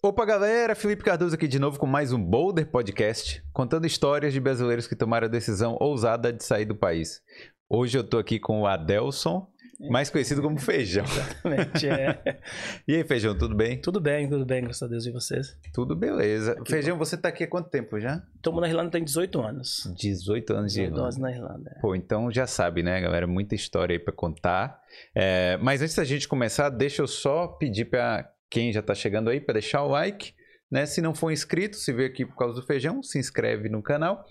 [0.00, 0.76] Opa, galera!
[0.76, 4.94] Felipe Cardoso aqui de novo com mais um Boulder Podcast, contando histórias de brasileiros que
[4.94, 7.20] tomaram a decisão ousada de sair do país.
[7.68, 9.50] Hoje eu tô aqui com o Adelson,
[9.90, 11.04] mais conhecido como Feijão.
[11.04, 12.40] Exatamente, é.
[12.86, 13.80] E aí, Feijão, tudo bem?
[13.80, 15.04] Tudo bem, tudo bem, graças a Deus.
[15.04, 15.58] E vocês?
[15.74, 16.56] Tudo beleza.
[16.64, 18.22] Feijão, você tá aqui há quanto tempo já?
[18.40, 19.92] Tô na Irlanda tem 18 anos.
[19.96, 21.02] 18 anos de 18 Irlanda.
[21.02, 21.74] anos na Irlanda.
[21.76, 21.80] é.
[21.80, 23.26] Pô, então já sabe, né, galera?
[23.26, 24.80] Muita história aí pra contar.
[25.12, 29.30] É, mas antes da gente começar, deixa eu só pedir pra quem já tá chegando
[29.30, 30.34] aí pra deixar o like,
[30.70, 30.86] né?
[30.86, 34.24] Se não for inscrito, se veio aqui por causa do feijão, se inscreve no canal.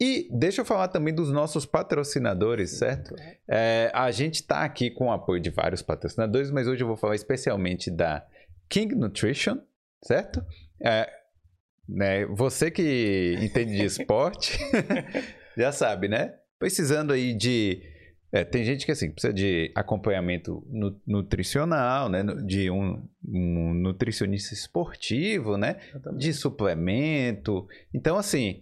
[0.00, 3.14] E deixa eu falar também dos nossos patrocinadores, certo?
[3.48, 6.96] É, a gente tá aqui com o apoio de vários patrocinadores, mas hoje eu vou
[6.96, 8.26] falar especialmente da
[8.68, 9.58] King Nutrition,
[10.02, 10.44] certo?
[10.84, 11.08] É,
[11.88, 14.58] né, você que entende de esporte
[15.56, 16.34] já sabe, né?
[16.58, 17.80] Precisando aí de.
[18.34, 22.24] É, tem gente que assim precisa de acompanhamento nu- nutricional, né?
[22.44, 25.76] De um, um nutricionista esportivo, né?
[26.16, 27.68] De suplemento.
[27.94, 28.60] Então, assim,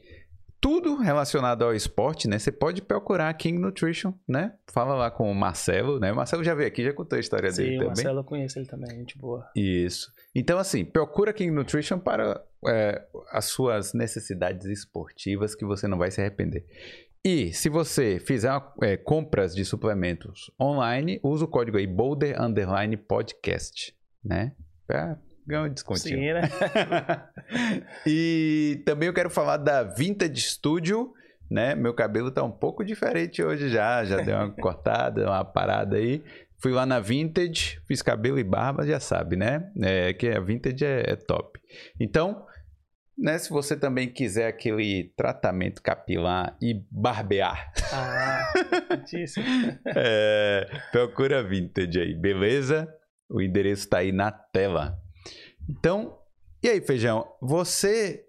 [0.60, 2.38] tudo relacionado ao esporte, né?
[2.38, 4.52] Você pode procurar a King Nutrition, né?
[4.70, 6.12] Fala lá com o Marcelo, né?
[6.12, 7.86] O Marcelo já veio aqui, já contou a história dele Sim, o também.
[7.88, 9.48] Marcelo eu conheço ele também, gente boa.
[9.56, 10.12] Isso.
[10.34, 16.10] Então, assim, procura King Nutrition para é, as suas necessidades esportivas que você não vai
[16.10, 16.66] se arrepender.
[17.25, 18.51] E se você fizer
[18.83, 24.53] é, compras de suplementos online, usa o código aí Boulder Underline Podcast, né?
[24.89, 26.19] Pra ganhar um descontinho.
[26.19, 26.43] Sim, né?
[28.05, 31.12] e também eu quero falar da Vintage Studio,
[31.48, 31.77] né?
[31.77, 36.25] Meu cabelo tá um pouco diferente hoje já, já deu uma cortada, uma parada aí.
[36.59, 39.70] Fui lá na Vintage, fiz cabelo e barba, já sabe, né?
[39.81, 41.61] É, que a Vintage é, é top.
[42.00, 42.45] Então,
[43.16, 48.52] né, se você também quiser aquele tratamento capilar e barbear, Ah,
[49.96, 52.88] é, procura Vintage aí, beleza?
[53.30, 54.98] O endereço tá aí na tela.
[55.69, 56.19] Então,
[56.62, 57.27] e aí, Feijão?
[57.41, 58.24] Você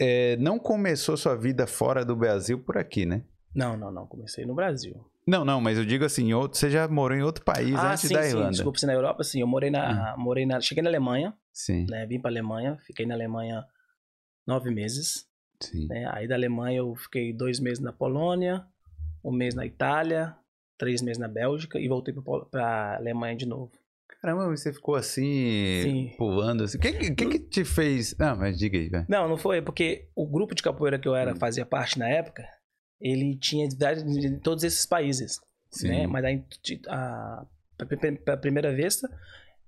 [0.00, 3.24] é, não começou sua vida fora do Brasil por aqui, né?
[3.54, 4.06] Não, não, não.
[4.06, 4.94] Comecei no Brasil.
[5.26, 8.08] Não, não, mas eu digo assim, outro, você já morou em outro país ah, antes
[8.08, 8.28] sim, da sim.
[8.30, 8.48] Irlanda.
[8.48, 8.50] Hum.
[8.50, 9.40] Desculpa, se na Europa, sim.
[9.40, 10.16] Eu morei na.
[10.18, 10.60] Morei na.
[10.60, 12.04] Cheguei na Alemanha, Sim, né?
[12.06, 13.64] Vim pra Alemanha, fiquei na Alemanha
[14.46, 15.26] nove meses.
[15.88, 16.10] né?
[16.12, 18.64] Aí da Alemanha eu fiquei dois meses na Polônia,
[19.24, 20.34] um mês na Itália,
[20.76, 22.14] três meses na Bélgica e voltei
[22.50, 23.70] pra Alemanha de novo.
[24.20, 26.14] Caramba, você ficou assim, Sim.
[26.16, 26.78] pulando assim.
[26.78, 28.14] O que, que, que te fez...
[28.20, 28.90] Ah, mas diga aí.
[29.08, 31.36] Não, não foi, porque o grupo de capoeira que eu era, Hum.
[31.36, 32.46] fazia parte na época,
[33.00, 35.40] ele tinha atividade em todos esses países,
[35.72, 35.88] Sim.
[35.88, 36.06] né?
[36.06, 36.44] Mas aí,
[36.88, 37.44] a,
[38.28, 39.00] a, primeira vez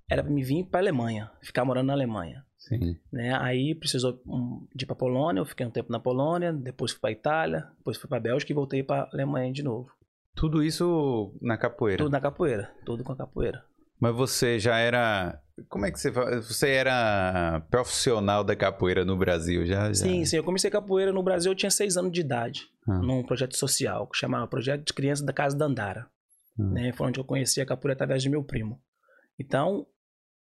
[0.09, 2.45] era pra me vir pra Alemanha, ficar morando na Alemanha.
[2.69, 2.97] Sim.
[3.13, 3.37] Né?
[3.41, 7.01] Aí precisou um, de ir pra Polônia, eu fiquei um tempo na Polônia, depois fui
[7.01, 9.91] pra Itália, depois fui pra Bélgica e voltei pra Alemanha de novo.
[10.35, 12.03] Tudo isso na capoeira.
[12.03, 13.65] Tudo na capoeira, tudo com a capoeira.
[14.01, 15.41] Mas você já era.
[15.69, 16.11] Como é que você?
[16.11, 19.89] Você era profissional da capoeira no Brasil já?
[19.89, 19.95] já?
[19.95, 22.99] Sim, sim, eu comecei capoeira no Brasil, eu tinha seis anos de idade, Ah.
[22.99, 26.07] num projeto social, que chamava Projeto de Crianças da Casa da Andara.
[26.59, 26.71] Hum.
[26.73, 26.93] Né?
[26.93, 28.81] Foi onde eu conheci a capoeira através de meu primo.
[29.39, 29.87] Então,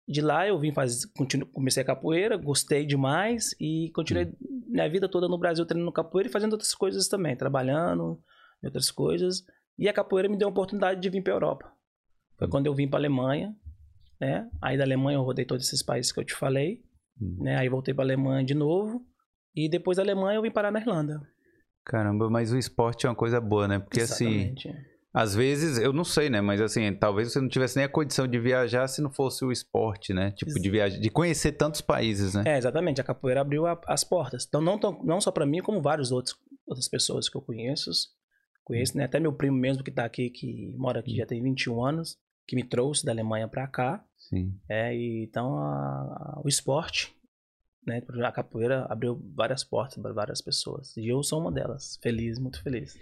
[0.08, 4.62] de lá eu vim fazer, continu, comecei a capoeira, gostei demais e continuei Hum.
[4.68, 8.20] minha vida toda no Brasil treinando capoeira e fazendo outras coisas também, trabalhando
[8.62, 9.44] em outras coisas.
[9.78, 11.72] E a capoeira me deu a oportunidade de vir para Europa.
[12.38, 12.50] Foi Hum.
[12.50, 13.54] quando eu vim para Alemanha,
[14.20, 14.48] né?
[14.60, 16.82] Aí da Alemanha eu rodei todos esses países que eu te falei,
[17.20, 17.36] Hum.
[17.40, 17.56] né?
[17.56, 19.06] Aí voltei para Alemanha de novo
[19.54, 21.20] e depois da Alemanha eu vim parar na Irlanda.
[21.84, 23.78] Caramba, mas o esporte é uma coisa boa, né?
[23.78, 24.91] Porque assim, Exatamente.
[25.12, 26.40] Às vezes, eu não sei, né?
[26.40, 29.52] Mas assim, talvez você não tivesse nem a condição de viajar se não fosse o
[29.52, 30.30] esporte, né?
[30.32, 32.42] Tipo, de viajar, de conhecer tantos países, né?
[32.46, 33.00] É, exatamente.
[33.00, 34.44] A capoeira abriu a- as portas.
[34.48, 36.36] Então, não, tão- não só para mim, como várias outros,
[36.66, 37.90] outras pessoas que eu conheço.
[38.64, 39.04] Conheço, né?
[39.04, 42.54] Até meu primo mesmo que tá aqui, que mora aqui já tem 21 anos, que
[42.56, 44.04] me trouxe da Alemanha para cá.
[44.16, 44.54] Sim.
[44.68, 47.14] É, e, então, a- a- o esporte,
[47.86, 48.02] né?
[48.24, 50.96] A capoeira abriu várias portas para várias pessoas.
[50.96, 51.98] E eu sou uma delas.
[52.02, 52.96] Feliz, muito feliz.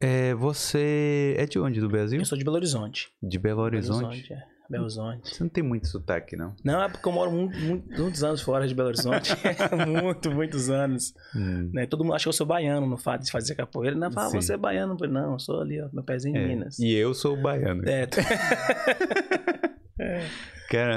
[0.00, 2.18] É, você é de onde do Brasil?
[2.20, 3.10] Eu sou de Belo Horizonte.
[3.22, 4.04] De Belo Belo Horizonte?
[4.04, 4.54] Horizonte, é.
[4.70, 5.34] Belo Horizonte.
[5.36, 6.54] Você não tem muito sotaque, não?
[6.64, 9.30] Não, é porque eu moro muito, muito- muitos anos fora de Belo Horizonte.
[9.86, 11.12] muito, muitos anos.
[11.36, 11.70] Hum.
[11.72, 11.86] né?
[11.86, 13.94] Todo mundo acha que eu sou baiano no fato de fazer capoeira.
[13.94, 14.96] Não, fala, você é baiano.
[15.08, 16.78] Não, eu sou ali, ó, meu pezinho em É, Minas.
[16.78, 17.82] E eu sou baiano.
[17.86, 18.20] É, t-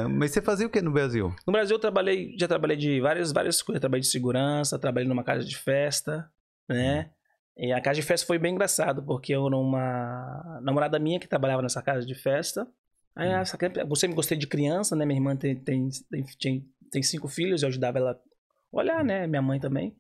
[0.08, 1.34] Mas você fazia o que no Brasil?
[1.46, 3.80] no Brasil eu trabalhei, já trabalhei de várias, várias coisas.
[3.80, 6.30] Trabalhei de segurança, trabalhei numa casa de festa,
[6.68, 7.10] né?
[7.58, 11.28] E a casa de festa foi bem engraçado, porque eu era uma namorada minha que
[11.28, 12.68] trabalhava nessa casa de festa.
[13.16, 13.38] Aí Hum.
[13.38, 13.58] essa,
[13.90, 15.06] eu sempre gostei de criança, né?
[15.06, 19.26] Minha irmã tem, tem, tem, tem, tem cinco filhos, eu ajudava ela a olhar, né?
[19.26, 19.96] Minha mãe também.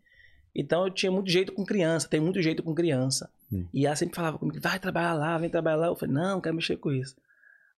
[0.56, 3.30] Então eu tinha muito jeito com criança, tem muito jeito com criança.
[3.52, 3.66] Hum.
[3.74, 5.88] E ela sempre falava comigo, vai trabalhar lá, vem trabalhar lá.
[5.88, 7.16] Eu falei, não, não quero mexer com isso.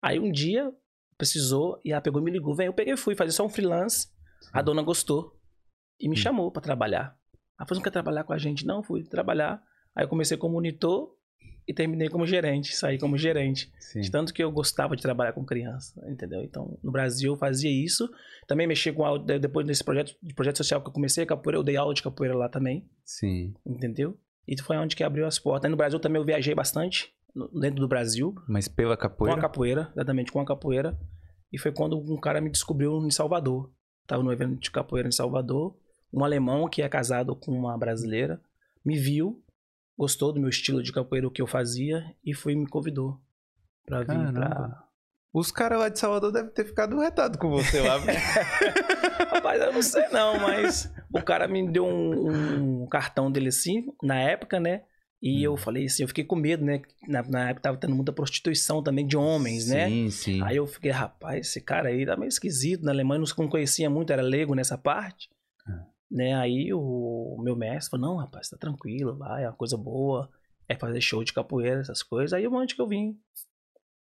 [0.01, 0.73] Aí um dia
[1.19, 3.49] precisou e ela pegou e me ligou, vem, eu peguei e fui fazer só um
[3.49, 4.07] freelance
[4.53, 5.37] A dona gostou
[5.99, 6.17] e me Hum.
[6.17, 7.15] chamou pra trabalhar.
[7.59, 8.65] Ela falou, não quer trabalhar com a gente?
[8.65, 9.61] Não, fui trabalhar.
[9.93, 11.13] Aí eu comecei como monitor
[11.67, 13.69] e terminei como gerente, saí como gerente.
[13.79, 13.99] Sim.
[13.99, 16.41] De tanto que eu gostava de trabalhar com criança, entendeu?
[16.41, 18.09] Então, no Brasil eu fazia isso.
[18.47, 21.63] Também mexi com, a- depois desse projeto, de projeto social que eu comecei, capoeira, eu
[21.63, 23.53] dei aula de capoeira lá também, Sim.
[23.67, 24.17] entendeu?
[24.47, 25.65] E foi onde que abriu as portas.
[25.65, 27.13] Aí no Brasil também eu viajei bastante,
[27.53, 29.37] dentro do Brasil, Mas pela com capoeira.
[29.37, 30.97] a capoeira, exatamente, com a capoeira.
[31.51, 33.71] E foi quando um cara me descobriu em Salvador.
[34.05, 35.75] Tava no evento de capoeira em Salvador.
[36.13, 38.41] Um alemão que é casado com uma brasileira
[38.85, 39.43] me viu,
[39.97, 43.19] gostou do meu estilo de capoeira, o que eu fazia, e foi me convidou
[43.85, 44.31] pra vir Caramba.
[44.31, 44.83] pra.
[45.31, 47.97] Os caras lá de Salvador devem ter ficado retados com você lá.
[49.31, 53.85] Rapaz, eu não sei não, mas o cara me deu um, um cartão dele assim,
[54.01, 54.83] na época, né?
[55.21, 55.51] E Hum.
[55.51, 56.81] eu falei assim, eu fiquei com medo, né?
[57.07, 59.87] Na, na época tava tendo muita prostituição também de homens, né?
[59.89, 60.41] Sim, sim.
[60.43, 62.83] Aí eu fiquei, rapaz, esse cara aí tá meio esquisito.
[62.85, 65.29] Na Alemanha eu não conhecia muito, era leigo nessa parte.
[65.67, 65.85] Ah.
[66.09, 66.33] Né?
[66.35, 70.29] Aí o meu mestre falou, não, rapaz, tá tranquilo, vai, é uma coisa boa.
[70.69, 72.31] É fazer show de capoeira, essas coisas.
[72.31, 73.17] Aí onde que eu vim,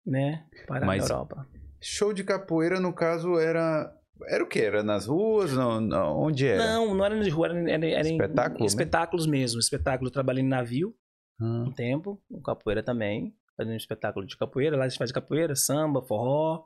[0.05, 0.45] né?
[0.67, 1.47] Parar Mas- na Europa.
[1.81, 3.93] Show de capoeira, no caso, era.
[4.29, 4.61] Era o quê?
[4.61, 5.53] Era nas ruas?
[5.53, 6.73] Não, não, onde era?
[6.73, 8.65] Não, não era de rua, era, era, era em Espetáculo, né?
[8.65, 9.59] espetáculos mesmo.
[9.59, 10.95] Espetáculo, eu trabalhei em navio
[11.39, 13.35] Ah, um tempo, com capoeira também.
[13.55, 14.77] Fazendo um espetáculo de capoeira.
[14.77, 16.63] Lá a gente faz capoeira, samba, forró.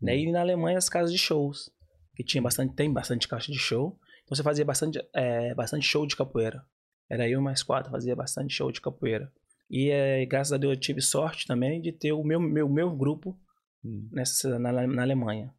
[0.00, 0.16] Né?
[0.18, 1.70] E na Alemanha as casas de shows.
[2.14, 3.98] Que tinha bastante, tem bastante caixa de show.
[4.24, 6.64] Então você fazia bastante, é, bastante show de capoeira.
[7.08, 9.32] Era eu mais quatro, fazia bastante show de capoeira.
[9.68, 12.96] E é, graças a Deus eu tive sorte também de ter o meu, meu, meu
[12.96, 13.38] grupo
[13.84, 14.08] hum.
[14.12, 15.52] nessa, na, na Alemanha.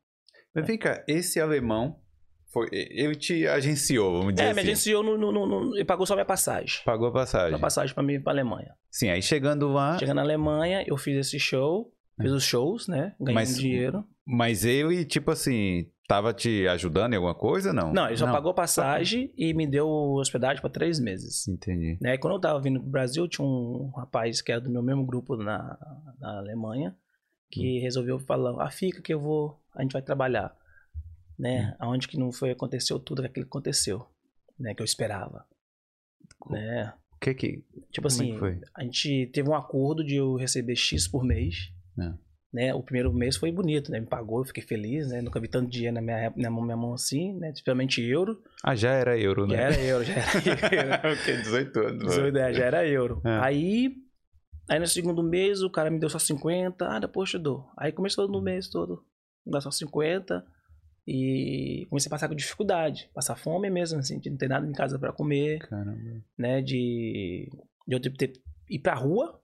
[0.54, 2.00] Mas vem cá, esse alemão,
[2.52, 4.70] foi, ele te agenciou, vamos dizer É, me assim.
[4.72, 6.82] agenciou no, no, no, e pagou só minha passagem.
[6.86, 7.52] Pagou a passagem.
[7.52, 8.74] Só passagem pra mim ir pra Alemanha.
[8.90, 13.16] Sim, aí chegando lá, Chegando na Alemanha, eu fiz esse show, fiz os shows, né?
[13.20, 14.04] Ganhei Mas- dinheiro.
[14.26, 17.94] mas ele, tipo assim, tava te ajudando em alguma coisa, não?
[17.94, 21.48] Não, ele só pagou passagem e me deu hospedagem pra três meses.
[21.48, 21.98] Entendi.
[22.02, 22.18] Né?
[22.18, 25.38] Quando eu tava vindo pro Brasil, tinha um rapaz que era do meu mesmo grupo
[25.38, 25.78] na,
[26.20, 26.94] na Alemanha,
[27.50, 30.54] que resolveu falar, ah, fica que eu vou, a gente vai trabalhar.
[31.38, 31.76] Né?
[31.80, 34.06] Aonde que não foi, aconteceu tudo aquilo que aconteceu,
[34.60, 34.74] né?
[34.76, 35.46] Que eu esperava.
[36.50, 36.94] Né?
[37.16, 37.64] O que que...
[37.92, 38.62] Tipo Como é assim, foi?
[38.76, 41.72] a gente teve um acordo de eu receber X por mês.
[42.00, 42.14] É.
[42.54, 42.74] Né?
[42.74, 44.00] O primeiro mês foi bonito, né?
[44.00, 45.22] Me pagou, eu fiquei feliz, né?
[45.22, 47.48] Nunca vi tanto dinheiro na minha, na minha mão assim, né?
[47.50, 48.44] Principalmente euro.
[48.62, 49.56] Ah, já era euro, né?
[49.56, 51.20] Já era euro, já era euro.
[51.22, 51.38] o quê?
[51.38, 52.04] 18 anos.
[52.04, 53.22] 18, é, já era euro.
[53.24, 53.40] É.
[53.40, 53.96] Aí,
[54.70, 56.86] aí no segundo mês o cara me deu só 50.
[56.86, 57.70] Ah, depois eu dou.
[57.78, 59.06] Aí começou no mês todo,
[59.46, 60.46] me dar só 50.
[61.08, 63.10] E comecei a passar com dificuldade.
[63.14, 66.24] Passar fome mesmo, assim, de não ter nada em casa pra comer, Caramba.
[66.38, 66.62] né?
[66.62, 67.50] De,
[67.88, 69.42] de eu ter, ter- ir pra rua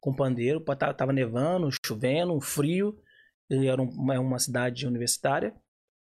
[0.00, 0.60] com pandeiro.
[0.60, 2.96] pa- ta- Tava nevando, chovendo, frio.
[3.50, 5.54] E era um- é uma cidade universitária.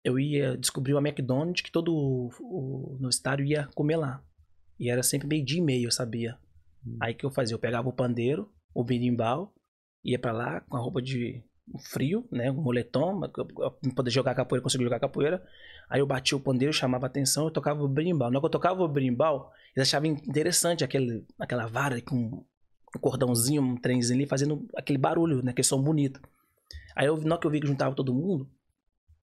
[0.04, 4.22] Eu ia descobrir uma McDonald's que todo o, o universitário ia comer lá.
[4.78, 6.38] E era sempre meio-dia e meio, eu sabia.
[6.86, 6.98] Hum.
[7.00, 7.54] Aí que eu fazia?
[7.54, 9.54] Eu pegava o pandeiro, o berimbau,
[10.04, 11.42] ia pra lá com a roupa de
[11.78, 12.50] frio, né?
[12.50, 15.42] Um moletom, eu poder jogar capoeira, conseguir jogar capoeira.
[15.88, 18.30] Aí eu batia o pandeiro, chamava atenção, eu tocava o berimbau.
[18.30, 23.00] Na hora que eu tocava o berimbau, eles achavam interessante aquele, aquela vara com um
[23.00, 25.50] cordãozinho, um trenzinho ali, fazendo aquele barulho, né?
[25.50, 26.20] Aquele som bonito.
[26.94, 28.48] Aí eu, na hora que eu vi que juntava todo mundo,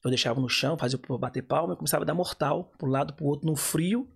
[0.04, 3.26] eu deixava no chão, fazia bater palma, e começava a dar mortal, pro lado, pro
[3.26, 4.08] outro, no frio.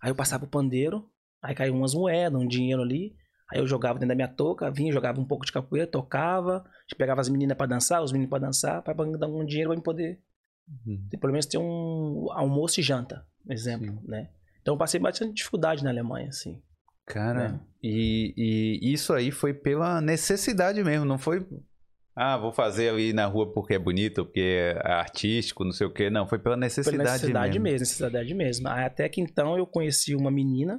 [0.00, 1.08] Aí eu passava o pandeiro,
[1.40, 3.16] aí caiu umas moedas, um dinheiro ali.
[3.50, 6.64] Aí eu jogava dentro da minha touca, vinha, jogava um pouco de capoeira, tocava,
[6.96, 9.82] pegava as meninas pra dançar, os meninos pra dançar, pra dar um dinheiro pra me
[9.82, 10.20] poder,
[10.86, 11.06] Hum.
[11.10, 14.28] ter- pelo menos ter um almoço e janta, exemplo, né?
[14.60, 16.60] Então eu passei bastante dificuldade na Alemanha, assim.
[17.06, 17.60] Cara, né?
[17.82, 21.46] e, e isso aí foi pela necessidade mesmo, não foi.
[22.14, 25.90] Ah, vou fazer ali na rua porque é bonito, porque é artístico, não sei o
[25.92, 26.10] quê.
[26.10, 27.62] Não, foi pela necessidade, Pela necessidade mesmo.
[27.64, 28.68] mesmo, necessidade mesmo.
[28.68, 30.76] Aí Até que então eu conheci uma menina,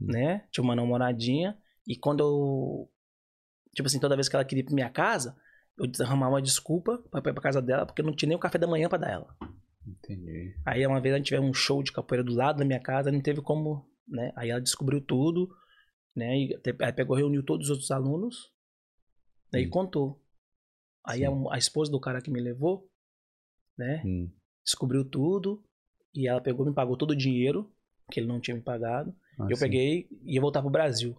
[0.00, 0.06] Hum.
[0.12, 0.44] né?
[0.52, 1.56] Tinha uma namoradinha.
[1.86, 2.90] E quando eu.
[3.74, 5.36] Tipo assim, toda vez que ela queria ir pra minha casa,
[5.78, 8.40] eu arrumava uma desculpa pra ir pra casa dela, porque eu não tinha nem o
[8.40, 9.36] café da manhã pra dar ela.
[9.86, 10.54] Entendi.
[10.64, 13.10] Aí uma vez a gente tiver um show de capoeira do lado da minha casa,
[13.10, 14.32] não teve como, né?
[14.36, 15.48] Aí ela descobriu tudo,
[16.14, 16.36] né?
[16.38, 18.52] E te- aí pegou, reuniu todos os outros alunos,
[19.52, 19.60] né?
[19.62, 19.70] E Hum.
[19.70, 20.22] contou.
[21.04, 22.88] Aí a, a esposa do cara que me levou,
[23.76, 24.02] né?
[24.04, 24.30] Hum.
[24.64, 25.64] descobriu tudo
[26.14, 27.72] e ela pegou me pagou todo o dinheiro
[28.10, 29.12] que ele não tinha me pagado.
[29.40, 29.64] Ah, eu sim.
[29.64, 31.16] peguei e ia voltar pro Brasil.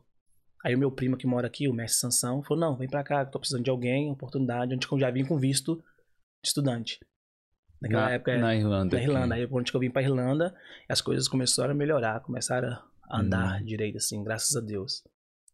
[0.63, 3.25] Aí o meu primo que mora aqui, o mestre Sansão, falou: "Não, vem pra cá,
[3.25, 6.99] que tô precisando de alguém, oportunidade, onde que eu já vim com visto de estudante".
[7.81, 8.95] Naquela na, época na Irlanda.
[8.95, 9.11] na aqui.
[9.11, 10.55] Irlanda, aí onde que eu vim pra Irlanda,
[10.87, 12.69] as coisas começaram a melhorar, começaram
[13.09, 13.65] a andar Hum.
[13.65, 15.03] direito assim, graças a Deus,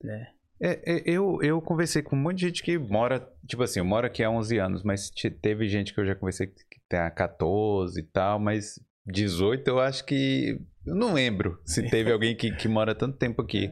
[0.04, 0.32] né?
[0.62, 3.86] É, é, eu, eu conversei com um monte de gente que mora, tipo assim, eu
[3.86, 7.00] moro aqui há 11 anos, mas te- teve gente que eu já conversei que tem
[7.00, 10.60] há 14 e tal, mas 18, eu acho que.
[10.86, 13.72] Eu não lembro se teve alguém que, que mora tanto tempo aqui.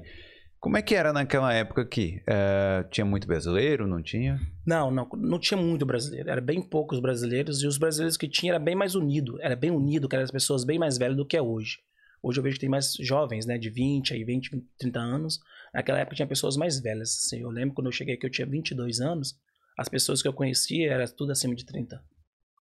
[0.67, 2.21] Como é que era naquela época aqui?
[2.27, 4.37] É, tinha muito brasileiro, não tinha?
[4.65, 6.29] Não, não, não tinha muito brasileiro.
[6.29, 9.41] Era bem poucos brasileiros e os brasileiros que tinha era bem mais unido.
[9.41, 11.79] Era bem unido, que eram as pessoas bem mais velhas do que é hoje.
[12.21, 15.39] Hoje eu vejo que tem mais jovens, né, de 20 aí 20, 30 anos.
[15.73, 17.17] Naquela época tinha pessoas mais velhas.
[17.23, 19.39] Assim, eu lembro quando eu cheguei que eu tinha 22 anos,
[19.79, 22.03] as pessoas que eu conhecia eram tudo acima de 30.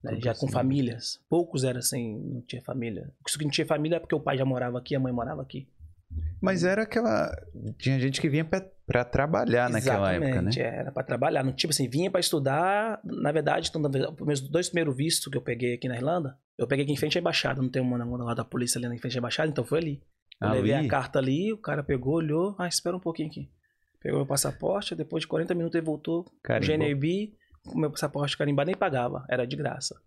[0.05, 1.19] Né, já com famílias.
[1.27, 3.11] Poucos eram assim, não tinha família.
[3.27, 5.41] Isso que não tinha família é porque o pai já morava aqui, a mãe morava
[5.41, 5.67] aqui.
[6.41, 7.35] Mas era aquela.
[7.79, 10.51] Tinha gente que vinha para trabalhar naquela época, né?
[10.57, 11.45] Era para trabalhar.
[11.45, 13.01] Não, tipo assim, vinha para estudar.
[13.05, 13.83] Na verdade, então,
[14.25, 17.19] meus dois primeiros vistos que eu peguei aqui na Irlanda, eu peguei aqui em frente
[17.19, 17.61] à embaixada.
[17.61, 20.03] Não tem uma lá da polícia ali em frente à embaixada, então foi ali.
[20.41, 20.57] Eu ali?
[20.59, 22.55] levei a carta ali, o cara pegou, olhou.
[22.59, 23.51] Ah, espera um pouquinho aqui.
[24.01, 26.25] Pegou meu passaporte, depois de 40 minutos ele voltou.
[26.43, 26.79] Carimbou.
[26.79, 27.35] GNB,
[27.67, 30.01] o meu passaporte carimbado nem pagava, era de graça.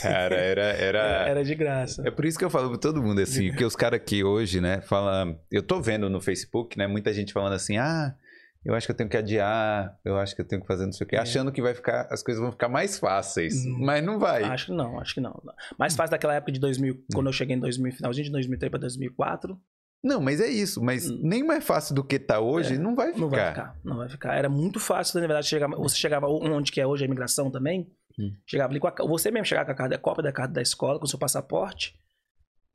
[0.00, 1.00] Cara, era, era.
[1.30, 2.02] Era de graça.
[2.06, 4.60] É por isso que eu falo pra todo mundo, assim, que os caras aqui hoje,
[4.60, 5.38] né, falam.
[5.50, 8.14] Eu tô vendo no Facebook, né, muita gente falando assim, ah.
[8.62, 10.92] Eu acho que eu tenho que adiar, eu acho que eu tenho que fazer não
[10.92, 11.20] sei o quê, é.
[11.20, 14.44] achando que vai ficar, as coisas vão ficar mais fáceis, hum, mas não vai.
[14.44, 15.42] Acho que não, acho que não.
[15.78, 17.04] Mais fácil daquela época de 2000, hum.
[17.14, 19.58] quando eu cheguei em 2000, finalzinho de 2003 para 2004.
[20.04, 21.20] Não, mas é isso, mas hum.
[21.22, 23.20] nem mais fácil do que tá hoje, é, não vai ficar.
[23.20, 24.34] Não vai ficar, não vai ficar.
[24.34, 27.90] Era muito fácil, na verdade, chegar, você chegava onde que é hoje a imigração também,
[28.20, 28.36] Hum.
[28.46, 30.62] Chegava ali com a, você mesmo chegava com a, carta, a cópia da carta da
[30.62, 31.98] escola, com o seu passaporte,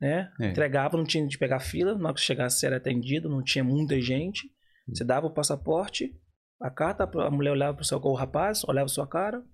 [0.00, 0.32] né?
[0.40, 0.48] É.
[0.48, 4.00] Entregava, não tinha de pegar fila, na hora que chegasse era atendido, não tinha muita
[4.00, 4.48] gente.
[4.88, 4.94] Hum.
[4.94, 6.12] Você dava o passaporte,
[6.60, 9.44] a carta, a mulher olhava pro seu o rapaz, olhava a sua cara.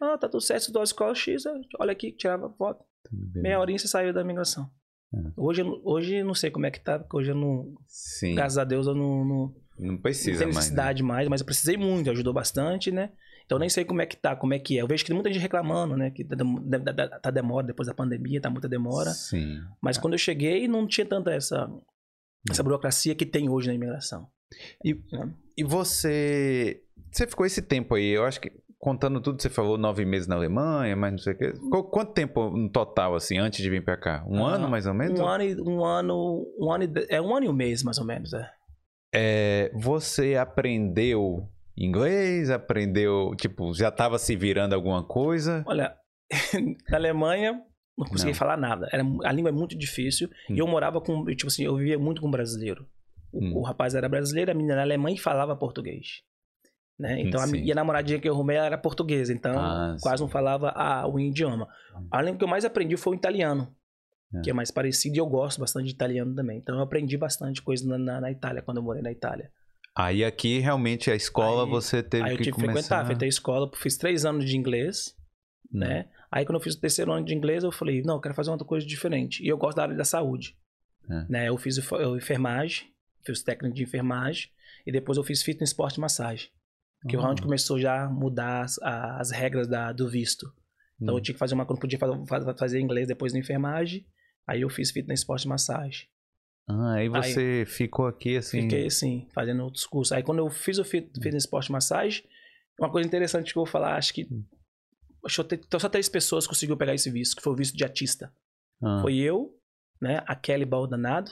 [0.00, 1.44] Ah, tá tudo certo, estudou a escola X,
[1.78, 2.84] olha aqui, tirava foto.
[3.34, 4.70] Meia horinha você saiu da imigração.
[5.14, 5.18] É.
[5.36, 7.74] Hoje, hoje não sei como é que tá, porque hoje eu não.
[7.86, 8.34] Sim.
[8.34, 9.24] Graças a Deus eu não.
[9.24, 11.14] Não, não precisa não tem necessidade mais, né?
[11.14, 13.12] mais, mas eu precisei muito, ajudou bastante, né?
[13.46, 14.82] Então nem sei como é que tá, como é que é.
[14.82, 16.10] Eu vejo que tem muita gente reclamando, né?
[16.10, 16.36] Que tá,
[17.20, 19.10] tá demora depois da pandemia, tá muita demora.
[19.10, 19.60] Sim.
[19.80, 20.00] Mas é.
[20.00, 21.70] quando eu cheguei, não tinha tanta essa,
[22.50, 24.28] essa burocracia que tem hoje na imigração.
[24.84, 25.32] E, né?
[25.56, 26.82] e você.
[27.12, 28.52] Você ficou esse tempo aí, eu acho que.
[28.78, 31.52] Contando tudo, você falou nove meses na Alemanha, mas não sei o quê.
[31.90, 34.24] Quanto tempo no total, assim, antes de vir para cá?
[34.28, 35.18] Um ah, ano, mais ou menos?
[35.18, 37.98] Um ano, e, um ano, um ano, e, é um ano e um mês, mais
[37.98, 38.50] ou menos, é.
[39.14, 42.50] é você aprendeu inglês?
[42.50, 45.62] Aprendeu, tipo, já estava se virando alguma coisa?
[45.66, 45.94] Olha,
[46.90, 47.62] na Alemanha
[47.96, 48.38] não conseguia não.
[48.38, 48.88] falar nada.
[48.92, 50.28] Era, a língua é muito difícil.
[50.50, 50.54] Hum.
[50.54, 52.86] E eu morava com, tipo assim, eu vivia muito com brasileiro.
[53.32, 53.56] O, hum.
[53.56, 56.22] o rapaz era brasileiro, a menina era alemã e falava português.
[56.98, 57.20] Né?
[57.20, 60.24] Então, a, e a namoradinha que eu arrumei era portuguesa, então ah, quase sim.
[60.24, 61.68] não falava a, o idioma.
[61.94, 62.08] Hum.
[62.10, 63.74] A língua que eu mais aprendi foi o italiano,
[64.34, 64.40] é.
[64.40, 66.58] que é mais parecido, e eu gosto bastante de italiano também.
[66.58, 69.50] Então, eu aprendi bastante coisa na, na, na Itália, quando eu morei na Itália.
[69.96, 72.72] Aí aqui realmente a escola aí, você teve aí eu tive que começar...
[72.72, 75.16] frequentar, frequentei a escola, fiz três anos de inglês,
[75.72, 75.78] hum.
[75.78, 76.10] né?
[76.30, 78.50] Aí quando eu fiz o terceiro ano de inglês, eu falei, não, eu quero fazer
[78.50, 79.42] outra coisa diferente.
[79.42, 80.54] E eu gosto da área da saúde,
[81.08, 81.24] é.
[81.30, 81.48] né?
[81.48, 82.88] Eu fiz eu, enfermagem,
[83.24, 84.50] fiz técnico de enfermagem,
[84.86, 86.50] e depois eu fiz fitness, esporte e massagem.
[87.08, 87.24] Que uhum.
[87.24, 90.52] é onde começou já a mudar as, as regras da, do visto.
[91.00, 91.22] Então eu hum.
[91.22, 94.06] tinha que fazer uma, não podia fazer, fazer inglês depois da enfermagem,
[94.46, 96.06] aí eu fiz fitness, esporte e massagem.
[96.68, 98.62] Ah, aí você aí, ficou aqui assim.
[98.62, 100.12] Fiquei assim, fazendo outros cursos.
[100.12, 102.24] Aí quando eu fiz o fitness esporte massagem,
[102.78, 104.28] uma coisa interessante que eu vou falar, acho que.
[105.24, 107.84] Acho que então só três pessoas conseguiram pegar esse visto, que foi o visto de
[107.84, 108.32] artista.
[108.82, 109.00] Ah.
[109.00, 109.56] Foi eu,
[110.00, 111.30] né, a Kelly Baldanado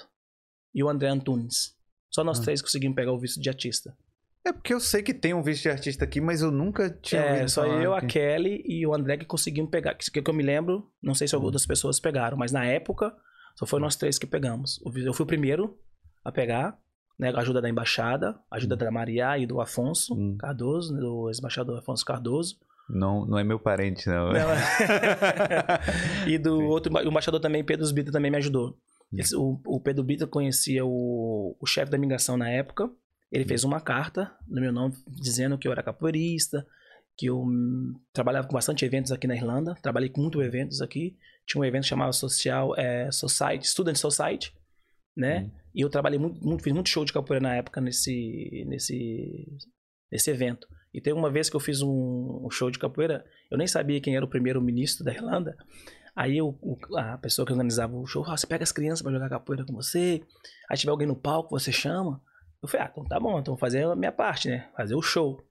[0.73, 1.77] e o André Antunes.
[2.11, 2.43] Só nós ah.
[2.43, 3.97] três conseguimos pegar o visto de artista.
[4.47, 7.23] É porque eu sei que tem um visto de artista aqui, mas eu nunca tinha
[7.23, 8.05] É, só eu, aqui.
[8.05, 9.95] a Kelly e o André que conseguimos pegar.
[9.95, 11.43] Que, que eu me lembro, não sei se hum.
[11.43, 13.17] outras pessoas pegaram, mas na época
[13.55, 14.81] só foi nós três que pegamos.
[14.85, 15.79] Eu fui o primeiro
[16.25, 16.79] a pegar,
[17.19, 17.33] né?
[17.37, 18.79] Ajuda da embaixada, ajuda hum.
[18.79, 20.37] da Maria e do Afonso hum.
[20.39, 22.59] Cardoso, né, do ex-embaixador Afonso Cardoso.
[22.89, 24.33] Não, não é meu parente, não.
[24.33, 24.41] não
[26.29, 26.65] e do Sim.
[26.65, 28.77] outro, o embaixador também, Pedro Bita, também me ajudou.
[29.13, 29.19] Hum.
[29.37, 32.91] o, o, Pedro Bita conhecia o, o chefe da imigração na época.
[33.33, 36.67] Ele fez uma carta no meu nome dizendo que eu era capoeirista,
[37.17, 37.45] que eu
[38.13, 39.75] trabalhava com bastante eventos aqui na Irlanda.
[39.83, 41.17] Trabalhei com muitos eventos aqui
[41.47, 44.55] tinha um evento chamado Social é, Society, Student Society,
[45.17, 45.41] né?
[45.41, 45.51] Uhum.
[45.75, 49.59] E eu trabalhei muito, muito, fiz muito show de capoeira na época nesse, nesse,
[50.11, 50.67] nesse evento.
[50.93, 54.01] E tem uma vez que eu fiz um, um show de capoeira, eu nem sabia
[54.01, 55.57] quem era o primeiro-ministro da Irlanda.
[56.15, 56.57] Aí eu,
[56.97, 59.73] a pessoa que organizava o show, ah, você pega as crianças para jogar capoeira com
[59.73, 60.23] você.
[60.71, 62.23] Aí tiver alguém no palco, você chama.
[62.63, 64.71] Eu falei, ah, então tá bom, então vou fazer a minha parte, né?
[64.77, 65.45] Fazer o show.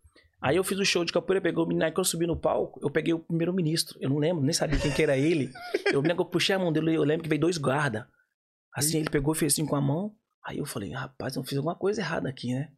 [0.43, 2.35] Aí eu fiz o show de capoeira, pegou o menino, aí quando eu subi no
[2.35, 3.97] palco, eu peguei o primeiro-ministro.
[4.01, 5.49] Eu não lembro, nem sabia quem que era ele.
[5.85, 8.05] Eu eu puxei a mão dele, eu lembro que veio dois guardas.
[8.75, 10.13] Assim, ele pegou e fez assim com a mão.
[10.45, 12.69] Aí eu falei, rapaz, eu fiz alguma coisa errada aqui, né?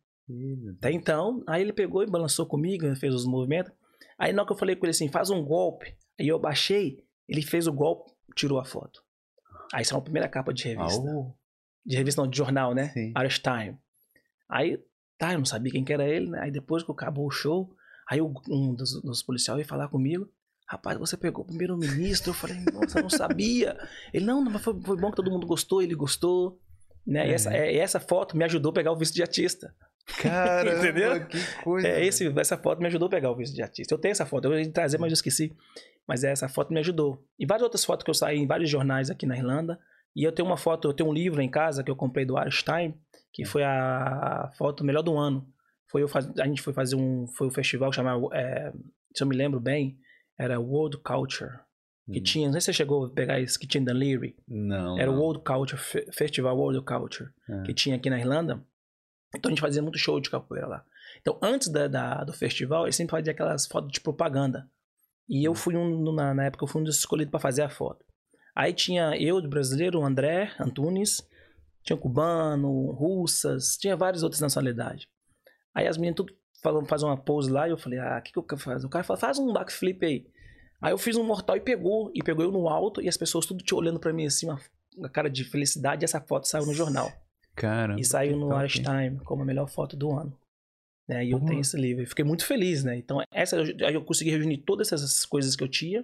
[0.77, 3.74] Até então, aí ele pegou e balançou comigo, fez os movimentos.
[4.19, 5.98] Aí na hora que eu falei com ele assim, faz um golpe.
[6.19, 9.03] Aí eu baixei, ele fez o golpe, tirou a foto.
[9.74, 11.01] Aí saiu a primeira capa de revista.
[11.01, 11.34] Oh,
[11.84, 12.89] De revista não, de jornal, né?
[12.89, 13.12] Sim.
[13.17, 13.75] Irish Time.
[14.48, 14.79] Aí,
[15.17, 16.39] tá, eu não sabia quem que era ele, né?
[16.41, 17.74] Aí depois que acabou o show,
[18.10, 20.29] aí um dos, dos policiais veio falar comigo.
[20.67, 22.31] Rapaz, você pegou o primeiro-ministro.
[22.31, 23.77] Eu falei, nossa, eu não sabia.
[24.12, 26.60] Ele, não, mas foi, foi bom que todo mundo gostou, ele gostou.
[27.05, 27.27] Né?
[27.27, 29.75] E, essa, é- essa foto me ajudou a pegar o visto de artista.
[30.22, 31.27] caramba, Entendeu?
[31.27, 31.88] que coisa.
[31.88, 33.93] É, esse, essa foto me ajudou a pegar o visto de artista.
[33.93, 35.55] Eu tenho essa foto, eu ia trazer, mas eu esqueci.
[36.07, 37.24] Mas essa foto me ajudou.
[37.38, 39.79] E várias outras fotos que eu saí em vários jornais aqui na Irlanda.
[40.15, 42.36] E eu tenho uma foto, eu tenho um livro em casa que eu comprei do
[42.50, 42.95] Time,
[43.35, 45.45] que foi a foto melhor do ano.
[45.91, 46.25] Foi eu faz...
[46.39, 48.71] A gente foi fazer um, foi um festival chamado, é,
[49.13, 49.99] se eu me lembro bem,
[50.39, 51.51] era World Culture.
[52.11, 52.23] Que Hum.
[52.23, 54.35] tinha, não sei se você chegou a pegar esse que tinha em Dunleary.
[54.47, 54.97] Não.
[54.97, 55.15] Era o.
[55.19, 57.63] World Culture, Fe- Festival World Culture, É.
[57.63, 58.63] que tinha aqui na Irlanda.
[59.35, 60.85] Então a gente fazia muito show de capoeira lá.
[61.19, 64.69] Então antes da, da- do festival, eu sempre fazia aquelas fotos de propaganda.
[65.27, 67.69] E eu fui um, na, na época, eu fui um dos escolhidos para fazer a
[67.69, 68.05] foto.
[68.55, 71.27] Aí tinha eu, brasileiro, o André Antunes,
[71.85, 75.07] tinha cubano, russas, tinha várias outras nacionalidades.
[75.73, 78.31] Aí as meninas tudo falam, fazem uma pose lá e eu falei, ah, o que,
[78.31, 78.85] que eu quero fazer?
[78.85, 80.27] O cara falou, faz um backflip aí.
[80.81, 83.45] Aí eu fiz um mortal e pegou, e pegou eu no alto, e as pessoas
[83.45, 84.59] tudo te olhando pra mim assim, uma,
[84.97, 87.11] uma cara de felicidade, e essa foto saiu no jornal.
[87.55, 87.99] Caramba.
[87.99, 88.81] E saiu no Irish?
[88.81, 90.37] Time como a melhor foto do ano.
[91.07, 91.25] Né?
[91.25, 91.49] E eu Porra.
[91.49, 92.03] tenho esse livro.
[92.03, 92.97] E fiquei muito feliz, né?
[92.97, 96.03] Então, essa, aí eu consegui reunir todas essas coisas que eu tinha,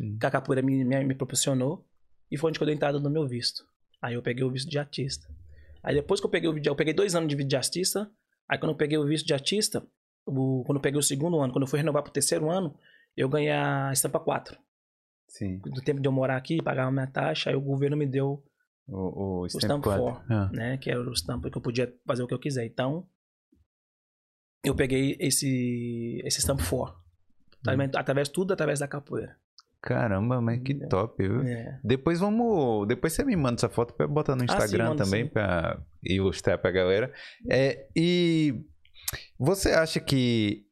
[0.00, 0.18] Hum.
[0.18, 1.84] que a capoeira me, me, me proporcionou,
[2.30, 3.66] e foi onde eu dei entrada no meu visto.
[4.06, 5.26] Aí eu peguei o visto de artista.
[5.82, 8.10] Aí depois que eu peguei o vídeo, eu peguei dois anos de visto de artista.
[8.48, 9.84] Aí quando eu peguei o visto de artista,
[10.24, 12.78] o- quando eu peguei o segundo ano, quando eu fui renovar pro terceiro ano,
[13.16, 14.56] eu ganhei a estampa 4.
[15.28, 15.58] Sim.
[15.58, 18.44] Do tempo de eu morar aqui, pagar a minha taxa, aí o governo me deu
[18.88, 20.00] O, o, Stamp Stamp 4.
[20.02, 20.24] four.
[20.30, 20.48] Ah.
[20.52, 20.76] né?
[20.78, 22.64] Que era o estampa que eu podia fazer o que eu quiser.
[22.64, 23.08] Então,
[24.64, 26.94] eu peguei esse esse stamp 4.
[26.96, 27.90] Hum.
[27.96, 29.36] Através tudo através da capoeira.
[29.82, 30.86] Caramba, mas que É.
[30.88, 31.42] top, viu?
[31.42, 31.78] É.
[31.84, 32.86] Depois vamos.
[32.88, 35.30] Depois você me manda essa foto pra eu botar no Ah, sim, Instagram também sim.
[35.30, 37.12] pra ilustrar pra galera.
[37.48, 38.54] É, e
[39.38, 40.64] você acha que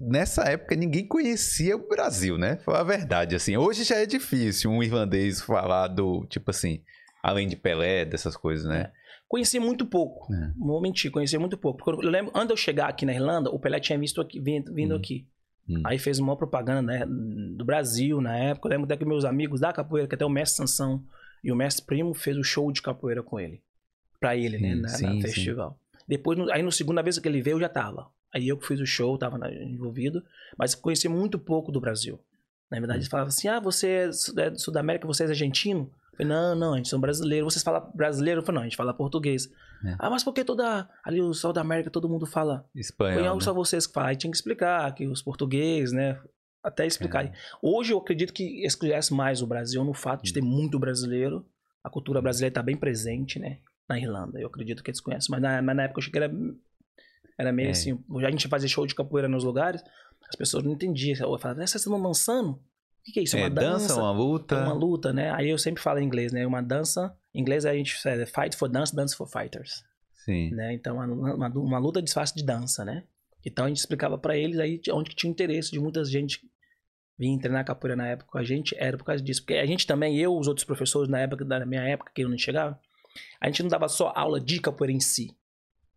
[0.00, 2.56] nessa época ninguém conhecia o Brasil, né?
[2.64, 3.56] Falar a verdade, assim.
[3.56, 6.82] Hoje já é difícil um irlandês falar do, tipo assim,
[7.22, 8.90] além de Pelé, dessas coisas, né?
[9.28, 10.32] Conheci muito pouco.
[10.32, 10.52] É.
[10.58, 11.82] Vou mentir, conheci muito pouco.
[11.84, 14.40] Porque eu lembro, antes de eu chegar aqui na Irlanda, o Pelé tinha visto aqui,
[14.40, 14.98] vindo, vindo Hum.
[14.98, 15.26] aqui.
[15.68, 15.80] Hum.
[15.84, 18.68] Aí fez uma propaganda né, do Brasil na época.
[18.68, 21.02] Eu lembro até que meus amigos da capoeira, que até o mestre Sansão
[21.42, 23.60] e o mestre Primo fez o show de capoeira com ele.
[24.20, 24.74] Pra ele, né?
[24.74, 25.20] Sim, Na, sim, sim.
[25.22, 25.78] festival.
[26.06, 28.08] Depois, no- aí na segunda vez que ele veio, eu já tava.
[28.32, 30.22] Aí eu que fiz o show, tava envolvido.
[30.58, 32.18] Mas conheci muito pouco do Brasil.
[32.70, 34.10] Na verdade, eles falavam assim: ah, você é
[34.42, 35.90] é do Sudamérica, você é argentino?
[36.14, 37.52] Eu falei, não, não, a gente são brasileiros.
[37.52, 38.40] Vocês falam brasileiro?
[38.40, 39.48] Eu falei, não, a gente fala português.
[39.84, 39.96] É.
[39.98, 40.88] Ah, mas por que toda.
[41.04, 43.24] Ali o Sul da América todo mundo fala foi Espanhol.
[43.26, 43.44] algo né?
[43.44, 44.10] só vocês que falam.
[44.10, 46.18] Aí tinha que explicar que os portugueses, né?
[46.62, 47.26] Até explicar.
[47.26, 47.32] É.
[47.60, 51.44] Hoje eu acredito que eles conhecem mais o Brasil no fato de ter muito brasileiro.
[51.82, 53.58] A cultura brasileira está bem presente, né?
[53.88, 54.40] Na Irlanda.
[54.40, 55.28] Eu acredito que eles conhecem.
[55.30, 56.32] Mas na, mas na época eu cheguei era,
[57.38, 57.70] era meio É.
[57.72, 57.98] assim.
[58.20, 59.82] Já a gente fazia show de capoeira nos lugares,
[60.28, 61.14] as pessoas não entendiam.
[61.20, 62.58] Eu falava, "Ah, vocês estão dançando?
[63.06, 63.36] O que, é isso?
[63.36, 64.00] É É, uma dança, dança?
[64.00, 64.54] uma luta.
[64.54, 65.30] É uma luta, né?
[65.32, 66.46] Aí eu sempre falo em inglês, né?
[66.46, 67.14] Uma dança.
[67.34, 69.84] Em inglês a gente fala fight for dance, dance for fighters
[70.24, 70.50] Sim.
[70.52, 70.72] né?
[70.72, 73.04] Então, uma, uma, luta disfarce de dança, né?
[73.44, 76.40] Então, a gente explicava pra eles aí onde que tinha interesse de muita gente
[77.18, 79.42] vir treinar capoeira na época com a gente, era por causa disso.
[79.42, 82.28] Porque a gente também, eu, os outros professores na época, da minha época, que eu
[82.28, 82.80] não chegava,
[83.40, 85.36] a gente não dava só aula de capoeira em si.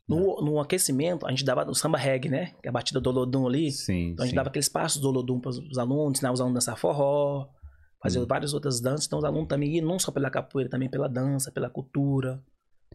[0.07, 2.53] No, no aquecimento, a gente dava o samba reggae, né?
[2.61, 3.71] Que é a batida do Olodum ali.
[3.71, 4.11] Sim.
[4.11, 4.35] Então, a gente sim.
[4.35, 7.49] dava aqueles passos do Olodum para os alunos, ensinar os alunos a dançar forró,
[8.01, 8.25] fazer Hum.
[8.25, 9.05] várias outras danças.
[9.05, 12.41] Então, os alunos também iam não só pela capoeira, também pela dança, pela cultura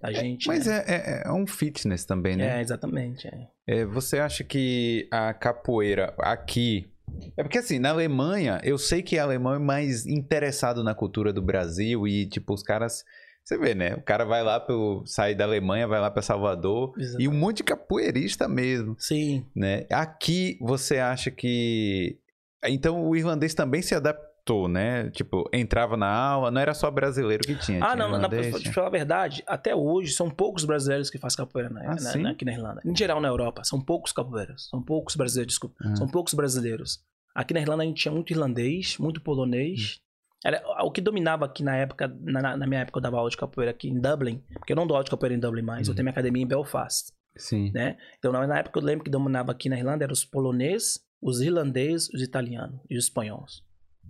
[0.01, 0.46] da gente.
[0.46, 0.83] Mas né?
[0.87, 2.59] é, é, é um fitness também, né?
[2.59, 3.29] É, exatamente.
[3.29, 3.48] É.
[3.66, 6.90] É, você acha que a capoeira aqui.
[7.37, 11.31] É porque assim, na Alemanha, eu sei que a alemão é mais interessado na cultura
[11.31, 13.05] do Brasil e, tipo, os caras.
[13.45, 13.95] Você vê, né?
[13.95, 15.03] O cara vai lá pro.
[15.05, 16.93] sai da Alemanha, vai lá pra Salvador.
[17.19, 19.45] E um monte de capoeirista mesmo, Sim.
[19.55, 19.85] né?
[19.91, 22.19] Aqui você acha que.
[22.65, 25.11] Então o irlandês também se adaptou, né?
[25.11, 27.79] Tipo, entrava na aula, não era só brasileiro que tinha.
[27.85, 31.39] Ah, tinha não, irlandês, pra falar a verdade, até hoje são poucos brasileiros que fazem
[31.39, 32.81] capoeira na, Ah, na- na- aqui na Irlanda.
[32.85, 34.69] Em geral na Europa, são poucos capoeiras.
[34.71, 35.75] São poucos brasileiros, desculpa.
[35.85, 35.97] Ah.
[35.97, 37.01] São poucos brasileiros.
[37.35, 40.01] Aqui na Irlanda a gente tinha muito irlandês, muito polonês.
[40.45, 43.37] Era, o que dominava aqui na época, na, na minha época eu dava aula de
[43.37, 45.93] capoeira aqui em Dublin, porque eu não dou aula de capoeira em Dublin mais, eu
[45.93, 45.97] Uhum.
[45.97, 47.71] tenho minha academia em Belfast, Sim.
[47.73, 47.97] né?
[48.19, 51.41] Então na, na época eu lembro que dominava aqui na Irlanda eram os poloneses, os
[51.41, 53.63] irlandeses, os italianos e os espanhóis.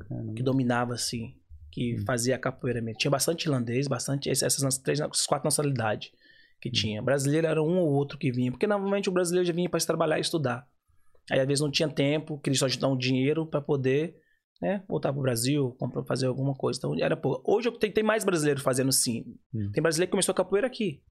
[0.08, 0.32] Caramba.
[0.34, 1.36] que dominava assim,
[1.70, 2.04] que Hum.
[2.06, 2.98] fazia capoeira mesmo.
[2.98, 6.10] Tinha bastante irlandês, bastante essas três, essas quatro nacionalidades
[6.58, 6.72] que Hum.
[6.72, 7.02] tinha.
[7.02, 10.16] Brasileiro era um ou outro que vinha, porque normalmente o brasileiro já vinha para trabalhar
[10.16, 10.66] e estudar.
[11.30, 14.16] Aí às vezes não tinha tempo, queria só ajudar um dinheiro para poder
[14.62, 14.82] né?
[14.88, 16.78] Voltar pro Brasil, comprar, fazer alguma coisa.
[16.78, 17.42] Então era pouco.
[17.52, 19.24] Hoje eu tenho, tem mais brasileiros fazendo sim.
[19.52, 19.70] Hum.
[19.72, 21.02] Tem brasileiro que começou a capoeira aqui.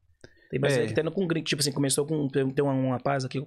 [0.50, 0.90] Tem brasileiro É.
[0.90, 1.46] que tá indo com gringo.
[1.46, 2.28] Tipo assim, começou com.
[2.30, 3.46] Tem um, um rapaz aqui,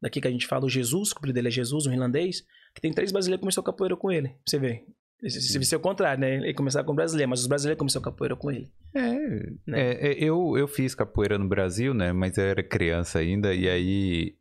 [0.00, 2.42] daqui que a gente fala, o Jesus, que o apelido dele é Jesus, um irlandês,
[2.74, 4.34] que tem três brasileiros que começou a capoeira com ele.
[4.46, 4.84] Você ver.
[5.22, 6.36] Se se ser o contrário, né?
[6.36, 8.70] Ele começava com brasileiro, mas os brasileiros começaram capoeira com ele.
[8.94, 9.12] É,
[9.66, 9.80] Né?
[9.80, 12.12] é, é, eu, eu fiz capoeira no Brasil, né?
[12.12, 14.34] Mas eu era criança ainda, e aí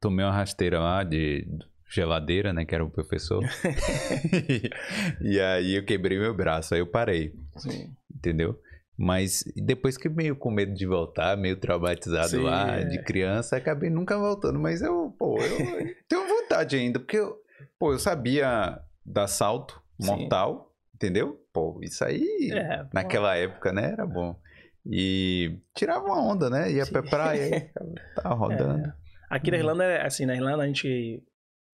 [0.00, 1.46] tomei uma rasteira lá de
[1.90, 2.64] geladeira, né?
[2.64, 3.42] Que era o professor.
[5.20, 7.92] e aí eu quebrei meu braço, aí eu parei, Sim.
[8.14, 8.58] entendeu?
[8.96, 12.84] Mas depois que meio com medo de voltar, meio traumatizado Sim, lá, é.
[12.84, 14.58] de criança, acabei nunca voltando.
[14.58, 15.56] Mas eu, pô, eu
[16.06, 17.34] tenho vontade ainda, porque eu,
[17.78, 20.06] pô, eu sabia dar salto Sim.
[20.06, 21.40] mortal, entendeu?
[21.50, 23.92] Pô, isso aí É, naquela época, né?
[23.92, 24.38] Era bom.
[24.86, 26.70] E tirava uma onda, né?
[26.70, 27.08] Ia pra Sim.
[27.08, 28.86] praia, aí ficava- tava rodando.
[28.86, 28.92] É.
[29.30, 29.62] Aqui na Uhum.
[29.62, 31.22] Irlanda, é assim, na Irlanda a gente.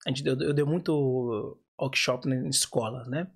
[0.06, 3.26] A gente eu, eu dei muito workshop em escolas, né?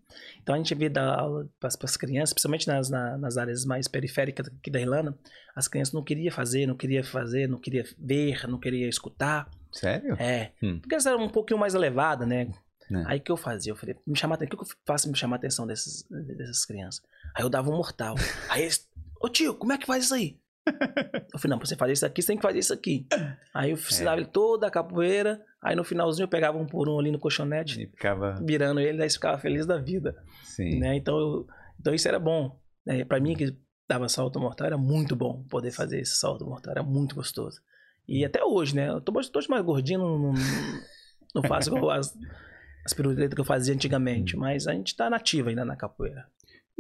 [0.42, 3.86] Então a gente via dar aula para as crianças, principalmente nas, na- nas áreas mais
[3.86, 5.18] periféricas aqui da Irlanda,
[5.54, 9.50] as crianças não queriam fazer, não queriam fazer, não queriam ver, não queriam escutar.
[9.72, 10.14] Sério?
[10.18, 10.52] É.
[10.62, 10.78] Hum.
[10.80, 12.48] Porque elas eram um pouquinho mais elevadas, né?
[12.90, 13.02] É.
[13.06, 13.72] Aí o que eu fazia?
[13.72, 17.02] Eu falei, me chamar, o que eu faço me chamar a atenção desses, dessas crianças?
[17.36, 18.14] Aí eu dava um mortal.
[18.48, 18.88] Aí eles,
[19.20, 20.38] ô tio, como é que faz isso aí?
[21.32, 23.06] Eu falei, não, pra você fazer isso aqui, você tem que fazer isso aqui.
[23.54, 26.98] Aí eu ensinava ele toda a capoeira, aí no finalzinho eu pegava um por um
[26.98, 28.40] ali no colchonete, E ficava.
[28.44, 30.16] virando ele, daí eles ficavam felizes da vida.
[30.42, 30.78] Sim.
[30.78, 30.96] Né?
[30.96, 31.46] Então, eu-
[31.78, 32.58] então isso era bom.
[32.86, 33.04] Né?
[33.04, 33.56] Pra mim que
[33.88, 37.60] dava salto mortal, era muito bom poder fazer esse salto mortal, era muito gostoso.
[38.08, 38.88] E até hoje, né?
[38.88, 40.32] Eu tô, tô mais gordinho, não, não,
[41.34, 42.16] não faço as,
[42.84, 46.26] as piruletas que eu fazia antigamente, mas a gente tá nativo ainda na capoeira.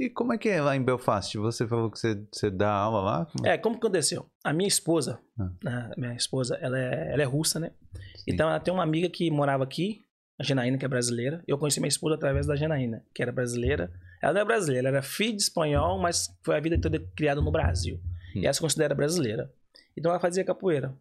[0.00, 1.36] E como é que é lá em Belfast?
[1.36, 3.26] Você falou que você, você dá aula lá?
[3.26, 4.26] Como É, como aconteceu?
[4.42, 5.50] A minha esposa, Ah.
[5.62, 7.70] né, minha esposa, ela é, ela é russa, né?
[8.16, 8.24] Sim.
[8.28, 10.00] Então ela tem uma amiga que morava aqui,
[10.38, 11.42] a Janaína, que é brasileira.
[11.46, 13.92] Eu conheci minha esposa através da Janaína, que era brasileira.
[14.22, 17.42] Ela não é brasileira, ela era filha de espanhol, mas foi a vida toda criada
[17.42, 18.00] no Brasil.
[18.34, 18.40] Hum.
[18.40, 19.52] E ela se considera brasileira.
[19.94, 20.96] Então ela fazia capoeira.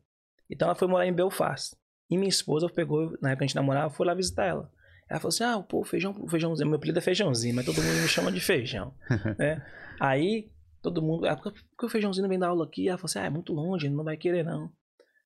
[0.49, 1.73] Então ela foi morar em Belfast.
[2.11, 4.69] E minha esposa pegou, na época a gente namorava, foi lá visitar ela.
[5.09, 6.69] Ela falou assim: ah, pô, feijão, feijãozinho.
[6.69, 8.93] Meu apelido é feijãozinho, mas todo mundo me chama de feijão.
[9.39, 9.65] né?
[9.99, 11.25] Aí todo mundo.
[11.25, 12.87] Ah, por que o feijãozinho não vem dar aula aqui?
[12.87, 14.71] Ela falou assim: ah, é muito longe, ele não vai querer, não.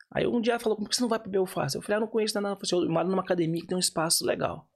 [0.09, 1.75] Aí um dia ela falou: por que você não vai pro Belfast?
[1.75, 2.47] Eu falei: ah, não conheço nada.
[2.49, 4.69] Ela falou assim, eu moro numa academia que tem um espaço legal.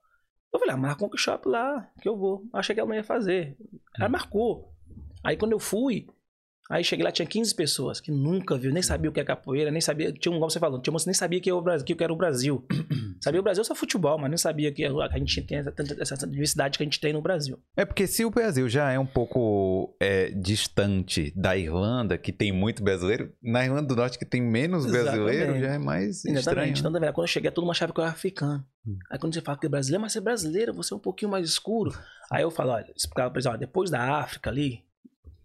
[0.52, 2.44] Eu falei: ah, marca um workshop lá, que eu vou.
[2.52, 3.56] Achei que ela não ia fazer.
[3.96, 4.74] Ela marcou.
[5.24, 6.06] Aí quando eu fui,
[6.68, 9.70] aí cheguei lá, tinha 15 pessoas que nunca viu, nem sabia o que é capoeira,
[9.70, 10.12] nem sabia.
[10.12, 12.64] Tinha um, como você falou, tinha que nem sabia que eu, que era o Brasil.
[13.22, 16.76] sabia o Brasil só futebol, mas não sabia que a gente tem essa, essa diversidade
[16.76, 17.58] que a gente tem no Brasil.
[17.76, 22.52] É porque se o Brasil já é um pouco é, distante da Irlanda, que tem
[22.52, 25.60] muito brasileiro, na Irlanda do Norte, que tem menos brasileiro, Exatamente.
[25.60, 26.38] já é mais estranho.
[26.38, 26.80] Exatamente.
[26.80, 27.12] Então, tá vendo?
[27.12, 28.64] Quando eu cheguei, todo mundo achava que eu era africano.
[28.86, 28.98] Hum.
[29.10, 31.30] Aí quando você fala que é brasileiro, mas você é brasileiro, você é um pouquinho
[31.30, 31.92] mais escuro.
[32.30, 34.84] Aí eu falo, olha, explicava pra eles, olha, depois da África ali,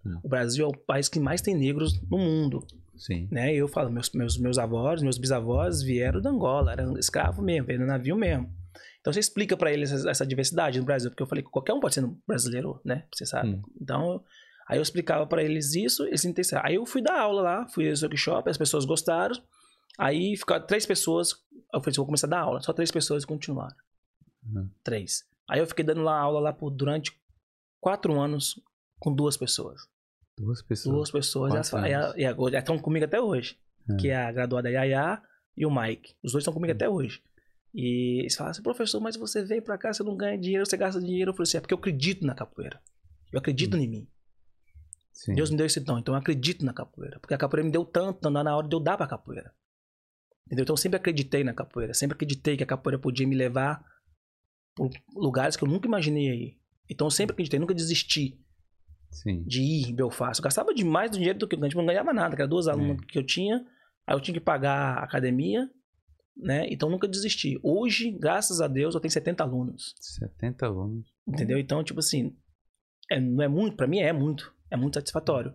[0.05, 0.19] Hum.
[0.23, 2.65] o Brasil é o país que mais tem negros no mundo.
[2.97, 3.27] Sim.
[3.31, 3.53] Né?
[3.53, 7.85] Eu falo, meus, meus, meus avós, meus bisavós vieram da Angola, eram escravos mesmo, vieram
[7.85, 8.53] no navio mesmo.
[8.99, 11.73] Então você explica pra eles essa, essa diversidade no Brasil, porque eu falei que qualquer
[11.73, 13.05] um pode ser brasileiro, né?
[13.13, 13.49] Você sabe.
[13.49, 13.61] Hum.
[13.81, 14.23] Então,
[14.67, 16.61] aí eu explicava pra eles isso, eles entenderam.
[16.65, 19.35] Aí eu fui dar aula lá, fui nesse workshop, as pessoas gostaram.
[19.97, 21.31] Aí ficaram três pessoas,
[21.73, 22.61] eu falei, assim, vou começar a dar aula.
[22.61, 23.75] Só três pessoas continuaram.
[24.45, 24.69] Uhum.
[24.83, 25.25] Três.
[25.49, 27.11] Aí eu fiquei dando lá aula lá por, durante
[27.79, 28.59] quatro anos
[28.99, 29.81] com duas pessoas.
[30.37, 30.95] Duas pessoas.
[30.95, 31.51] Duas pessoas.
[31.51, 33.57] E, elas, Quatro e, a- e agora estão comigo até hoje.
[33.89, 33.95] É.
[33.97, 35.21] Que é a graduada Yaya
[35.55, 36.15] e o Mike.
[36.23, 37.21] Os dois estão comigo até hoje.
[37.73, 40.77] E eles falam assim, professor, mas você veio pra cá, você não ganha dinheiro, você
[40.77, 41.31] gasta dinheiro.
[41.31, 42.79] Eu falei assim, é porque eu acredito na capoeira.
[43.31, 44.07] Eu acredito em mim.
[45.11, 45.33] Sim.
[45.35, 47.19] Deus me deu esse dom, então eu acredito na capoeira.
[47.19, 49.53] Porque a capoeira me deu tanto, dá na hora de eu dar pra capoeira.
[50.45, 50.63] Entendeu?
[50.63, 51.93] Então eu sempre acreditei na capoeira.
[51.93, 53.83] Sempre acreditei que a capoeira podia me levar
[54.75, 56.59] por lugares que eu nunca imaginei ir.
[56.89, 58.39] Então eu sempre acreditei, nunca desisti
[59.13, 59.43] Sim.
[59.43, 60.39] de ir em Belfast.
[60.39, 62.67] Eu gastava demais do dinheiro do que eu ganhava, não ganhava nada, que era duas
[62.67, 63.65] alunas que eu tinha,
[64.05, 65.69] aí eu tinha que pagar a academia,
[66.35, 66.67] né?
[66.69, 67.59] Então nunca desisti.
[67.63, 71.07] Hoje, graças a Deus, eu tenho 70 alunos, 70 alunos.
[71.27, 71.57] entendeu?
[71.59, 72.35] Então, tipo assim,
[73.11, 75.53] é, não é muito, pra mim é muito, é muito satisfatório.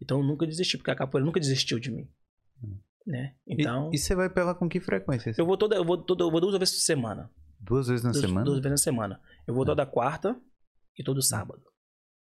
[0.00, 2.08] Então eu nunca desisti, porque a capoeira nunca desistiu de mim,
[3.06, 3.34] né?
[3.46, 5.34] Então, E, e você vai pra lá com que frequência?
[5.36, 7.30] eu vou toda, eu vou toda, eu vou duas vezes por semana.
[7.60, 8.44] Duas vezes na duas, semana?
[8.44, 9.20] duas vezes na semana.
[9.46, 10.40] Eu vou toda quarta
[10.98, 11.62] e todo sábado.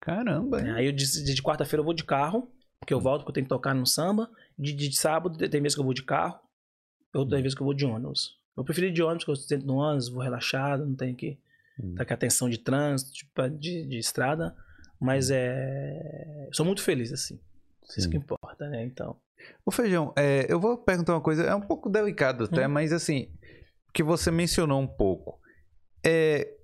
[0.03, 0.61] Caramba.
[0.61, 3.31] É, Aí eu de, de- de quarta-feira eu vou de carro, porque eu volto porque
[3.31, 4.29] eu tenho que tocar no samba.
[4.59, 6.39] De, de sábado tem vezes que eu vou de carro,
[7.15, 8.37] outras vezes que eu vou de ônibus.
[8.57, 11.39] Eu prefiro ir de ônibus, porque eu sento no ônibus, vou relaxado, não tenho que
[11.83, 11.93] Hum.
[11.93, 14.55] estar com atenção de trânsito, tipo, de, de estrada.
[15.01, 16.47] Mas é.
[16.49, 17.41] eu Sou muito feliz, assim.
[17.89, 18.11] Isso Sim.
[18.11, 18.85] que importa, né?
[18.85, 19.17] Então.
[19.65, 22.71] Ô Feijão, é, eu vou perguntar uma coisa, é um pouco delicado até, Hum.
[22.71, 23.33] mas assim,
[23.95, 25.41] que você mencionou um pouco.
[26.05, 26.55] É,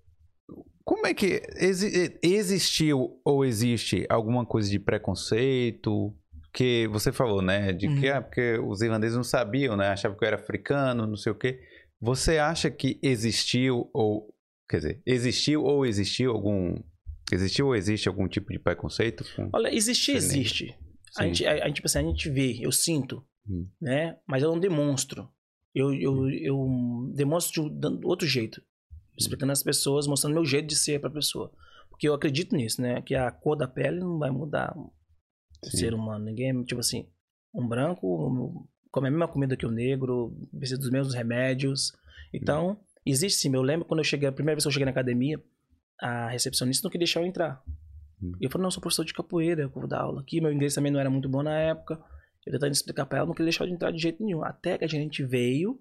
[0.89, 6.15] como é que exi existiu ou existe alguma coisa de preconceito?
[6.51, 7.73] Que você falou, né?
[7.75, 8.17] De que Uhum.
[8.17, 9.89] ah, porque os irlandeses não sabiam, né?
[9.89, 11.61] Achavam que eu era africano, não sei o quê.
[12.01, 14.35] Você acha que existiu ou
[14.69, 16.75] quer dizer, existiu ou existiu algum
[17.31, 19.25] existiu ou existe algum tipo de preconceito?
[19.53, 20.75] Olha, existir, existe.
[21.19, 23.67] A gente, a, a gente, tipo assim, a gente vê, eu sinto, Hum.
[23.81, 24.17] né?
[24.27, 25.29] Mas eu não demonstro.
[25.75, 28.63] Eu, eu, eu demonstro de um- outro jeito.
[29.19, 31.53] Explicando às pessoas, mostrando meu jeito de ser pra pessoa.
[31.91, 33.03] Porque eu acredito nisso, né?
[33.03, 34.93] Que a cor da pele não vai mudar o
[35.65, 35.77] Sim.
[35.77, 36.25] ser humano.
[36.25, 37.09] Ninguém, tipo assim,
[37.53, 41.93] um branco come a mesma comida que o negro, precisa dos mesmos remédios.
[42.33, 43.55] Então, existe sim.
[43.55, 45.43] Eu lembro quando eu cheguei, a primeira vez que eu cheguei na academia,
[46.01, 47.63] a recepcionista não queria deixar eu entrar.
[48.23, 48.33] Hum.
[48.41, 50.41] Eu falei, não, eu sou professor de capoeira, eu vou dar aula aqui.
[50.41, 52.01] Meu inglês também não era muito bom na época.
[52.47, 54.43] Eu tentando explicar pra ela, não queria deixar eu entrar de jeito nenhum.
[54.43, 55.81] Até que a gerente veio.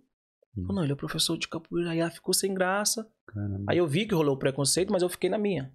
[0.61, 1.91] Falou, não, ele é professor de capoeira.
[1.91, 3.07] Aí ela ficou sem graça.
[3.27, 3.65] Caramba.
[3.67, 5.71] Aí eu vi que rolou o preconceito, mas eu fiquei na minha.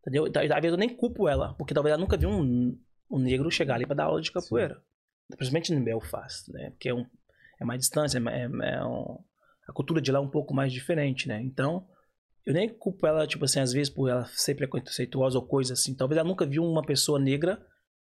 [0.00, 0.26] Entendeu?
[0.26, 2.78] Então, Às vezes eu nem culpo ela, porque talvez ela nunca viu um,
[3.10, 4.82] um negro chegar ali pra dar aula de capoeira.
[5.36, 6.70] Principalmente em Belfast, né?
[6.70, 7.06] Porque é, um,
[7.60, 8.42] é mais distância, é,
[8.74, 9.18] é um-
[9.66, 11.40] a cultura de lá é um pouco mais diferente, né?
[11.40, 11.88] Então,
[12.44, 15.94] eu nem culpo ela, tipo assim, às vezes por ela ser preconceituosa ou coisa assim.
[15.94, 17.64] Talvez ela nunca viu uma pessoa negra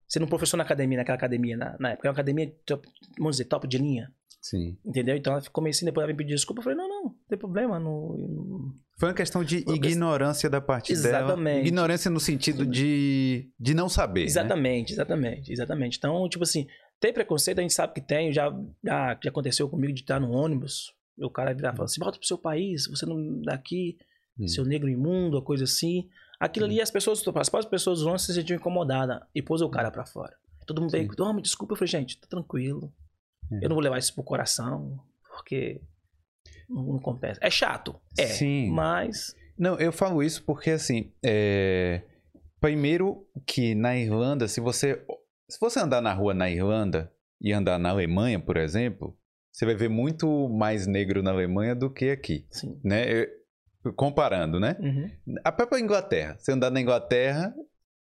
[0.07, 2.07] sendo um professor na academia, naquela academia, na, na época.
[2.07, 2.87] É uma academia, top,
[3.19, 4.13] vamos dizer, top de linha.
[4.51, 4.77] Sim.
[4.85, 5.17] Entendeu?
[5.17, 6.61] Então ela ficou meio assim, depois ela me pediu desculpa.
[6.61, 7.79] Eu falei, não, não, não tem problema.
[7.81, 11.19] Não, não- Foi uma questão de Foi uma questão- ignorância da parte dela.
[11.19, 11.67] Exatamente.
[11.67, 14.21] Ignorância no sentido de, de não saber.
[14.21, 14.27] né?
[14.27, 15.99] Exatamente, exatamente, exatamente.
[15.99, 16.67] Então, tipo assim,
[17.01, 18.49] tem preconceito, a gente sabe que tem, já,
[18.85, 22.01] já, já aconteceu comigo de estar no ônibus, e o cara virar e falar assim,
[22.01, 23.97] volta pro seu país, você não daqui,
[24.39, 24.47] Hum.
[24.49, 26.09] seu negro imundo, a coisa assim.
[26.39, 29.91] Aquilo ali, as pessoas, as próprias pessoas vão se sentir incomodadas e pôs o cara
[29.91, 30.35] pra fora.
[30.67, 32.93] Todo mundo veio, oh, me desculpa, eu falei, gente, tá tranquilo.
[33.53, 33.65] É.
[33.65, 34.99] Eu não vou levar isso pro coração,
[35.31, 35.81] porque
[36.69, 37.41] não, não compensa.
[37.43, 38.71] É chato, é, Sim.
[38.71, 39.35] mas...
[39.59, 42.03] Não, eu falo isso porque, assim, é...
[42.61, 45.03] primeiro que na Irlanda, se você
[45.49, 49.17] se você andar na rua na Irlanda e andar na Alemanha, por exemplo,
[49.53, 52.79] você vai ver muito mais negro na Alemanha do que aqui, Sim.
[52.85, 53.11] né?
[53.11, 53.37] Eu-
[53.95, 54.77] Comparando, né?
[54.81, 55.09] Uhum.
[55.45, 57.55] A própria Inglaterra, você andar na Inglaterra,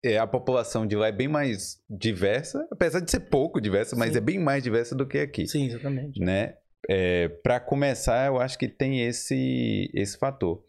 [0.04, 4.12] é, a população de lá é bem mais diversa, apesar de ser pouco diversa, mas
[4.12, 4.18] Sim.
[4.18, 6.20] é bem mais diversa do que aqui Sim, exatamente.
[6.20, 6.56] né?
[6.90, 10.62] É, para começar, eu acho que tem esse esse fator.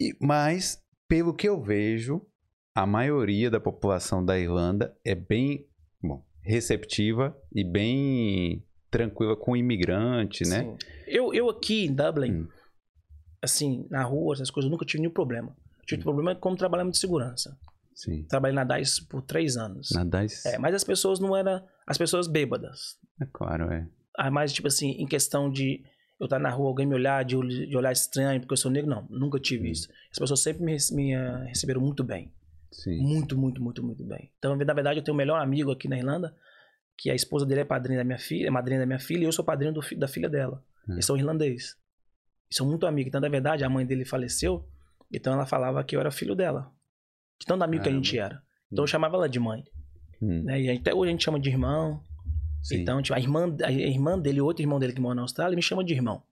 [0.00, 2.24] E, mas pelo que eu vejo,
[2.74, 5.66] a maioria da população da Irlanda é bem
[6.00, 10.62] bom, receptiva e bem tranquila com o imigrante, né?
[10.62, 10.76] Sim.
[11.08, 12.48] Eu, eu aqui em Dublin, Hum.
[13.42, 15.56] assim, na rua, essas coisas, nunca tive nenhum problema.
[15.86, 17.56] Tive problema como trabalhando de segurança.
[17.96, 18.24] Sim.
[18.28, 19.88] Trabalhei na DICE por três anos.
[19.92, 21.66] Na DICE, É, mas as pessoas não eram.
[21.86, 22.98] As pessoas bêbadas.
[23.20, 23.88] é claro, é.
[24.18, 25.82] Ah, Mas, tipo assim, em questão de
[26.20, 28.88] eu estar na rua, alguém me olhar, de, de olhar estranho porque eu sou negro,
[28.90, 29.06] não.
[29.10, 29.72] Nunca tive Hum.
[29.72, 29.88] isso.
[30.12, 32.30] As pessoas sempre me, me, ah, receberam muito bem.
[32.70, 32.98] Sim.
[33.00, 34.30] Muito, muito, muito, muito bem.
[34.38, 36.34] Então, na verdade, eu tenho o melhor amigo aqui na Irlanda,
[36.98, 39.24] que a esposa dele é padrinha da minha filha, é madrinha da minha filha, e
[39.24, 40.62] eu sou padrinho do da filha dela.
[40.88, 40.92] Hum.
[40.94, 41.76] Eles são irlandeses.
[42.50, 43.08] E são muito amigos.
[43.08, 44.66] Então, na verdade, a mãe dele faleceu,
[45.12, 46.70] então ela falava que eu era filho dela.
[47.38, 48.42] De tanto amigo que a gente era.
[48.72, 49.64] Então, eu chamava ela de mãe.
[50.20, 50.60] Hum, Né?
[50.62, 52.00] E até hoje a gente chama de irmão.
[52.62, 52.80] sim.
[52.82, 55.62] Então, tipo, a irmã, a irmã dele, outro irmão dele que mora na Austrália, me
[55.62, 56.22] chama de irmão.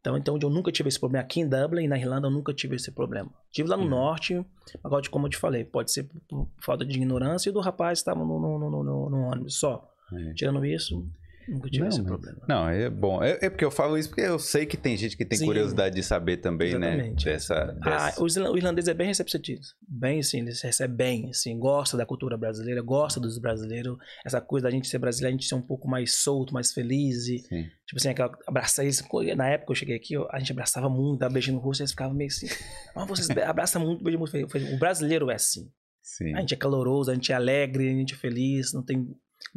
[0.00, 1.24] Então, então eu nunca tive esse problema.
[1.24, 3.30] Aqui em Dublin, na Irlanda, eu nunca tive esse problema.
[3.50, 3.88] Tive lá no Uhum.
[3.88, 4.44] norte,
[4.84, 8.10] agora, como eu te falei, pode ser por, falta de ignorância e do rapaz que
[8.10, 9.90] estava no, no, no, no- no ônibus só.
[10.12, 10.34] É.
[10.34, 11.08] Tirando isso,
[11.48, 12.42] nunca tive Não, esse mas- problema.
[12.48, 13.22] Não, é bom.
[13.22, 15.46] É, é porque eu falo isso porque eu sei que tem gente que tem Sim.
[15.46, 16.94] curiosidade de saber também, né?
[16.94, 17.24] Exatamente.
[17.24, 18.22] Dessa, Ah, dessa...
[18.22, 19.60] o isla- o irlandês é bem receptivo.
[19.88, 23.96] Bem, assim, eles recebem bem, assim, gosta da cultura brasileira, gosta dos brasileiros.
[24.24, 27.26] Essa coisa da gente ser brasileiro, a gente ser um pouco mais solto, mais feliz.
[27.28, 27.62] E, Sim.
[27.86, 29.02] tipo assim, aquela, abraçar eles.
[29.36, 31.90] Na época que eu cheguei aqui, a gente abraçava muito, dava beijinho no rosto, eles
[31.90, 32.46] ficavam meio assim.
[32.94, 34.36] Mas vocês be- abraçam muito, beijam muito.
[34.74, 35.68] O brasileiro é assim.
[36.02, 36.34] Sim.
[36.34, 39.08] A gente é caloroso, a gente é alegre, a gente é feliz, não tem.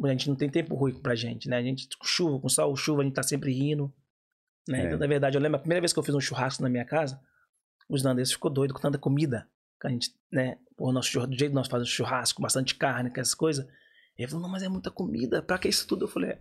[0.02, 1.56] A gente não tem tempo ruim pra gente, né?
[1.56, 3.92] A gente, com chuva, com sol, chuva, a gente tá sempre rindo.
[4.68, 4.82] Né?
[4.82, 4.86] É.
[4.86, 6.84] Então, na verdade, eu lembro a primeira vez que eu fiz um churrasco na minha
[6.84, 7.20] casa,
[7.88, 9.48] os irlandeses ficou doido com tanta comida.
[9.80, 10.58] Que a gente, né?
[10.78, 13.66] O nosso churrasco, do jeito que nós fazemos churrasco, bastante carne, com essas coisas.
[14.16, 16.04] E ele falou, não, mas é muita comida, pra que isso tudo?
[16.04, 16.38] Eu falei, é,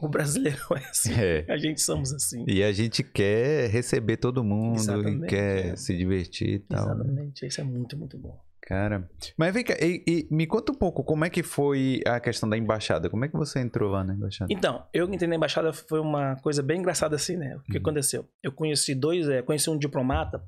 [0.00, 1.12] o brasileiro é assim.
[1.14, 1.44] É.
[1.48, 2.44] A gente somos assim.
[2.46, 5.76] E a gente quer receber todo mundo Exatamente, quer é.
[5.76, 6.86] se divertir e tal.
[6.86, 6.94] né?
[6.94, 7.46] Exatamente.
[7.46, 8.45] Isso é muito, muito bom.
[8.66, 9.08] Cara.
[9.36, 12.48] Mas vem cá, e, e me conta um pouco como é que foi a questão
[12.48, 13.08] da embaixada.
[13.08, 14.52] Como é que você entrou lá na embaixada?
[14.52, 17.56] Então, eu entrei na embaixada foi uma coisa bem engraçada assim, né?
[17.56, 17.78] O que Uhum.
[17.80, 18.28] aconteceu?
[18.42, 20.42] Eu conheci dois, é, conheci um diplomata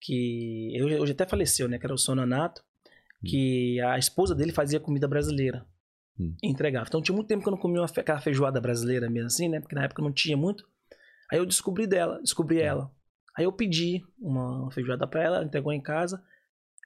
[0.00, 1.78] que hoje, até faleceu, né?
[1.78, 2.64] Que era o Sononato,
[3.24, 5.64] que a esposa dele fazia comida brasileira.
[6.18, 6.34] Hum.
[6.42, 6.86] E entregava.
[6.88, 9.60] Então tinha muito tempo que eu não comia uma, aquela feijoada brasileira mesmo assim, né?
[9.60, 10.68] Porque na época não tinha muito.
[11.30, 12.90] Aí eu descobri dela, descobri ela.
[13.38, 16.20] Aí eu pedi uma feijoada pra ela, ela entregou em casa.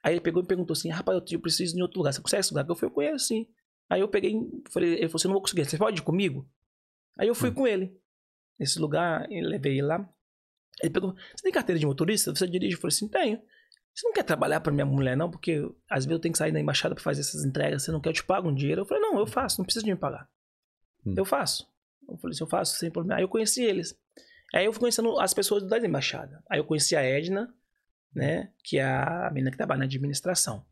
[0.03, 2.13] Aí ele pegou e me perguntou assim, rapaz, eu preciso ir em outro lugar.
[2.13, 2.67] Você consegue esse lugar?
[2.67, 3.47] Eu falei, eu conheço sim.
[3.89, 4.33] Aí eu peguei,
[4.69, 5.65] falei, ele falou assim, não vou conseguir.
[5.65, 6.49] Você pode ir comigo?
[7.17, 7.53] Aí eu fui hum.
[7.53, 7.97] com ele.
[8.59, 10.09] Nesse lugar, eu levei ele lá.
[10.81, 12.35] Ele pegou, você tem carteira de motorista?
[12.35, 12.75] Você dirige?
[12.75, 13.41] Eu falei assim, tenho.
[13.93, 15.29] Você não quer trabalhar para minha mulher, não?
[15.31, 17.83] Porque às vezes eu tenho que sair da embaixada para fazer essas entregas.
[17.83, 18.09] Você não quer?
[18.09, 18.81] Eu te pago um dinheiro.
[18.81, 20.29] Eu falei, não, eu faço, não precisa de me pagar.
[21.05, 21.15] Hum.
[21.17, 21.67] Eu faço.
[22.07, 23.17] Eu falei assim, eu faço sem problema.
[23.17, 23.97] Aí eu conheci eles.
[24.53, 26.43] Aí eu fui conhecendo as pessoas da embaixada.
[26.49, 27.53] Aí eu conheci a Edna,
[28.17, 28.49] né?
[28.63, 30.65] Que é a menina que trabalha na administração.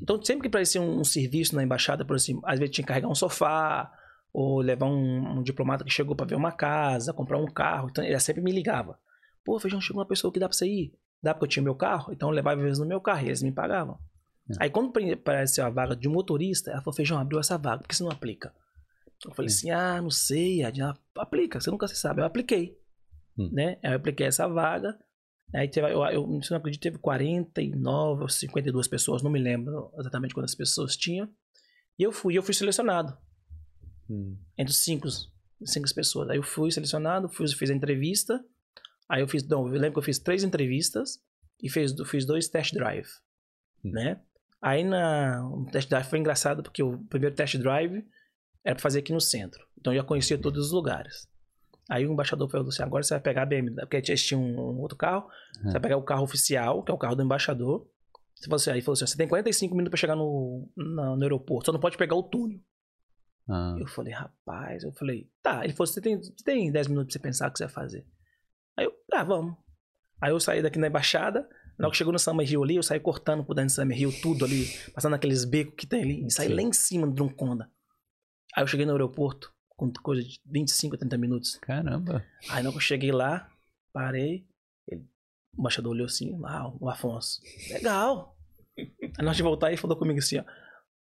[0.00, 2.88] Então, sempre que aparecia um, um, serviço na embaixada, por assim, às vezes tinha que
[2.88, 3.90] carregar um sofá,
[4.32, 7.88] ou levar um, um diplomata que chegou para ver uma casa, comprar um carro.
[7.90, 8.98] Então, ele sempre me ligava.
[9.44, 10.94] Pô, Feijão, chegou uma pessoa que dá pra você ir.
[11.22, 13.42] Dá porque eu tinha meu carro, então eu levava vezes no meu carro e eles
[13.42, 13.98] me pagavam.
[14.48, 14.64] É.
[14.64, 17.96] Aí quando apareceu a vaga de motorista, ela falou, Feijão, abriu essa vaga, por que
[17.96, 18.54] você não aplica?
[19.26, 19.52] Eu falei é.
[19.52, 20.60] assim, ah, não sei,
[21.16, 22.22] aplica, você nunca se sabe.
[22.22, 22.78] Eu apliquei,
[23.36, 23.50] hum.
[23.52, 23.78] né?
[23.82, 24.98] Eu apliquei essa vaga,
[25.58, 29.90] aí teve, eu, eu, se não acredito, teve 49 ou 52 pessoas, não me lembro
[29.98, 31.28] exatamente quantas pessoas tinham.
[31.98, 33.16] E eu fui, eu fui selecionado.
[34.08, 34.36] Hum.
[34.56, 35.08] Entre cinco,
[35.64, 36.30] cinco pessoas.
[36.30, 38.42] Aí eu fui selecionado, fui, fiz a entrevista,
[39.10, 41.18] Aí eu fiz, não, eu lembro que eu fiz três entrevistas
[41.60, 43.08] e fiz, fiz dois test drive,
[43.84, 43.90] hum.
[43.90, 44.20] né?
[44.62, 48.06] Aí na o test drive foi engraçado porque o primeiro test drive
[48.64, 49.66] era para fazer aqui no centro.
[49.76, 51.28] Então eu já conhecia todos os lugares.
[51.90, 54.76] Aí o embaixador falou assim: agora você vai pegar a BMW, porque eles tinham um,
[54.76, 55.28] um outro carro,
[55.60, 57.84] você vai pegar o carro oficial, que é o carro do embaixador.
[58.36, 61.22] Você falou assim, aí falou assim: você tem 45 minutos para chegar no, no, no,
[61.22, 62.60] aeroporto, só não pode pegar o túnel.
[63.48, 63.74] Ah.
[63.76, 65.64] Eu falei, rapaz, eu falei, tá.
[65.64, 67.74] Ele falou: você tem, você tem 10 minutos pra você pensar o que você vai
[67.74, 68.06] fazer.
[68.78, 69.56] Aí eu, ah, vamos.
[70.20, 72.84] Aí eu saí daqui na embaixada, na hora que chegou no Summer Hill ali, eu
[72.84, 76.24] saí cortando por dentro do Summer Hill tudo ali, passando aqueles becos que tem ali,
[76.24, 76.54] e saí Sim.
[76.54, 77.68] lá em cima do Drumconda.
[78.54, 81.56] Aí eu cheguei no aeroporto, com coisa de 25 a 30 minutos.
[81.56, 82.22] Caramba.
[82.50, 83.50] Aí que eu cheguei lá,
[83.94, 84.46] parei,
[84.86, 85.06] ele,
[85.56, 87.40] o embaixador olhou assim, ah, o Afonso,
[87.70, 88.36] legal.
[88.76, 90.44] Aí nós de voltar e falou comigo assim, ó,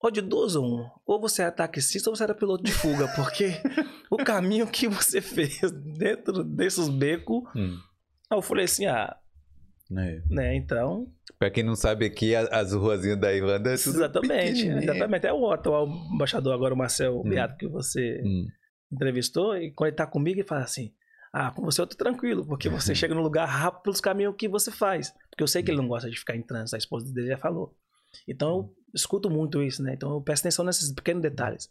[0.01, 0.89] Ó, de duas ou um.
[1.05, 3.62] Ou você era taxista ou você era piloto de fuga, porque
[4.10, 5.60] o caminho que você fez
[5.97, 7.43] dentro desses becos.
[7.53, 7.77] Hum.
[8.32, 9.17] eu falei assim, ah.
[9.91, 10.21] É.
[10.29, 11.12] Né, então.
[11.38, 15.25] Pra quem não sabe aqui, as ruazinhas da Irlanda é tudo Exatamente, exatamente.
[15.25, 17.27] É o atual embaixador agora, o Marcel hum.
[17.27, 18.47] Beato, que você hum.
[18.91, 20.93] Entrevistou, e quando ele tá comigo, ele fala assim:
[21.32, 24.47] Ah, com você eu tô tranquilo, porque você chega no lugar rápido pelos caminhos que
[24.47, 25.13] você faz.
[25.30, 27.38] Porque eu sei que ele não gosta de ficar em trânsito, a esposa dele já
[27.38, 27.75] falou.
[28.28, 29.93] Então eu escuto muito isso, né?
[29.93, 31.69] Então eu presto atenção nesses pequenos detalhes.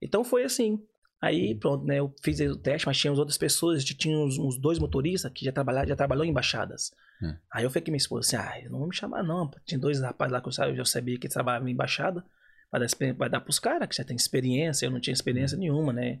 [0.00, 0.78] Então foi assim.
[1.22, 1.98] Aí pronto, né?
[1.98, 5.52] Eu fiz o teste, mas tínhamos outras pessoas, tinha uns, uns dois motoristas que já
[5.52, 6.92] trabalharam, já trabalhou em embaixadas.
[7.22, 7.36] É.
[7.52, 9.50] Aí eu falei que minha esposa assim, ah, não vou me chamar não.
[9.66, 12.24] Tinha dois rapazes lá que eu, já sabia que trabalhavam em embaixada.
[12.72, 15.60] Vai dar, vai dar pros caras que já tem experiência, eu não tinha experiência uhum.
[15.60, 16.20] nenhuma, né?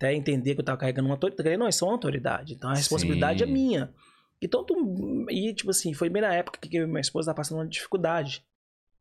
[0.00, 1.58] Até entender que eu tava carregando uma autoridade.
[1.58, 2.54] Não, isso é uma autoridade.
[2.54, 3.52] Então a responsabilidade é Sim.
[3.52, 3.90] é minha.
[4.40, 7.68] Então, tu, e tipo assim, foi bem na época que minha esposa tava passando uma
[7.68, 8.42] dificuldade.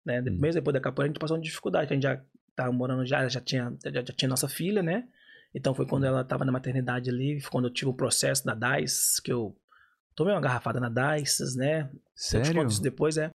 [0.03, 0.19] Né?
[0.19, 0.37] Hum.
[0.37, 1.89] Mesmo depois da capoeira, a gente passou uma dificuldade.
[1.89, 2.21] A gente já
[2.53, 5.07] tava morando já, já tinha, já, já tinha nossa filha, né?
[5.55, 9.21] Então foi quando ela tava na maternidade ali, quando eu tive o processo da DICE,
[9.23, 9.55] que eu
[10.13, 11.89] tomei uma garrafada na DICE, né?
[12.13, 12.67] Sério?
[12.81, 13.31] depois, é.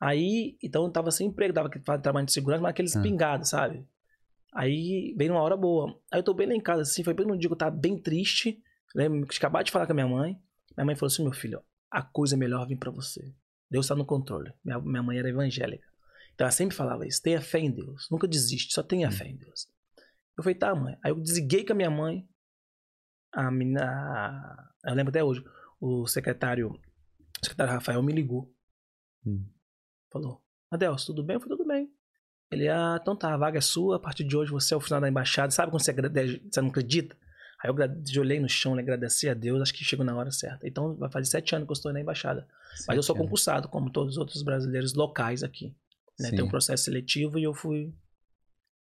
[0.00, 3.02] Aí, então eu tava sem emprego, tava trabalhando de segurança, mas aqueles ah.
[3.02, 3.84] pingados, sabe?
[4.52, 5.98] Aí, bem numa hora boa.
[6.10, 7.74] Aí eu tô bem lá em casa, assim, foi bem num dia que eu tava
[7.74, 8.62] bem triste.
[8.94, 10.38] Lembro que acabar de falar com a minha mãe.
[10.76, 13.32] Minha mãe falou assim: meu filho, a coisa melhor vem para você.
[13.70, 14.52] Deus tá no controle.
[14.62, 15.86] Minha, minha mãe era evangélica.
[16.34, 19.12] Então ela sempre falava isso: tenha fé em Deus, nunca desiste, só tenha hum.
[19.12, 19.68] fé em Deus.
[20.36, 20.96] Eu falei, tá, mãe.
[21.02, 22.28] Aí eu desliguei com a minha mãe.
[23.32, 24.72] A menina.
[24.84, 25.42] Eu lembro até hoje.
[25.80, 26.70] O secretário.
[26.70, 28.54] O secretário Rafael me ligou.
[29.26, 29.46] Hum.
[30.10, 31.34] Falou: Adelso, tudo bem?
[31.34, 31.92] Eu falei, tudo bem.
[32.52, 34.80] Ele, ah, então tá, a vaga é sua, a partir de hoje você é o
[34.80, 35.50] final da embaixada.
[35.50, 37.16] Sabe quando você, você não acredita?
[37.62, 40.66] Aí eu olhei no chão, né, agradeci a Deus, acho que chegou na hora certa.
[40.66, 42.46] Então vai fazer sete anos que eu estou na embaixada.
[42.74, 45.74] Sete Mas eu sou concursado, como todos os outros brasileiros locais aqui.
[46.18, 46.30] Né?
[46.30, 47.94] Tem um processo seletivo e eu fui,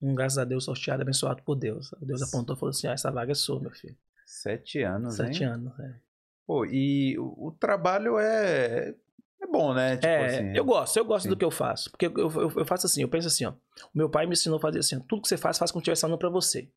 [0.02, 1.92] um, graças a Deus, sorteado, abençoado por Deus.
[2.02, 3.96] Deus apontou e falou assim: ah, essa vaga é sua, meu filho.
[4.26, 5.50] Sete anos, Sete hein?
[5.50, 5.96] anos, é.
[6.46, 8.94] Pô, e o, o trabalho é
[9.56, 9.96] bom, né?
[9.96, 11.30] Tipo é, assim, eu gosto, eu gosto Sim.
[11.30, 11.90] do que eu faço.
[11.90, 13.52] Porque eu, eu, eu, faço assim, eu penso assim, ó.
[13.52, 15.84] O meu pai me ensinou a fazer assim, tudo que você faz, faz como se
[15.84, 16.70] estivesse falando pra você.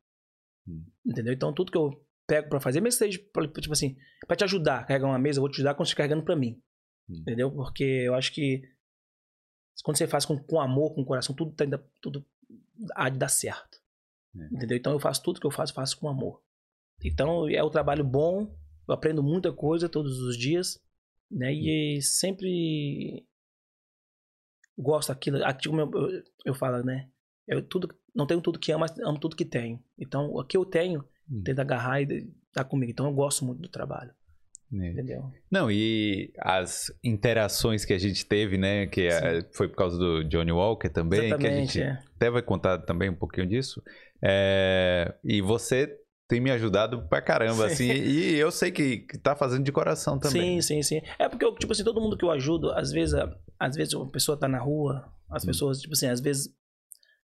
[0.67, 0.85] Hum.
[1.05, 1.33] Entendeu?
[1.33, 4.85] Então, tudo que eu pego pra fazer, mesmo que seja, tipo assim, pra te ajudar,
[4.85, 6.61] carregar uma mesa, eu vou te ajudar quando você carregando pra mim.
[7.09, 7.17] Hum.
[7.21, 7.51] Entendeu?
[7.51, 8.61] Porque eu acho que
[9.83, 11.65] quando você faz com, com amor, com coração, tudo, tá,
[12.01, 12.25] tudo
[12.95, 13.79] há de dar certo.
[14.35, 14.45] É.
[14.45, 14.77] Entendeu?
[14.77, 16.41] Então eu faço tudo que eu faço, faço com amor.
[17.03, 18.53] Então é um trabalho bom,
[18.87, 20.79] eu aprendo muita coisa todos os dias,
[21.29, 21.53] né?
[21.53, 23.25] E sempre
[24.77, 27.09] gosto daquilo, aquilo eu, eu, eu falo, né?
[27.47, 29.83] Eu tudo, não tenho tudo que amo, mas amo tudo que tenho.
[29.97, 31.41] Então, o que eu tenho, hum.
[31.43, 32.91] tento agarrar e dar comigo.
[32.91, 34.11] Então, eu gosto muito do trabalho.
[34.71, 34.91] É.
[34.91, 35.31] Entendeu?
[35.49, 38.85] Não, e as interações que a gente teve, né?
[38.85, 41.99] Que é- foi por causa do Johnny Walker também, que a Exatamente, gente é.
[42.15, 43.81] até vai contar também um pouquinho disso.
[44.23, 45.97] É, e você
[46.29, 47.73] tem me ajudado pra caramba, Sim.
[47.73, 50.61] assim, e eu sei que, que tá fazendo de coração também.
[50.61, 51.01] Sim, sim, sim.
[51.17, 53.19] É porque, eu, tipo assim, todo mundo que eu ajudo, às vezes,
[53.59, 55.47] às vezes uma pessoa tá na rua, as Hum.
[55.47, 56.53] pessoas, tipo assim, às vezes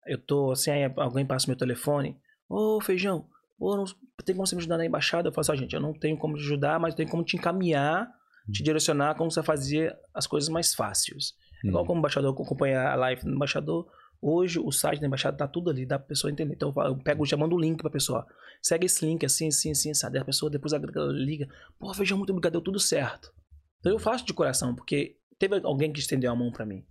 [0.06, 2.18] eu tô assim, aí alguém passa o meu telefone,
[2.50, 3.26] ô feijão,
[3.58, 3.84] ô, não,
[4.26, 5.28] tem como você me ajudar na embaixada?
[5.28, 7.24] Eu falo assim, "Ah, gente, eu não tenho como te ajudar, mas eu tenho como
[7.24, 8.06] te encaminhar,
[8.46, 8.52] Hum.
[8.52, 11.32] te direcionar como você fazer as coisas mais fáceis.
[11.64, 11.68] Hum.
[11.68, 13.86] Igual como embaixador, eu acompanho a live do embaixador.
[14.24, 16.54] Hoje o site da embaixada tá tudo ali, dá pra pessoa entender.
[16.54, 18.24] Então eu pego, já mando o link pra pessoa.
[18.62, 20.16] Segue esse link assim, assim, assim, sabe?
[20.16, 21.48] A pessoa depois ela liga.
[21.76, 23.34] Pô, feijão, muito obrigado, deu tudo certo.
[23.80, 26.84] Então eu faço de coração, porque teve alguém que estendeu a mão pra mim.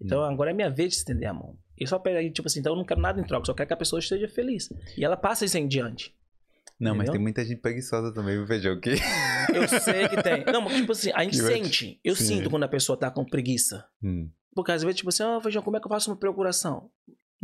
[0.00, 1.58] Então agora é minha vez de estender a mão.
[1.76, 3.66] E só pega aí, tipo assim, então eu não quero nada em troca, só quero
[3.66, 4.72] que a pessoa esteja feliz.
[4.96, 6.14] E ela passa isso em diante.
[6.78, 7.12] Não, mas Entendeu?
[7.14, 8.78] tem muita gente preguiçosa também, viu, Feijão?
[8.78, 8.90] Que...
[9.52, 10.44] Eu sei que tem.
[10.44, 12.00] Não, mas tipo assim, a gente Que sente.
[12.04, 12.24] Eu Sim.
[12.24, 13.84] sinto quando a pessoa tá com preguiça.
[14.02, 14.28] Hum.
[14.56, 16.90] Porque às vezes, tipo assim, ó, feijão, como é que eu faço uma procuração?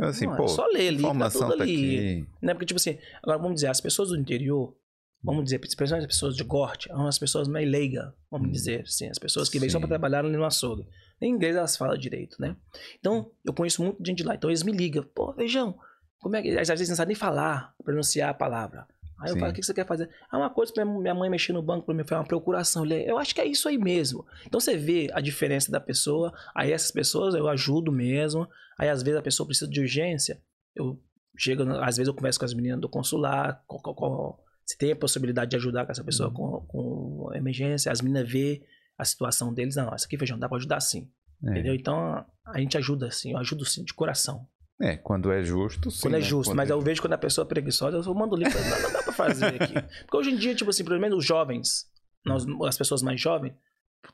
[0.01, 1.63] Assim, Não, é pô, só ler ali, tá tudo tá ali.
[1.63, 2.27] aqui.
[2.43, 2.55] Né?
[2.55, 4.75] Porque, tipo assim, agora vamos dizer, as pessoas do interior,
[5.23, 8.51] vamos dizer, principalmente as pessoas de corte, são as pessoas mais leigas, vamos Hum.
[8.53, 9.81] dizer assim, as pessoas que vêm só Sim.
[9.83, 10.87] pra trabalhar ali no açougue.
[11.21, 12.57] Em inglês elas falam direito, né?
[12.99, 15.79] Então, eu conheço muito gente de lá, então eles me ligam, pô, feijão,
[16.19, 16.59] como é que.
[16.59, 18.87] Às vezes não sabem nem falar, pronunciar a palavra.
[19.23, 19.41] Aí eu Sim.
[19.41, 20.11] falo, o que você quer fazer?
[20.31, 22.85] Ah, uma coisa pra minha mãe mexer no banco pra mim, foi uma procuração.
[22.85, 24.27] Eu Eu acho que é isso aí mesmo.
[24.47, 28.49] Então você vê a diferença da pessoa, aí essas pessoas eu ajudo mesmo,
[28.79, 30.41] aí às vezes a pessoa precisa de urgência,
[30.75, 31.01] eu
[31.39, 34.97] chego, às vezes eu converso com as meninas do consular, qual- qual- se tem a
[34.97, 36.35] possibilidade de ajudar com essa pessoa Uhum.
[36.35, 38.63] com, com emergência, as meninas vê
[38.99, 41.11] a situação deles, não, essa aqui feijão dá pra ajudar sim,
[41.45, 41.51] É.
[41.51, 41.75] entendeu?
[41.75, 44.47] Então a gente ajuda sim, eu ajudo sim, de coração.
[44.85, 46.01] É, quando é justo, sim.
[46.03, 46.25] quando é né?
[46.25, 48.53] justo, Quando mas é eu vejo quando a pessoa é preguiçosa, eu mando o link,
[48.53, 49.75] não, não dá pra fazer aqui.
[50.03, 51.87] Porque hoje em dia, tipo assim, pelo menos os jovens,
[52.27, 53.53] nós, as pessoas mais jovens,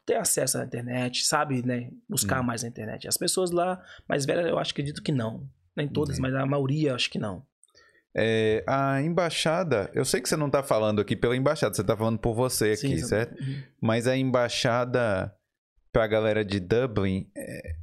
[0.04, 2.44] têm acesso à internet, sabe, né, buscar Hum.
[2.44, 3.08] mais na internet.
[3.08, 5.48] As pessoas lá mais velhas, eu acho que acredito que não.
[5.74, 6.22] Nem todas, Hum.
[6.22, 7.42] mas a maioria, acho que não.
[8.14, 11.96] É, a embaixada, eu sei que você não tá falando aqui pela embaixada, você tá
[11.96, 13.40] falando por você aqui, Sim, certo?
[13.40, 13.62] Uhum.
[13.80, 15.32] Mas a embaixada
[15.92, 17.74] pra galera de Dublin é,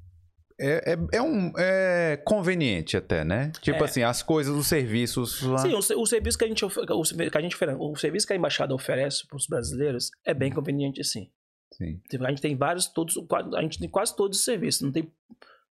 [0.59, 3.51] é, é, é um, é conveniente até, né?
[3.61, 3.83] Tipo É.
[3.83, 5.57] assim, as coisas, os serviços lá.
[5.59, 8.33] Sim, o, o serviço que a gente, o, que a gente oferece, o serviço que
[8.33, 11.29] a embaixada oferece para os brasileiros é bem conveniente, sim.
[11.73, 11.99] Sim.
[12.09, 13.17] Tipo, A gente tem vários, todos,
[13.55, 14.81] a gente tem quase todos os serviços.
[14.81, 15.11] Não tem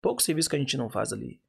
[0.01, 1.41] poucos serviços que a gente não faz ali.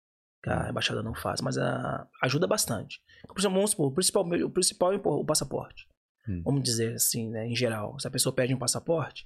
[0.43, 3.01] Que a embaixada não faz, mas ah, ajuda bastante.
[3.27, 5.87] Por exemplo, supor, o principal, o principal é o passaporte.
[6.27, 6.41] Hum.
[6.43, 7.97] Vamos dizer assim, né, em geral.
[7.99, 9.25] Se a pessoa pede um passaporte,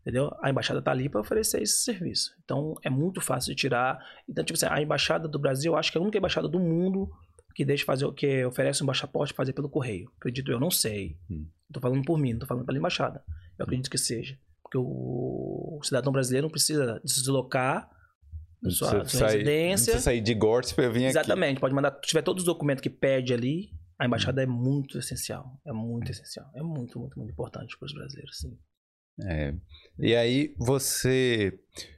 [0.00, 0.30] entendeu?
[0.42, 2.30] A embaixada tá ali para oferecer esse serviço.
[2.44, 3.98] Então é muito fácil de tirar.
[4.28, 6.58] Então, tipo assim, a embaixada do Brasil, eu acho que é a única embaixada do
[6.58, 7.10] mundo
[7.54, 10.10] que deixa fazer o que oferece um passaporte fazer pelo correio.
[10.18, 11.16] Acredito eu, não sei.
[11.30, 11.46] Hum.
[11.72, 13.22] Tô falando por mim, não tô falando pela embaixada.
[13.58, 14.38] Eu acredito que seja.
[14.62, 17.88] Porque o, o cidadão brasileiro não precisa se deslocar
[18.62, 19.84] da Não sua, sua sair- não residência.
[19.92, 21.18] precisa sair de Gortz eu vir aqui.
[21.18, 21.92] Exatamente, pode mandar.
[21.94, 25.60] Se tiver todos os documentos que pede ali, a embaixada é muito essencial.
[25.66, 26.48] É muito essencial.
[26.54, 28.56] É muito, muito, muito importante para os brasileiros, sim.
[29.26, 29.52] É.
[29.98, 31.52] E aí você.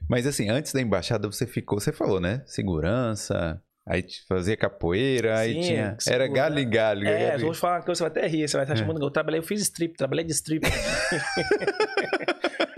[0.09, 2.41] Mas assim, antes da embaixada você ficou, você falou, né?
[2.45, 5.97] Segurança, aí fazia capoeira, aí Sim, tinha.
[6.07, 7.07] Era galho e galho.
[7.07, 7.41] É, galho.
[7.45, 8.77] vou te falar uma coisa, você vai até rir, você vai estar É.
[8.77, 9.01] chamando.
[9.01, 10.63] Eu trabalhei, eu fiz strip, trabalhei de strip.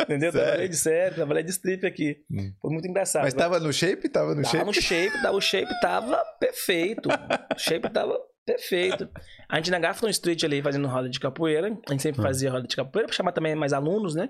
[0.03, 0.31] Entendeu?
[0.31, 0.45] Sério?
[0.45, 2.17] Trabalhei de sério, trabalhei de strip aqui.
[2.29, 2.53] Hum.
[2.61, 3.23] Foi muito engraçado.
[3.23, 4.07] Mas tava no shape?
[4.09, 4.65] Tava no Tava shape?
[4.65, 7.09] no shape, tava- o shape tava perfeito.
[7.09, 8.15] O shape tava
[8.45, 9.09] perfeito.
[9.49, 11.67] A gente na Grafton Street ali fazendo roda de capoeira.
[11.67, 12.23] A gente sempre Hum.
[12.23, 14.29] fazia roda de capoeira pra chamar também mais alunos, né?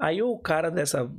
[0.00, 1.10] Aí o cara dessa.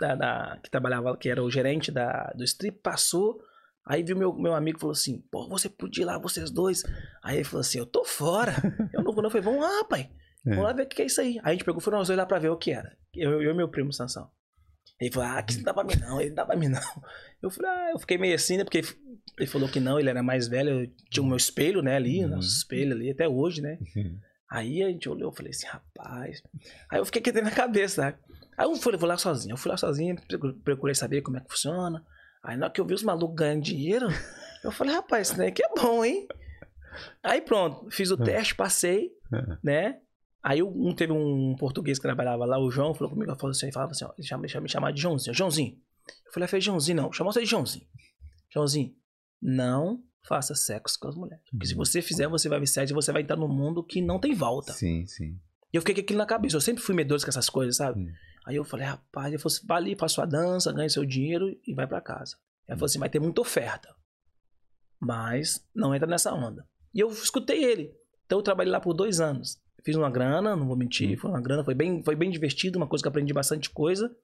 [0.00, 3.38] da- da- que trabalhava, que era o gerente da, do strip, passou.
[3.86, 6.82] Aí viu meu, meu amigo e falou assim: pô, você podia ir lá, vocês dois.
[7.22, 8.52] Aí ele falou assim: eu tô fora.
[8.92, 9.28] Eu não vou, não.
[9.28, 10.10] Eu falei: vamos lá, pai.
[10.44, 10.62] Vamos É.
[10.64, 11.38] lá ver o que é isso aí.
[11.44, 12.96] Aí a gente pegou, foram nós dois lá pra ver o que era.
[13.14, 14.28] Eu, eu e meu primo Sansão.
[15.00, 17.02] Ele falou, ah, que não dá pra mim não, ele não dá pra mim não.
[17.42, 18.64] Eu falei, ah, eu fiquei meio assim, né?
[18.64, 18.82] Porque
[19.38, 22.22] ele falou que não, ele era mais velho, eu tinha o meu espelho, né, ali,
[22.24, 22.30] Uhum.
[22.30, 23.78] nosso espelho ali, até hoje, né?
[23.96, 24.18] Uhum.
[24.50, 26.42] Aí a gente olhou, eu falei assim, rapaz.
[26.90, 28.14] Aí eu fiquei querendo na cabeça, né?
[28.56, 29.54] Aí eu falei, vou lá sozinho.
[29.54, 32.04] Eu fui lá sozinho, procu- procurei saber como é que funciona.
[32.44, 34.08] Aí na hora que eu vi os malucos ganhando dinheiro,
[34.62, 36.28] eu falei, rapaz, isso daqui é bom, hein?
[37.22, 39.10] Aí pronto, fiz o teste, passei,
[39.64, 39.98] né?
[40.42, 43.92] Aí um, teve um português que trabalhava lá, o João, falou comigo, falou assim, falava
[43.92, 45.34] assim, ó, ele chama, me chamava de Joãozinho.
[45.34, 45.78] Joãozinho.
[46.26, 47.86] Eu falei, falei, Joãozinho, não, chamou você de Joãozinho.
[48.52, 48.94] Joãozinho,
[49.40, 51.44] não faça sexo com as mulheres.
[51.50, 51.78] Porque se Uhum.
[51.84, 54.34] você fizer, você vai ver sexo e você vai entrar num mundo que não tem
[54.34, 54.72] volta.
[54.72, 55.38] Sim, sim.
[55.72, 56.56] E eu fiquei com aquilo na cabeça.
[56.56, 58.12] Eu sempre fui medroso com essas coisas, sabe?
[58.44, 61.72] Aí eu falei, rapaz, eu falei, vai ali, faz sua dança, ganha seu dinheiro e
[61.72, 62.36] vai pra casa.
[62.68, 63.94] Aí falou assim, vai ter muita oferta.
[65.00, 66.66] Mas não entra nessa onda.
[66.94, 67.92] E eu escutei ele.
[68.26, 69.60] Então eu trabalhei lá por dois anos.
[69.84, 71.20] Fiz uma grana, não vou mentir, Hum.
[71.20, 74.14] foi uma grana, foi bem, foi bem divertido, uma coisa que eu aprendi bastante coisa,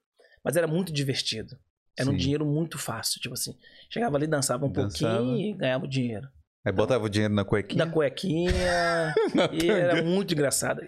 [0.44, 1.56] mas era muito divertido.
[1.98, 2.18] Era um Sim.
[2.18, 3.56] dinheiro muito fácil, tipo assim.
[3.90, 5.16] Chegava ali, dançava um Dançava.
[5.18, 6.28] pouquinho e ganhava o dinheiro.
[6.64, 7.84] Aí botava o dinheiro na cuequinha.
[7.84, 8.52] Da cuequinha.
[9.52, 10.80] e era muito engraçado.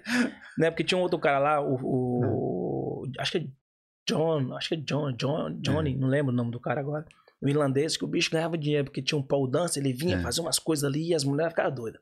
[0.56, 0.70] Né?
[0.70, 1.74] Porque tinha um outro cara lá, o.
[3.04, 3.46] o- acho que é
[4.08, 7.04] John, acho que é John, John, Johnny, não lembro o nome do cara agora.
[7.40, 10.20] O irlandês, que o bicho ganhava dinheiro, porque tinha um pole dance, ele vinha É.
[10.20, 12.00] fazer umas coisas ali e as mulheres ficavam doidas.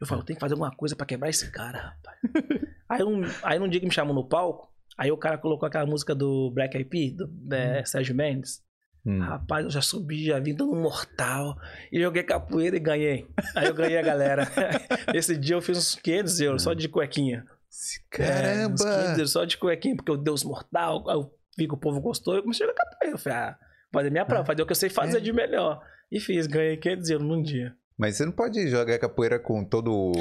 [0.00, 2.18] Eu falo, tem que fazer alguma coisa pra quebrar esse cara, rapaz.
[2.88, 5.86] aí, um, aí um dia que me chamou no palco, aí o cara colocou aquela
[5.86, 8.62] música do Black Eyed Peas, do é, Sérgio Mendes.
[9.04, 9.20] Hum.
[9.20, 11.56] Rapaz, eu já subi, já vim dando um mortal.
[11.90, 13.26] E joguei capoeira e ganhei.
[13.54, 14.46] Aí eu ganhei a galera.
[15.14, 17.44] Esse dia eu fiz uns 500 euros só de cuequinha.
[17.48, 19.12] É, uns 500 Caramba!
[19.12, 21.04] euros só de cuequinha, porque eu dei os mortal.
[21.08, 23.14] Eu vi que o povo gostou eu comecei a jogar capoeira.
[23.14, 23.58] Eu falei, ah,
[23.92, 25.20] fazer minha prova, fazer o que eu sei fazer É.
[25.20, 25.80] de melhor.
[26.10, 27.74] E fiz, ganhei 500 euros num dia.
[27.98, 30.12] Mas você não pode jogar capoeira com todo.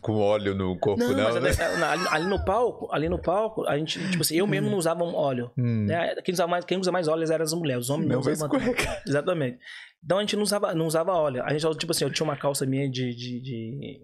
[0.00, 1.64] com óleo no corpo, não, mas né?
[1.66, 4.76] ali, ali- ali no palco, ali no palco, a gente, tipo assim, eu mesmo não
[4.76, 5.52] usava óleo.
[5.56, 5.86] Hum.
[5.86, 6.16] Né?
[6.24, 8.60] Quem, usava mais, quem usa mais óleo eram as mulheres, os homens não, Não usavam.
[9.06, 9.58] Exatamente.
[10.04, 11.42] Então a gente não usava, não usava óleo.
[11.44, 14.00] A gente, tipo assim, eu tinha uma calça minha de, de, de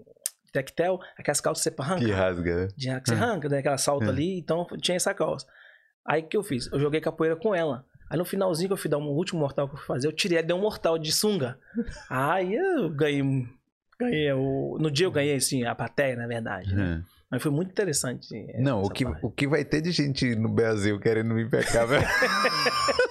[0.53, 2.05] tectel, aquelas calças que você arranca.
[2.05, 2.69] Que rasga, né?
[2.77, 3.59] de- que você arranca, né?
[3.59, 4.11] Aquela salta Hum.
[4.11, 5.45] ali, então tinha essa calça.
[6.07, 6.71] Aí o que eu fiz?
[6.73, 7.85] Eu joguei capoeira com ela.
[8.11, 10.13] Aí no finalzinho que eu fui dar um último mortal que eu fui fazer, eu
[10.13, 11.59] tirei, dei um mortal de sunga.
[12.09, 13.23] Aí eu ganhei.
[14.01, 14.79] Ganhei o.
[14.81, 16.75] No dia eu ganhei, assim, a plateia, na verdade.
[16.75, 16.83] né?
[17.01, 17.05] Hum.
[17.31, 18.27] Mas foi muito interessante.
[18.35, 19.27] é, Não, o que, parte.
[19.27, 22.07] o que vai ter de gente no Brasil querendo pra cá, velho?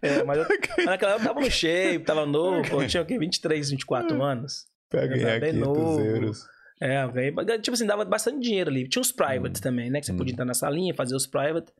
[0.00, 2.82] É, mas, eu, mas naquela época eu tava no shape, tava novo.
[2.82, 3.18] Eu tinha o quê?
[3.18, 4.66] 23, 24 anos.
[4.90, 6.00] bem 500 novo.
[6.00, 6.44] euros.
[6.80, 7.32] É, eu ganhei.
[7.60, 8.86] Tipo assim, dava bastante dinheiro ali.
[8.88, 10.00] Tinha os privates também, né?
[10.00, 10.16] Que você Hum.
[10.16, 11.72] podia entrar na salinha, fazer os private.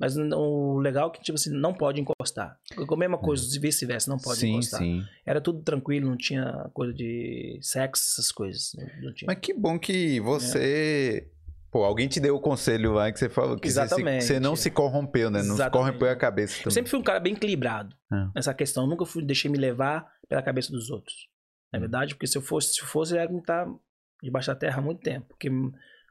[0.00, 2.58] Mas o legal é que, tipo assim, não pode encostar.
[2.74, 4.80] A mesma coisa, se vice-versa, não pode sim, encostar.
[4.80, 5.02] sim.
[5.26, 8.72] Era tudo tranquilo, não tinha coisa de sexo, essas coisas.
[9.02, 9.26] Não, tinha.
[9.26, 11.30] Mas que bom que você.
[11.70, 14.24] Pô, alguém te deu o conselho lá que você falou que você, se- Exatamente.
[14.24, 15.40] você não se corrompeu, né?
[15.42, 16.74] Não se corrompeu a cabeça Eu também.
[16.74, 18.30] sempre fui um cara bem equilibrado Ah.
[18.34, 18.84] nessa questão.
[18.84, 21.28] Eu nunca fui, deixei me levar pela cabeça dos outros.
[21.72, 21.82] Na Hum.
[21.82, 23.68] verdade, porque se eu fosse, se eu fosse, eu ia estar
[24.20, 25.26] debaixo da terra há muito tempo.
[25.28, 25.48] Porque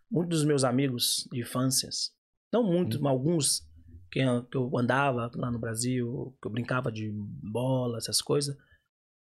[0.09, 2.11] muitos dos meus amigos de infâncias,
[2.53, 3.03] não muitos, Hum.
[3.03, 3.68] mas alguns
[4.11, 8.55] que, eu- andava lá no Brasil, que eu brincava de bola, essas coisas,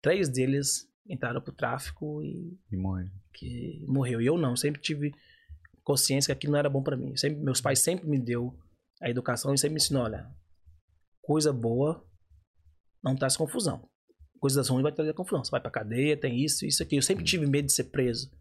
[0.01, 3.09] três deles entraram pro tráfico e E morre.
[3.33, 4.21] que morreu.
[4.21, 5.13] E eu não, sempre tive
[5.83, 7.15] consciência que aquilo não era bom pra mim.
[7.15, 8.57] Sempre, meus pais sempre me deu
[9.01, 10.27] a educação e sempre me ensinou, olha,
[11.21, 12.03] coisa boa
[13.03, 13.87] não traz confusão.
[14.39, 15.43] Coisas ruins vai trazer confusão.
[15.43, 16.95] Você vai pra cadeia, tem isso, isso aqui.
[16.95, 18.31] Eu sempre tive medo de ser preso,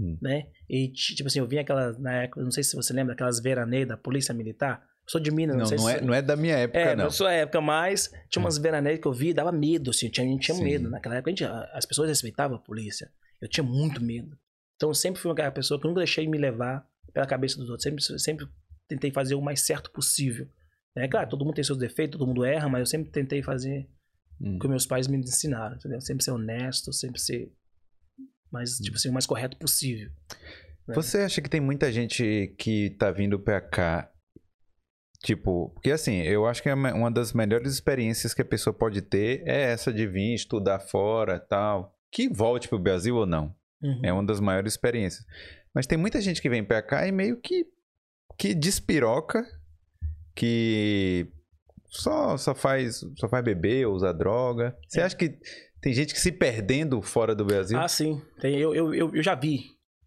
[0.00, 0.16] Hum.
[0.22, 0.50] né?
[0.68, 3.40] E ti- tipo assim, eu vi aquelas na época, não sei se você lembra, aquelas
[3.40, 4.84] veraneias da polícia militar.
[5.06, 6.94] Sou de Minas, não, Não, sei não se é, não é da minha época, é,
[6.96, 7.04] não.
[7.04, 10.26] na sua época, mas tinha umas veraneias que eu vi e dava medo, assim, tinha,
[10.26, 10.62] a gente tinha Sim.
[10.64, 10.88] medo.
[10.88, 13.10] Naquela época, a gente- as pessoas respeitavam a polícia.
[13.40, 14.38] Eu tinha muito medo.
[14.76, 17.82] Então, eu sempre fui aquela pessoa que nunca deixei me levar pela cabeça dos outros.
[17.82, 18.48] Sempre, sempre
[18.88, 20.48] tentei fazer o mais certo possível.
[20.96, 23.88] É claro, todo mundo tem seus defeitos, todo mundo erra, mas eu sempre tentei fazer
[24.40, 24.56] Hum.
[24.56, 26.00] o que meus pais me ensinaram, entendeu?
[26.00, 27.52] Sempre ser honesto, sempre ser
[28.50, 30.10] mais, tipo assim, o mais correto possível.
[30.86, 30.94] né?
[30.94, 34.11] Você acha que tem muita gente que tá vindo pra cá?
[35.22, 39.00] Tipo, porque assim, eu acho que é uma das melhores experiências que a pessoa pode
[39.02, 41.94] ter é essa de vir estudar fora tal.
[42.10, 43.54] Que volte pro Brasil ou não.
[43.80, 44.00] Uhum.
[44.04, 45.24] É uma das maiores experiências.
[45.74, 47.64] Mas tem muita gente que vem pra cá e meio que,
[48.36, 49.44] que despiroca,
[50.34, 51.28] que
[51.88, 54.76] só, só, faz, só faz beber, usa droga.
[54.88, 55.04] Você É.
[55.04, 55.38] acha que
[55.80, 57.78] tem gente que se perdendo fora do Brasil?
[57.78, 58.20] Ah, sim.
[58.40, 59.60] Tem, eu, eu, eu, eu já vi.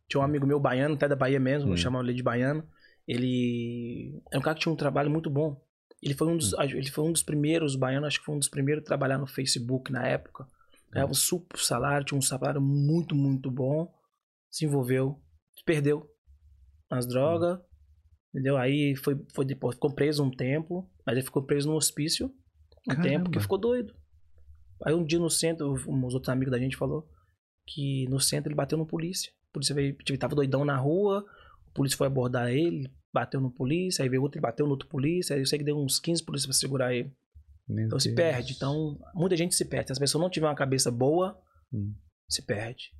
[0.08, 1.78] Tinha um amigo meu baiano, até da Bahia mesmo, Hum.
[1.78, 2.64] chamar ele de baiano.
[3.08, 5.62] Ele é um cara que tinha um trabalho muito bom.
[6.02, 6.62] Ele foi um dos, Hum.
[6.62, 9.28] ele foi um dos primeiros baianos, acho que foi um dos primeiros a trabalhar no
[9.28, 10.48] Facebook na época.
[10.92, 13.94] Ganhava um super salário, tinha um salário muito, muito bom.
[14.50, 15.22] Se envolveu,
[15.58, 16.10] se perdeu
[16.90, 17.60] nas drogas,
[18.34, 18.58] entendeu?
[18.58, 22.28] Aí foi, foi depois, ficou preso um tempo, mas ele ficou preso no hospício
[22.88, 23.04] um Caramba.
[23.10, 23.94] tempo que ficou doido.
[24.86, 27.10] Aí um dia no centro, uns outros amigos da gente falou
[27.66, 29.32] que no centro ele bateu no polícia.
[29.50, 31.26] A polícia veio, tipo, tava doidão na rua,
[31.76, 35.36] polícia foi abordar ele, bateu no polícia, aí veio outro, ele bateu no outro polícia,
[35.36, 37.14] aí eu sei que deu uns 15 polícias pra segurar ele.
[37.68, 38.16] Meu Então se Deus.
[38.16, 38.54] perde.
[38.54, 39.88] Então, muita gente se perde.
[39.88, 41.40] Se as pessoas não tiver uma cabeça boa,
[41.74, 41.94] Hum.
[42.30, 42.92] se perde.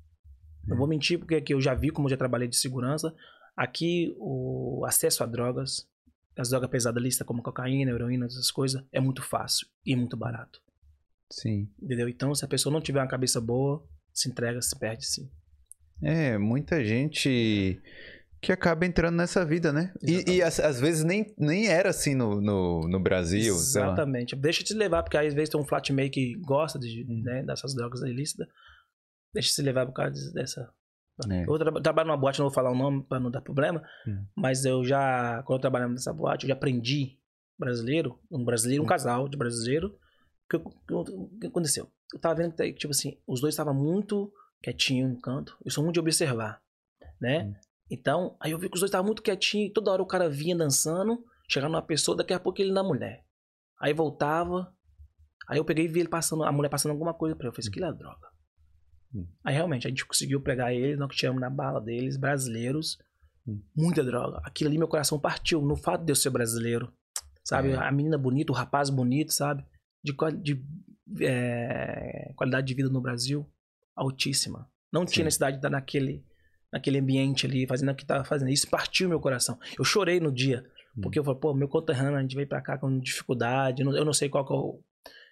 [0.66, 3.14] Não vou mentir, porque aqui eu já vi como eu já trabalhei de segurança.
[3.56, 5.88] Aqui o acesso a drogas,
[6.36, 10.60] as drogas pesadas lista como cocaína, heroína, essas coisas, é muito fácil e muito barato.
[11.30, 11.68] Sim.
[11.80, 12.08] Entendeu?
[12.08, 15.30] Então, se a pessoa não tiver uma cabeça boa, se entrega, se perde sim.
[16.02, 17.80] É, muita gente
[18.40, 19.92] que acaba entrando nessa vida, né?
[20.02, 23.54] E, e às, às vezes nem, nem era assim no, no, no Brasil.
[23.54, 24.36] Exatamente.
[24.36, 28.02] Deixa te levar, porque às vezes tem um flatmate que gosta de, né, dessas drogas
[28.02, 28.46] ilícitas.
[29.32, 30.70] Deixa se levar por causa dessa.
[31.30, 31.44] É.
[31.48, 34.26] Eu tra trabalho numa boate, não vou falar o nome para não dar problema, hum.
[34.36, 37.18] mas eu já, quando eu trabalhava nessa boate, eu já aprendi
[37.58, 38.88] brasileiro, um brasileiro, um hum.
[38.88, 39.88] casal de brasileiro.
[40.44, 41.90] O que, que, que, aconteceu?
[42.12, 44.30] Eu tava vendo que, tipo assim, os dois estavam muito
[44.62, 45.56] quietinhos no canto.
[45.64, 46.60] Eu sou muito de observar,
[47.20, 47.44] né?
[47.44, 47.54] Hum.
[47.90, 50.56] Então, aí eu vi que os dois estavam muito quietinhos, toda hora o cara vinha
[50.56, 53.24] dançando, chegava numa pessoa, daqui a pouco ele na mulher.
[53.80, 54.74] Aí voltava,
[55.48, 57.50] aí eu peguei e vi ele passando, a mulher passando alguma coisa pra ele.
[57.50, 58.28] Eu falei, isso aqui é droga.
[59.14, 59.26] Hum.
[59.44, 62.98] Aí realmente, a gente conseguiu pegar eles, nós que tiramos na bala deles, brasileiros,
[63.46, 63.62] hum.
[63.74, 64.40] muita droga.
[64.44, 66.92] Aquilo ali meu coração partiu, no fato de eu ser brasileiro,
[67.44, 67.70] sabe?
[67.70, 67.76] É.
[67.76, 69.64] A menina bonita, o rapaz bonito, sabe?
[70.02, 70.12] De,
[70.42, 70.64] de
[71.20, 73.48] é, qualidade de vida no Brasil
[73.94, 74.68] altíssima.
[74.92, 75.14] Não Sim.
[75.14, 76.24] tinha necessidade de estar naquele,
[76.76, 78.50] naquele ambiente ali, fazendo o que estava fazendo.
[78.50, 79.58] Isso partiu meu coração.
[79.78, 80.64] Eu chorei no dia,
[80.96, 81.00] hum.
[81.02, 83.82] porque eu falei, pô, meu conterrâneo, a gente veio pra cá com dificuldade.
[83.82, 84.80] Eu não, sei qual é o,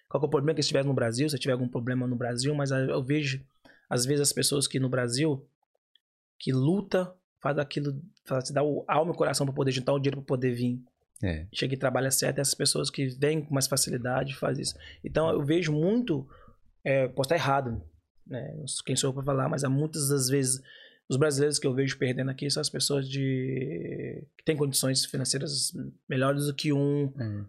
[0.09, 2.53] qual é o problema que eles tiveram no Brasil, se tiver algum problema no Brasil,
[2.55, 3.43] mas eu vejo,
[3.89, 5.45] às vezes, as pessoas que no Brasil,
[6.39, 9.99] que luta, faz aquilo, faz, dá o alma e o coração para poder juntar o
[9.99, 10.81] dinheiro para poder vir.
[11.23, 11.45] É.
[11.53, 14.75] Chega e trabalha certo, essas pessoas que vêm com mais facilidade faz isso.
[15.03, 16.27] Então eu vejo muito,
[16.83, 17.81] é, posso estar errado,
[18.27, 18.65] né?
[18.85, 20.61] quem sou eu para falar, mas há muitas das vezes
[21.09, 25.71] os brasileiros que eu vejo perdendo aqui são as pessoas de que têm condições financeiras
[26.09, 27.45] melhores do que um, hum.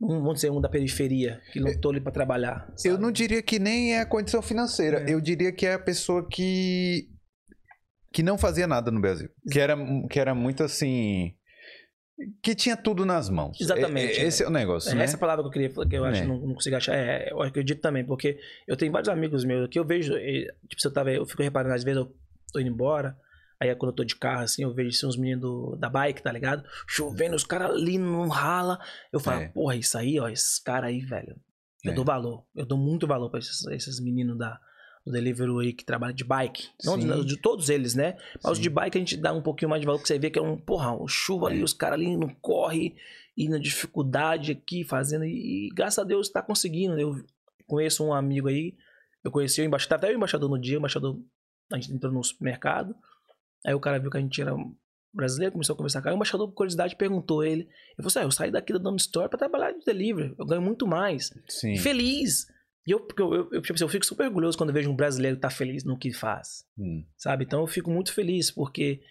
[0.00, 2.70] um vamos dizer um da periferia que lutou ali para trabalhar.
[2.76, 2.94] Sabe?
[2.94, 5.14] Eu não diria que nem é a condição financeira, é.
[5.14, 7.08] eu diria que é a pessoa que
[8.10, 9.76] que não fazia nada no Brasil, que era
[10.10, 11.34] que era muito assim
[12.42, 13.60] que tinha tudo nas mãos.
[13.60, 14.18] Exatamente.
[14.18, 15.04] É, esse é, é o negócio, é, né?
[15.04, 16.22] Essa palavra que eu queria que eu acho é.
[16.22, 16.94] que não, não consigo achar.
[16.94, 20.14] É, eu acredito também, porque eu tenho vários amigos meus que eu vejo,
[20.68, 22.12] tipo, se eu tava, eu fico reparando, às vezes eu
[22.52, 23.16] tô indo embora,
[23.60, 26.22] aí quando eu tô de carro, assim, eu vejo assim, uns meninos do, da bike,
[26.22, 26.64] tá ligado?
[26.86, 28.78] Chovendo, os caras ali não rala.
[29.12, 29.48] Eu falo, é.
[29.48, 31.36] porra, isso aí, ó, esses caras aí, velho.
[31.84, 31.94] Eu é.
[31.94, 32.44] dou valor.
[32.54, 34.58] Eu dou muito valor pra esses, esses meninos da,
[35.04, 36.68] do Deliveroo aí que trabalha de bike.
[36.84, 38.16] Não de, de, todos eles, né?
[38.42, 40.30] Mas os de bike a gente dá um pouquinho mais de valor, porque você vê
[40.30, 41.52] que é um, porra, um chuva é.
[41.52, 42.96] ali, os caras ali não corre
[43.36, 45.24] e na dificuldade aqui fazendo.
[45.24, 46.98] E, e graças a Deus tá conseguindo.
[46.98, 47.24] Eu
[47.66, 48.76] conheço um amigo aí,
[49.22, 51.18] eu conheci o embaixador, até o embaixador no dia, o embaixador,
[51.72, 52.94] a gente entrou no supermercado.
[53.66, 54.54] Aí o cara viu que a gente era
[55.12, 56.14] brasileiro, começou a conversar com ele.
[56.14, 57.68] O embaixador, por curiosidade, perguntou ele.
[57.96, 60.34] Eu falei assim: ah, eu saí daqui da Dona Store pra trabalhar de delivery.
[60.38, 61.32] Eu ganho muito mais.
[61.48, 61.76] Sim.
[61.76, 62.46] Feliz.
[62.86, 65.36] E eu, eu, eu, eu, tipo assim, eu fico super orgulhoso quando vejo um brasileiro
[65.36, 66.64] estar tá feliz no que faz.
[66.78, 67.04] Hum.
[67.16, 67.44] Sabe?
[67.44, 69.02] Então eu fico muito feliz porque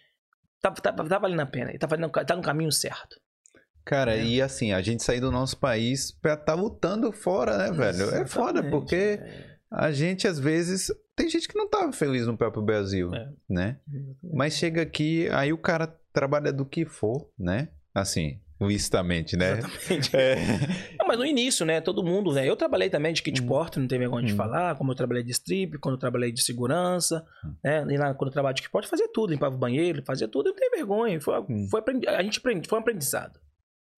[0.61, 1.69] tá, tá, tá valendo a pena.
[1.69, 3.19] Ele tá, fazendo, tá no caminho certo.
[3.85, 4.25] Cara, é.
[4.25, 8.01] e assim, a gente sair do nosso país pra estar tá lutando fora, né, velho?
[8.01, 8.21] Exatamente.
[8.21, 9.46] É foda, porque é.
[9.71, 10.91] A gente às vezes.
[11.15, 13.29] Tem gente que não tava feliz no próprio Brasil, é.
[13.49, 13.79] né?
[14.33, 17.69] Mas chega aqui, aí o cara trabalha do que for, né?
[17.93, 19.59] Assim, Licitamente, né?
[19.59, 20.15] Exatamente.
[20.15, 20.35] É.
[20.97, 21.79] Não, mas no início, né?
[21.79, 22.47] Todo mundo, né?
[22.47, 23.45] Eu trabalhei também de kit hum.
[23.45, 24.75] porte, não tem vergonha de falar.
[24.75, 27.53] Como eu trabalhei de strip, quando eu trabalhei de segurança, hum.
[27.63, 27.85] né?
[27.87, 29.31] E lá, quando eu trabalhava de kit porte, fazia tudo.
[29.31, 30.47] Limpava o banheiro, fazia tudo.
[30.47, 31.21] Eu não tenho vergonha.
[31.21, 31.67] Foi, hum.
[31.69, 33.39] foi a gente aprende, foi um aprendizado.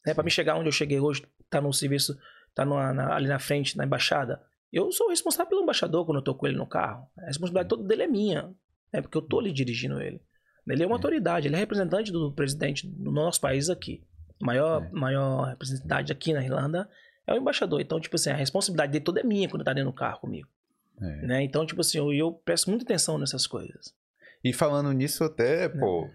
[0.05, 0.13] Né?
[0.13, 2.17] Pra me chegar onde eu cheguei hoje, tá no serviço,
[2.53, 4.41] tá na, ali na frente, na embaixada.
[4.72, 7.07] Eu sou responsável pelo embaixador quando eu tô com ele no carro.
[7.17, 8.53] A responsabilidade toda dele é minha.
[8.93, 9.01] Né?
[9.01, 10.22] Porque eu tô ali dirigindo ele.
[10.67, 10.97] Ele é uma é.
[10.97, 14.03] autoridade, ele é representante do presidente do nosso país aqui
[14.41, 14.89] maior, é.
[14.91, 16.89] maior representatividade aqui na Irlanda
[17.28, 17.82] é o embaixador.
[17.82, 20.47] Então, tipo assim, a responsabilidade dele toda é minha quando tá dentro do carro comigo.
[21.01, 21.28] É.
[21.28, 21.43] Né?
[21.43, 23.93] Então, tipo assim, eu, eu presto muita atenção nessas coisas.
[24.43, 25.70] E falando nisso até, é.
[25.70, 26.09] pô,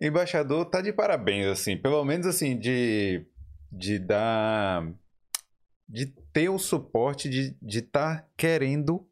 [0.00, 1.76] embaixador tá de parabéns, assim.
[1.76, 3.26] Pelo menos, assim, de,
[3.70, 4.92] de dar...
[5.88, 9.08] De ter o suporte de estar de tá querendo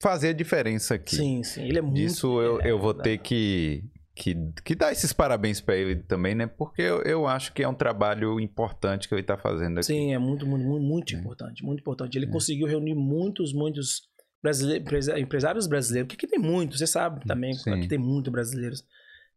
[0.00, 1.16] fazer a diferença aqui.
[1.16, 1.64] Sim, sim.
[1.64, 1.98] Ele é muito...
[1.98, 3.82] Isso eu, eu vou ter que
[4.14, 4.34] que,
[4.64, 6.46] que dá esses parabéns para ele também, né?
[6.46, 9.88] Porque eu, eu acho que é um trabalho importante que ele está fazendo aqui.
[9.88, 11.18] Sim, é muito, muito, muito é.
[11.18, 12.16] importante, muito importante.
[12.16, 12.30] Ele é.
[12.30, 14.02] conseguiu reunir muitos, muitos
[14.40, 17.72] brasileiros, empresários brasileiros, porque aqui tem muitos, você sabe também, Sim.
[17.72, 18.84] aqui tem muitos brasileiros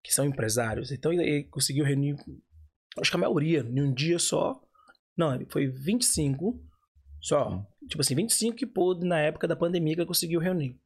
[0.04, 0.92] que são empresários.
[0.92, 2.16] Então ele conseguiu reunir,
[3.02, 4.62] acho que a maioria, em um dia só.
[5.18, 6.69] Não, foi 25
[7.22, 7.50] só.
[7.50, 7.66] Hum.
[7.88, 10.80] Tipo assim, 25 que pôde na época da pandemia que conseguiu reunir.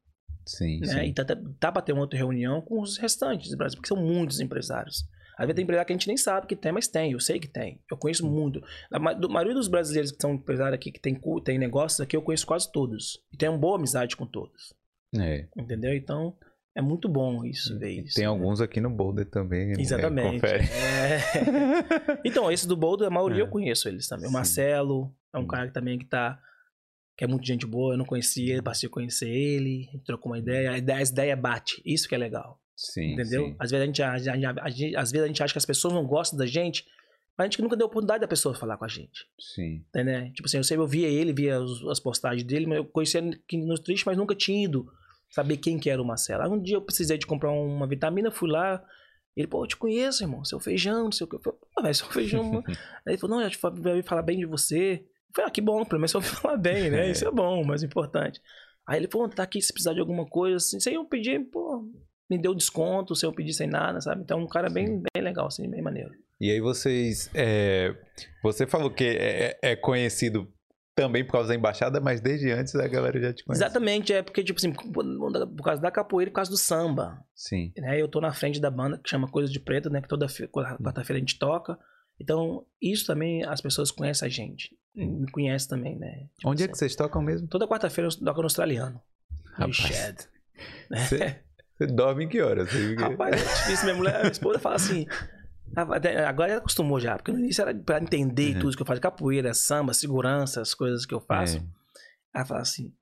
[0.45, 0.87] Sim, né?
[0.87, 0.99] sim.
[1.05, 3.87] E tá, tá, tá para ter uma outra reunião com os restantes do Brasil, porque
[3.87, 5.05] são muitos empresários.
[5.37, 7.39] Às vezes tem empresário que a gente nem sabe que tem, mas tem, eu sei
[7.39, 7.81] que tem.
[7.89, 8.63] Eu conheço muito.
[8.91, 12.45] A maioria dos brasileiros que são empresários aqui, que tem, tem negócios aqui, eu conheço
[12.45, 13.19] quase todos.
[13.31, 14.73] E tenho uma boa amizade com todos.
[15.19, 15.47] É.
[15.57, 15.93] Entendeu?
[15.95, 16.35] Então,
[16.75, 18.15] é muito bom isso, ver isso.
[18.15, 18.29] Tem né?
[18.29, 19.67] alguns aqui no Boulder também.
[19.67, 19.75] Né?
[19.77, 20.45] Exatamente.
[20.45, 21.19] É.
[22.25, 23.41] então, esse do Boulder, a maioria é.
[23.41, 24.27] eu conheço eles também.
[24.27, 26.39] O Marcelo é um cara que também que tá
[27.15, 30.39] que é muito gente boa, eu não conhecia ele, passei a conhecer ele, trocou uma
[30.39, 32.59] ideia, a ideia, a ideia bate, isso que é legal.
[32.75, 33.13] Sim.
[33.13, 33.45] Entendeu?
[33.45, 33.55] Sim.
[33.59, 36.07] Às, vezes a gente, a, gente, às vezes a gente acha que as pessoas não
[36.07, 36.83] gostam da gente,
[37.37, 39.27] mas a gente nunca deu oportunidade da pessoa falar com a gente.
[39.39, 39.85] Sim.
[39.89, 40.33] Entendeu?
[40.33, 41.59] Tipo assim, eu sempre eu via ele, via
[41.91, 44.91] as, postagens dele, mas eu conhecia aqui no Twitch, mas nunca tinha ido
[45.33, 46.43] Saber quem que era o Marcelo.
[46.43, 48.83] Aí um dia eu precisei de comprar uma vitamina, fui lá.
[49.35, 50.45] Ele, pô, eu te conheço, irmão.
[50.45, 51.37] Seu feijão, não sei o que.
[51.37, 52.43] Eu falei, pô, velho, seu feijão.
[52.43, 52.63] mano.
[52.67, 52.75] Aí
[53.07, 53.57] ele falou, não, eu já
[53.89, 55.01] ouvi falar bem de você.
[55.03, 57.09] Eu falei, ah, que bom, pelo menos você ouviu falar bem, né?
[57.09, 58.39] Isso é bom, mas importante.
[58.87, 60.79] Aí ele, pô, tá aqui se precisar de alguma coisa, assim.
[60.79, 61.83] Sem eu pedir, pô,
[62.29, 64.21] me deu desconto, sem eu pedir sem nada, sabe?
[64.21, 66.11] Então, um cara bem, bem legal, assim, bem maneiro.
[66.39, 67.27] E aí vocês.
[67.33, 67.95] é,
[68.43, 70.47] Você falou que é, é conhecido
[70.95, 73.63] também por causa da embaixada, mas desde antes a galera já te conhece.
[73.63, 77.23] Exatamente, é porque, tipo assim, por causa da capoeira e por causa do samba.
[77.35, 77.71] Sim.
[77.77, 77.99] né?
[78.01, 80.01] Eu tô na frente da banda que chama Coisa de Preto, né?
[80.01, 81.77] Que toda fe- quarta-feira a gente toca.
[82.19, 84.69] Então, isso também as pessoas conhecem a gente.
[84.95, 86.27] Me conhecem também, né?
[86.37, 87.47] Tipo Onde é assim, que vocês tocam mesmo?
[87.47, 89.01] Toda quarta-feira eu toco no australiano.
[89.57, 89.75] No Rapaz.
[89.75, 90.17] Shed.
[90.91, 91.39] Você,
[91.77, 92.69] você dorme em que horas?
[92.99, 93.85] Rapaz, é difícil.
[93.85, 95.07] Minha mulher, minha esposa fala assim.
[95.75, 98.59] "Ah, até- Agora ela acostumou já, porque no início era pra entender Uhum.
[98.61, 101.57] tudo que eu faço, capoeira, samba, segurança, as coisas que eu faço.
[101.57, 101.63] É.
[102.35, 102.93] Ela fala assim: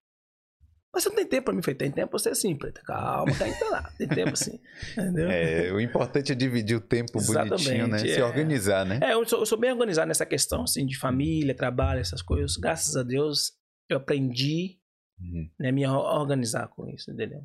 [0.94, 1.62] Mas você não tem tempo pra mim?
[1.62, 2.82] Falei: Tem tempo pra você assim, preta.
[2.84, 3.90] Calma, tá indo lá.
[3.98, 4.60] Tem tempo assim.
[4.98, 5.30] Entendeu?
[5.32, 7.96] É, o importante é dividir o tempo bonitinho, né?
[7.98, 8.24] Exatamente, Se é.
[8.26, 9.00] organizar, né?
[9.02, 12.58] É, eu sou, eu sou bem organizado nessa questão, assim, de família, trabalho, essas coisas.
[12.58, 13.54] Graças a Deus,
[13.90, 14.78] eu aprendi
[15.20, 15.50] Uhum.
[15.60, 17.42] né, me organizar com isso, entendeu?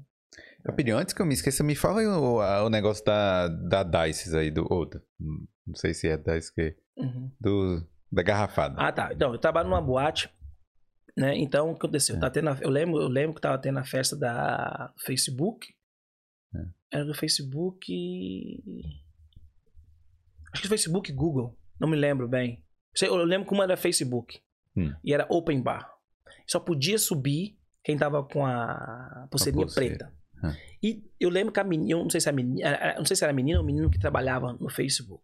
[0.67, 3.83] Rapidinho, antes que eu me esqueça, me fala aí o, a- o negócio da, da
[3.83, 5.01] Dices aí, do, ou do-
[5.67, 7.31] não sei se é Dice que Uhum.
[7.41, 8.75] do, da garrafada.
[8.79, 9.13] Ah, tá.
[9.13, 10.31] Então, eu trabalho numa boate,
[11.17, 11.37] né?
[11.37, 12.17] Então, o que aconteceu?
[12.17, 12.19] É.
[12.19, 15.69] Tá tendo a- eu, lembro, eu lembro que tava tendo a festa da Facebook.
[16.55, 16.59] É.
[16.97, 17.93] Era do Facebook.
[20.53, 21.57] Acho que Facebook e Google.
[21.79, 22.65] Não me lembro bem.
[23.03, 24.41] Eu lembro como era Facebook.
[24.77, 24.95] Hum.
[25.05, 25.91] E era open bar.
[26.47, 30.13] Só podia subir quem tava com a pulseirinha preta.
[30.43, 30.55] Ah.
[30.83, 33.25] E eu lembro que a menina, eu não sei se a menina, não sei se
[33.25, 35.23] era a menina ou o menino que trabalhava no Facebook.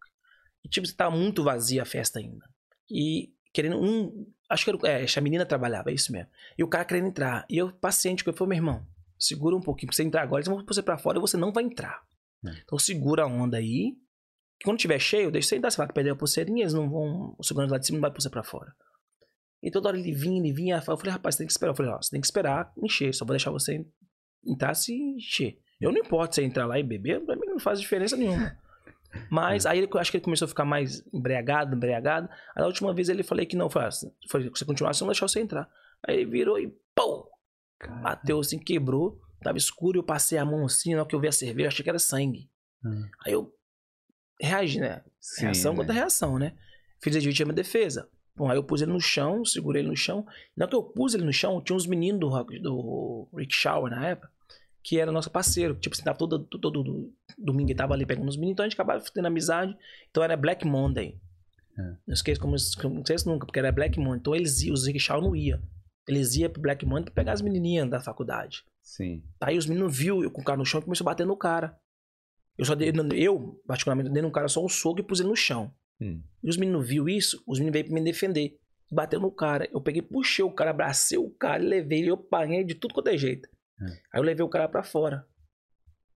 [0.63, 2.45] E tipo, tava muito vazia a festa ainda.
[2.89, 6.29] E querendo um, acho que era, é, a menina trabalhava, é isso mesmo.
[6.57, 7.45] E o cara querendo entrar.
[7.49, 8.87] E eu paciente, eu falei, meu irmão,
[9.19, 11.37] segura um pouquinho, pra você entrar agora, eles vão pôr você pra fora e você
[11.37, 12.01] não vai entrar.
[12.45, 12.51] É.
[12.63, 13.95] Então segura a onda aí.
[14.63, 17.43] Quando tiver cheio, deixa você entrar, você vai perder a pulseirinha, eles não vão, o
[17.43, 18.73] segurança lá de cima não vai pôr você pra fora.
[19.61, 21.71] E toda hora ele vinha, ele vinha, eu falei, rapaz, você tem que esperar.
[21.71, 23.85] Eu falei, ó, você tem que esperar encher, só vou deixar você
[24.45, 25.57] entrar se encher.
[25.79, 28.57] Eu não importo você entrar lá e beber, pra mim não faz diferença nenhuma.
[29.29, 32.27] Mas aí ele- eu acho que ele começou a ficar mais embriagado, embriagado.
[32.55, 35.03] Aí na última vez ele falei que não, foi assim, foi, se você continuar, você
[35.03, 35.69] não deixar você entrar.
[36.07, 37.29] Aí ele virou e pô!
[38.01, 41.27] Bateu assim, quebrou, tava escuro, eu passei a mão assim, na hora que eu vi
[41.27, 42.49] a cerveja, achei que era sangue.
[42.83, 43.07] Hum.
[43.25, 43.53] Aí eu
[44.41, 45.03] reagi, né?
[45.19, 45.77] Sim, reação né?
[45.79, 46.53] contra reação, né?
[47.01, 48.09] Fiz a legítima defesa.
[48.35, 50.25] Bom, aí eu pus ele no chão, segurei ele no chão.
[50.55, 53.53] Na hora que eu pus ele no chão, tinha uns meninos do, rock- do Rick
[53.53, 54.31] Shower na época,
[54.83, 55.75] que era nosso parceiro.
[55.75, 58.69] Tipo assim, tava todo, todo, todo domingo ele tava ali pegando os meninos, então a
[58.69, 59.75] gente acabava tendo amizade.
[60.09, 61.19] Então era Black Monday.
[61.77, 61.81] É.
[62.05, 64.19] Não esqueço como não esqueço nunca, porque era Black Monday.
[64.19, 65.61] Então eles iam, os Rick Shower não iam.
[66.07, 68.63] Eles iam pro Black Monday pra pegar as menininhas da faculdade.
[68.81, 69.23] Sim.
[69.41, 71.37] Aí os meninos viu eu com o cara no chão e começou a bater no
[71.37, 71.77] cara.
[72.57, 75.35] Eu só dei, eu, particularmente, dei no cara só um soco e pus ele no
[75.35, 75.73] chão.
[75.99, 76.21] Hum.
[76.43, 78.59] E os meninos viu isso, os meninos veio pra me defender.
[78.91, 79.67] Bateu no cara.
[79.71, 83.07] Eu peguei, puxei o cara, abracei o cara, levei ele, eu apanhei de tudo quanto
[83.07, 83.49] é jeito.
[83.87, 83.91] É.
[83.91, 85.27] Aí eu levei o cara pra fora.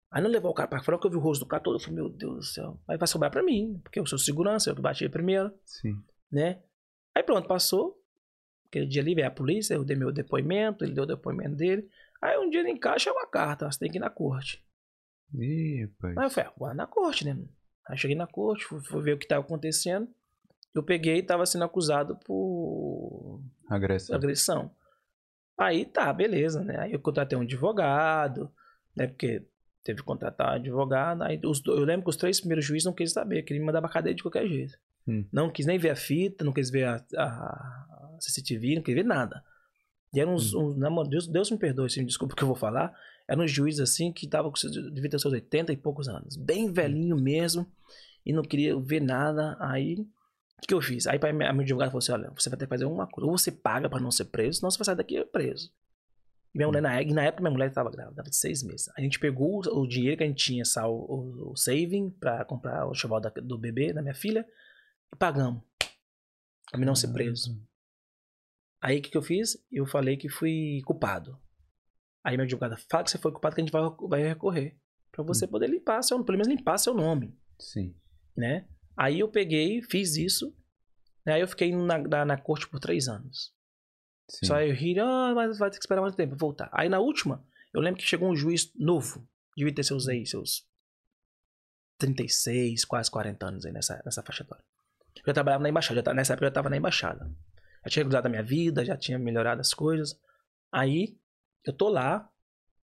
[0.09, 1.75] Aí não levou o cara pra fora, que eu vi o rosto do cara todo,
[1.75, 2.79] eu falei, meu Deus do céu.
[2.87, 6.01] Aí vai sobrar pra mim, porque eu sou segurança, eu que bati primeiro, Sim.
[6.31, 6.61] né?
[7.13, 8.01] Aí pronto, passou.
[8.67, 11.89] Aquele dia ali veio a polícia, eu dei meu depoimento, ele deu o depoimento dele.
[12.21, 14.65] Aí um dia ele encaixa uma carta, você tem que ir na corte.
[15.33, 16.17] Ih, rapaz.
[16.17, 17.37] Aí eu falei, ah, vou na corte, né?
[17.87, 20.07] Aí cheguei na corte, fui, fui ver o que tava acontecendo.
[20.73, 24.15] Eu peguei e tava sendo acusado por Agressão.
[24.15, 24.71] agressão.
[25.57, 26.79] Aí tá, beleza, né?
[26.79, 28.51] Aí eu contratei um advogado,
[28.95, 29.07] né?
[29.07, 29.43] Porque
[29.83, 31.23] teve que contratar um advogado.
[31.23, 33.81] Aí os, eu lembro que os três primeiros juízes não quis saber, queriam me mandar
[33.81, 34.77] pra cadeia de qualquer jeito.
[35.07, 35.25] Hum.
[35.31, 39.05] Não quis nem ver a fita, não quis ver a, a CCTV, não quis ver
[39.05, 39.43] nada.
[40.13, 42.43] E eram uns, uns na mão- Deus, Deus me perdoe, se me desculpa o que
[42.43, 42.93] eu vou falar.
[43.27, 46.35] Eram uns juízes assim que estavam com seus, devia ter seus 80 e poucos anos.
[46.37, 47.65] Bem velhinho mesmo.
[48.25, 49.55] E não queria ver nada.
[49.59, 50.05] Aí,
[50.63, 51.05] o que, eu fiz?
[51.07, 53.29] Aí a minha advogada falou assim: olha, você vai ter que fazer uma coisa.
[53.29, 55.71] Ou você paga pra não ser preso, senão você vai sair daqui preso.
[56.53, 58.89] E minha mulher, na, e na época, minha mulher estava grávida, de seis meses.
[58.97, 62.43] A gente pegou o, o dinheiro que a gente tinha, sal, o, o saving, pra
[62.45, 64.45] comprar o choval da- do bebê, da minha filha,
[65.13, 65.61] e pagamos.
[66.69, 67.61] Pra mim não ser preso.
[68.81, 69.57] Aí o que, que eu fiz?
[69.71, 71.39] Eu falei que fui culpado.
[72.23, 74.77] Aí minha advogada, fala que você foi culpado que a gente vai, vai recorrer.
[75.11, 77.95] Pra você poder limpar seu pelo menos limpar seu nome, Sim.
[78.35, 78.67] né?
[78.97, 80.53] Aí eu peguei, fiz isso.
[81.25, 81.33] né?
[81.33, 83.53] Aí eu fiquei na, na, na corte por três anos.
[84.29, 84.47] Sim.
[84.47, 86.69] Só eu ri, ah, mas vai ter que esperar mais tempo, voltar.
[86.73, 89.25] Aí na última, eu lembro que chegou um juiz novo.
[89.55, 90.67] Devia ter seus aí, seus
[91.97, 94.63] 36, quase 40 anos aí nessa, nessa faixa etária.
[95.25, 97.31] Eu trabalhava na embaixada, já nessa época eu já estava na embaixada.
[97.83, 100.19] Já tinha cuidado da minha vida, já tinha melhorado as coisas.
[100.71, 101.17] Aí,
[101.65, 102.29] eu tô lá,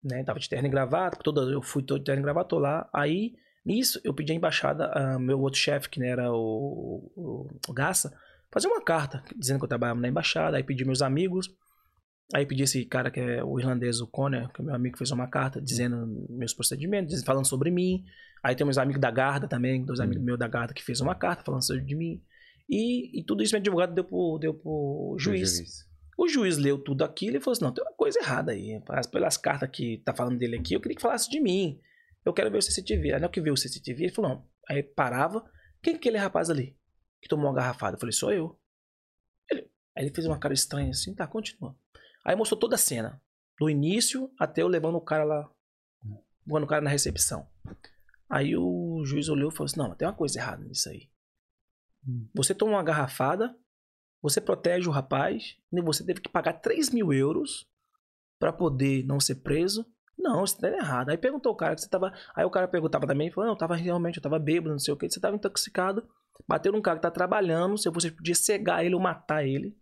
[0.03, 0.22] né?
[0.22, 2.88] Tava de terno e gravata, toda, eu fui todo de terno e gravata, tô lá.
[2.92, 3.34] Aí,
[3.65, 7.73] nisso, eu pedi a embaixada, a meu outro chefe, que né, era o, o, o
[7.73, 8.13] Gaça,
[8.51, 10.57] fazer uma carta dizendo que eu trabalhava na embaixada.
[10.57, 11.55] Aí pedi meus amigos.
[12.35, 15.11] Aí pedi esse cara que é o irlandês, o Conor, que é meu amigo, fez
[15.11, 18.05] uma carta dizendo meus procedimentos, falando sobre mim.
[18.43, 21.15] Aí tem meus amigos da Garda também, dois amigos meus da Garda que fez uma
[21.15, 22.23] carta falando sobre de mim.
[22.69, 25.57] E, e tudo isso meu advogado deu pro, deu pro juiz.
[25.57, 25.93] juiz.
[26.17, 28.81] O juiz leu tudo aquilo e falou assim: não, tem uma coisa errada aí.
[29.11, 31.79] Pelas cartas que tá falando dele aqui, eu queria que falasse de mim.
[32.25, 33.14] Eu quero ver o CCTV.
[33.14, 34.49] Aí não que viu o CCTV, ele falou: não.
[34.68, 35.45] Aí parava.
[35.83, 36.79] Quem é aquele rapaz ali
[37.20, 37.97] que tomou uma garrafada?
[37.97, 38.59] Eu falei: sou eu.
[39.51, 41.77] Ele, aí ele fez uma cara estranha assim, tá, continua.
[42.25, 43.20] Aí mostrou toda a cena.
[43.59, 45.51] Do início até eu levando o cara lá.
[46.47, 47.49] Levando o cara na recepção.
[48.29, 51.11] Aí o juiz olhou e falou assim: não, tem uma coisa errada nisso aí.
[52.07, 52.29] Hum.
[52.35, 53.57] Você toma uma garrafada,
[54.20, 57.68] você protege o rapaz, e você teve que pagar 3 mil euros
[58.39, 59.87] para poder não ser preso.
[60.23, 61.09] Não, isso tá errado.
[61.09, 62.12] Aí perguntou o cara que você tava.
[62.35, 64.95] Aí o cara perguntava também, falou: Não, eu tava realmente, eu tava bêbado, não sei
[64.95, 66.09] o que, você tava intoxicado.
[66.47, 69.77] Bateu num cara que tá trabalhando, se você podia cegar ele ou matar ele.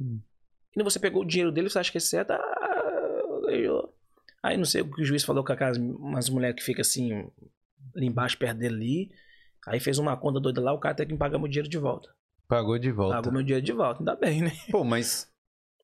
[0.00, 0.20] Hum.
[0.76, 2.32] E você pegou o dinheiro dele, você acha que é certo?
[2.32, 2.68] Ah,
[4.42, 7.12] aí não sei o que o juiz falou com aquelas umas mulheres que fica assim,
[7.96, 9.10] ali embaixo, perto dele ali.
[9.66, 12.08] Aí fez uma conta doida lá, o cara tem que pagar meu dinheiro de volta.
[12.46, 13.16] Pagou de volta.
[13.16, 14.52] Pagou meu dinheiro de volta, ainda bem, né?
[14.70, 15.30] Pô, mas.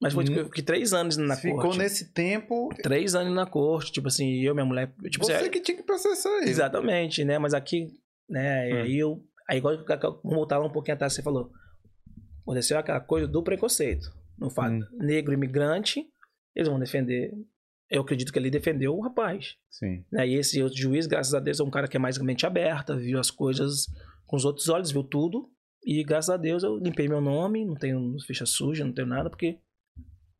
[0.01, 1.73] Mas foi tipo, que três anos na Ficou corte.
[1.73, 2.69] Ficou nesse tempo.
[2.83, 4.93] Três anos na corte, tipo assim, eu, minha mulher.
[5.11, 6.51] Tipo, Você assim, que tinha que processar ele.
[6.51, 7.39] Exatamente, né?
[7.39, 7.89] Mas aqui,
[8.29, 8.73] né?
[8.73, 8.83] Hum.
[8.83, 9.23] Aí eu.
[9.49, 9.85] Aí vamos
[10.23, 11.51] voltar lá um pouquinho atrás, você falou.
[12.43, 14.11] Aconteceu aquela coisa do preconceito.
[14.39, 14.83] No fato, hum.
[14.99, 16.05] negro imigrante,
[16.55, 17.33] eles vão defender.
[17.91, 19.55] Eu acredito que ele defendeu o rapaz.
[19.71, 20.05] Sim.
[20.11, 20.29] Né?
[20.29, 22.97] E esse outro juiz, graças a Deus, é um cara que é mais mente aberta,
[22.97, 23.87] viu as coisas
[24.27, 25.49] com os outros olhos, viu tudo.
[25.85, 29.29] E graças a Deus eu limpei meu nome, não tenho ficha suja, não tenho nada,
[29.29, 29.59] porque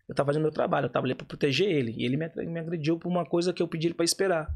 [0.09, 1.93] eu tava fazendo meu trabalho, eu tava ali pra proteger ele.
[1.97, 4.55] E ele me, agrediu por uma coisa que eu pedi ele pra esperar.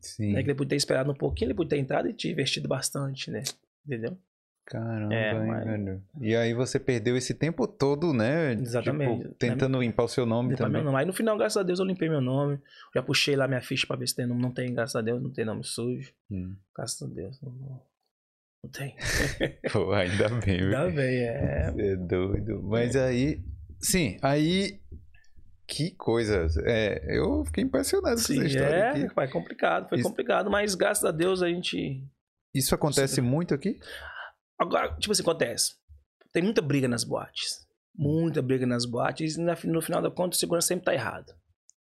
[0.00, 0.32] Sim.
[0.32, 0.42] Né?
[0.42, 3.30] Que ele podia ter esperado um pouquinho, ele podia ter entrado e te investido bastante,
[3.30, 3.42] né?
[3.86, 4.16] Entendeu?
[4.70, 5.64] Caramba, é, hein, mas...
[5.64, 6.02] velho.
[6.20, 8.52] E aí você perdeu esse tempo todo, né?
[8.52, 9.22] Exatamente.
[9.22, 9.84] Tipo, tentando né?
[9.84, 10.82] limpar o seu nome limpar também.
[10.82, 11.02] Meu nome.
[11.02, 12.58] Aí no final, graças a Deus, eu limpei meu nome.
[12.94, 14.40] Já puxei lá minha ficha pra ver se tem nome.
[14.40, 16.12] Não tem, graças a Deus, não tem nome sujo.
[16.30, 16.54] Hum.
[16.76, 17.40] Graças a Deus.
[17.42, 17.52] Não,
[18.62, 18.94] não tem.
[19.72, 21.74] Pô, ainda bem, Ainda bem, é.
[21.76, 22.62] é doido.
[22.62, 23.06] Mas é.
[23.06, 23.42] aí,
[23.80, 24.80] sim, aí
[25.70, 26.46] que coisa.
[26.64, 29.14] É, eu fiquei impressionado Sim, com essa história é, aqui.
[29.14, 30.08] Foi complicado, foi Isso...
[30.08, 32.04] complicado, mas graças a Deus a gente.
[32.52, 33.78] Isso acontece muito aqui?
[34.58, 35.74] Agora, tipo assim, acontece.
[36.32, 37.66] Tem muita briga nas boates.
[37.96, 39.36] Muita briga nas boates.
[39.36, 41.32] E no final da conta, o segurança sempre tá errado.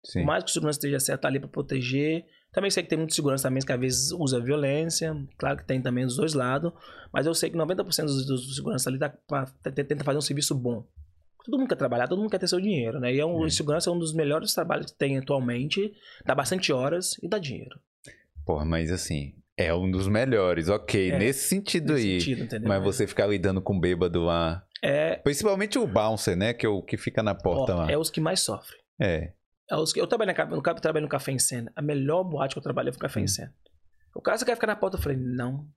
[0.04, 0.20] Sim.
[0.20, 2.24] Por mais que o segurança esteja certo, tá ali pra proteger.
[2.52, 5.14] Também sei que tem muito segurança também que às vezes usa violência.
[5.38, 6.72] Claro que tem também dos dois lados.
[7.12, 10.54] Mas eu sei que 90% dos, dos seguranças ali tá pra, tenta fazer um serviço
[10.54, 10.86] bom.
[11.44, 13.14] Todo mundo quer trabalhar, todo mundo quer ter seu dinheiro, né?
[13.14, 13.50] E é um, é.
[13.50, 15.92] segurança é um dos melhores trabalhos que tem atualmente.
[16.24, 17.80] Dá bastante horas e dá dinheiro.
[18.44, 22.20] Porra, mas assim, é um dos melhores, ok, é, nesse sentido nesse aí.
[22.20, 24.64] Sentido, mas você ficar lidando com bêbado lá.
[24.82, 25.16] É.
[25.16, 26.54] Principalmente o bouncer, né?
[26.54, 27.90] Que é o que fica na porta ó, lá.
[27.90, 28.80] É os que mais sofrem.
[28.98, 29.32] É.
[29.70, 31.70] é os que, eu trabalho no, no, trabalho no Café em Cena.
[31.76, 33.24] A melhor boate que eu trabalhei foi o Café hum.
[33.24, 33.54] em Cena.
[34.14, 34.96] O cara, você quer ficar na porta?
[34.96, 35.68] Eu falei, não.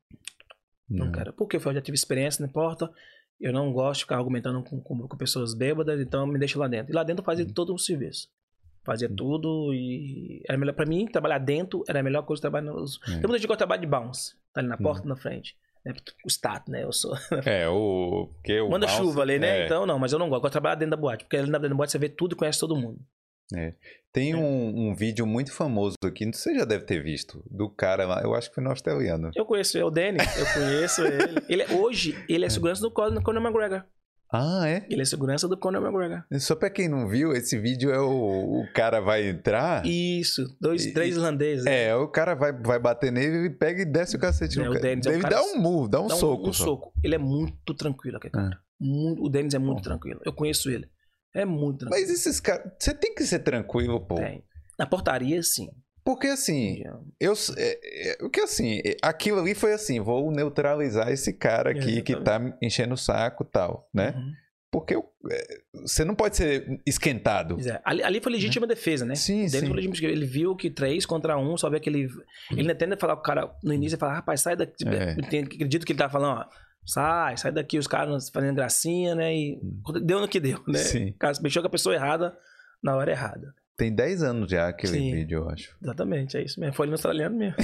[0.90, 1.34] Não, não quero.
[1.34, 2.90] Porque eu já tive experiência na porta.
[3.44, 6.66] Eu não gosto de ficar argumentando com, com, com pessoas bêbadas, então me deixa lá
[6.66, 6.94] dentro.
[6.94, 7.52] E lá dentro eu fazia hum.
[7.54, 8.30] todo o serviço.
[8.86, 9.16] Fazia hum.
[9.18, 13.02] tudo e era melhor para mim trabalhar dentro era a melhor coisa trabalhar nos.
[13.04, 13.12] É.
[13.12, 15.10] Tem muita gente que trabalha de bounce, tá ali na porta, hum.
[15.10, 15.58] na frente.
[15.84, 15.94] Né?
[16.26, 16.86] O status, né?
[16.86, 17.14] Eu sou.
[17.46, 18.30] É, o.
[18.46, 19.60] Que o Manda chuva ali, né?
[19.60, 19.66] É.
[19.66, 20.46] Então, não, mas eu não gosto.
[20.46, 22.62] Eu trabalhar dentro da boate, porque ali dentro da boate você vê tudo e conhece
[22.62, 23.00] todo mundo.
[23.54, 23.74] É.
[24.12, 24.36] Tem é.
[24.36, 28.36] um, um, vídeo muito famoso aqui, você já deve ter visto, do cara lá, eu
[28.36, 29.32] acho que foi no australiano.
[29.36, 31.42] Eu conheço, é o Danny, eu conheço ele.
[31.50, 31.62] ele.
[31.64, 32.50] É, hoje, ele é, é.
[32.50, 33.84] segurança do Conor McGregor.
[34.32, 34.86] Ah, é?
[34.90, 36.24] Ele é segurança do Conor McGregor.
[36.40, 39.84] Só pra quem não viu, esse vídeo é o, o cara vai entrar.
[39.86, 41.66] Isso, dois, três irlandeses.
[41.66, 44.74] É, o cara vai, vai bater nele e pega e desce o cacete é, no
[44.74, 44.92] cara.
[44.92, 46.46] Ele é cara, dá um murro, dá um dá soco.
[46.46, 46.94] Um, um soco.
[47.04, 48.60] Ele é muito tranquilo, aquele cara.
[48.60, 48.64] Ah.
[48.80, 50.20] Muito, o Dennis é muito tranquilo.
[50.26, 50.88] Eu conheço ele.
[51.34, 52.02] É muito tranquilo.
[52.02, 52.72] Mas esses caras.
[52.78, 54.16] Você tem que ser tranquilo, pô.
[54.16, 54.44] Tem.
[54.78, 55.68] Na portaria, sim.
[56.04, 56.84] Porque assim,
[57.18, 61.72] eu, é, é, o que assim, é, aquilo ali foi assim, vou neutralizar esse cara
[61.72, 64.14] aqui que tá enchendo o saco tal, né?
[64.16, 64.34] Uhum.
[64.70, 67.58] Porque eu, é, você não pode ser esquentado.
[67.66, 67.80] É.
[67.86, 68.74] Ali, ali, foi legítima né?
[68.74, 69.16] defesa, né?
[69.16, 69.74] Sim, Dentro sim.
[69.74, 72.10] Legítima, ele viu que três contra um, só vê aquele.
[72.52, 74.84] Ele ainda tenta falar com o cara no início e falar, rapaz, sai daqui.
[74.86, 75.12] É.
[75.12, 76.46] Acredito que ele tá falando, ó.
[76.86, 79.34] Sai, sai daqui, os caras fazendo gracinha, né?
[79.36, 79.82] E hum.
[80.04, 80.80] deu no que deu, né?
[80.80, 81.10] Sim.
[81.10, 82.36] O cara mexeu com a pessoa errada
[82.84, 83.54] na hora errada.
[83.76, 85.12] Tem 10 anos já aquele Sim.
[85.16, 85.76] vídeo, eu acho.
[85.82, 86.76] Exatamente, é isso mesmo.
[86.76, 87.56] Foi no australiano mesmo.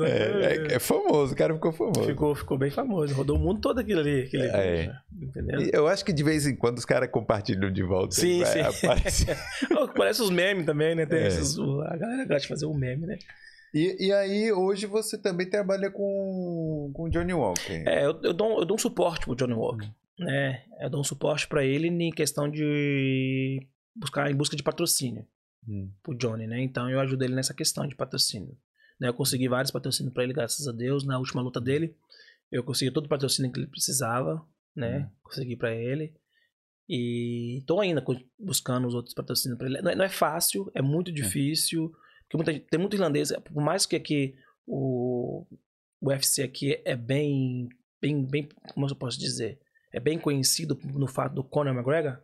[0.00, 2.04] É, é- é famoso, o cara ficou famoso.
[2.04, 3.14] ficou, ficou bem famoso.
[3.14, 4.22] Rodou o mundo todo aquilo ali.
[4.22, 4.76] Aquele É.
[5.10, 5.60] vídeo, entendeu?
[5.62, 8.14] E Eu acho que de vez em quando os caras compartilham de volta.
[8.14, 8.60] Sim, sim.
[8.60, 9.36] aparecer.
[9.78, 11.04] Oh, Parece os memes também, né?
[11.06, 11.26] Tem É.
[11.26, 13.18] esses- a galera gosta de fazer um meme, né?
[13.74, 17.84] E, e aí, hoje você também trabalha com, com Johnny Walker.
[17.86, 20.64] É, eu, eu dou, eu dou um suporte pro Johnny Walker, né?
[20.80, 25.26] Eu dou um suporte pra ele em questão de buscar em busca de patrocínio
[25.68, 25.92] Hum.
[26.02, 26.60] pro Johnny, né?
[26.60, 28.56] Então eu ajudo ele nessa questão de patrocínio.
[28.98, 29.08] Né?
[29.08, 31.06] Eu consegui vários patrocínios pra ele, graças a Deus.
[31.06, 31.96] Na última luta dele,
[32.50, 34.44] eu consegui todo o patrocínio que ele precisava,
[34.74, 35.08] né?
[35.22, 36.14] Consegui pra ele.
[36.88, 38.04] E tô ainda
[38.38, 39.80] buscando os outros patrocínios pra ele.
[39.82, 41.92] Não é, não é fácil, é muito difícil.
[42.32, 44.34] Porque muita, tem muito irlandês, por mais que aqui
[44.66, 45.46] o,
[46.00, 47.68] o UFC aqui é bem,
[48.00, 49.58] bem, bem, como eu posso dizer,
[49.92, 52.18] é bem conhecido no fato do Conor McGregor.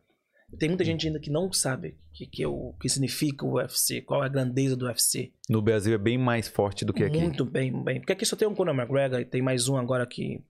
[0.58, 3.56] Tem muita gente ainda que não sabe o que, que, é o que significa o
[3.56, 5.34] UFC, qual é a grandeza do UFC.
[5.46, 7.18] No Brasil é bem mais forte do que aqui.
[7.18, 8.00] Muito bem, bem.
[8.00, 10.42] Porque aqui só tem um Conor McGregor e tem mais um agora que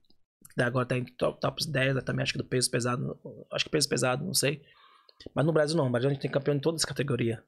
[0.53, 3.17] que agora tá em top, top 10, também acho que do peso pesado,
[3.51, 4.61] acho que peso pesado, não sei.
[5.33, 7.39] Mas no Brasil não, no Brasil a gente tem campeão em todas as categorias,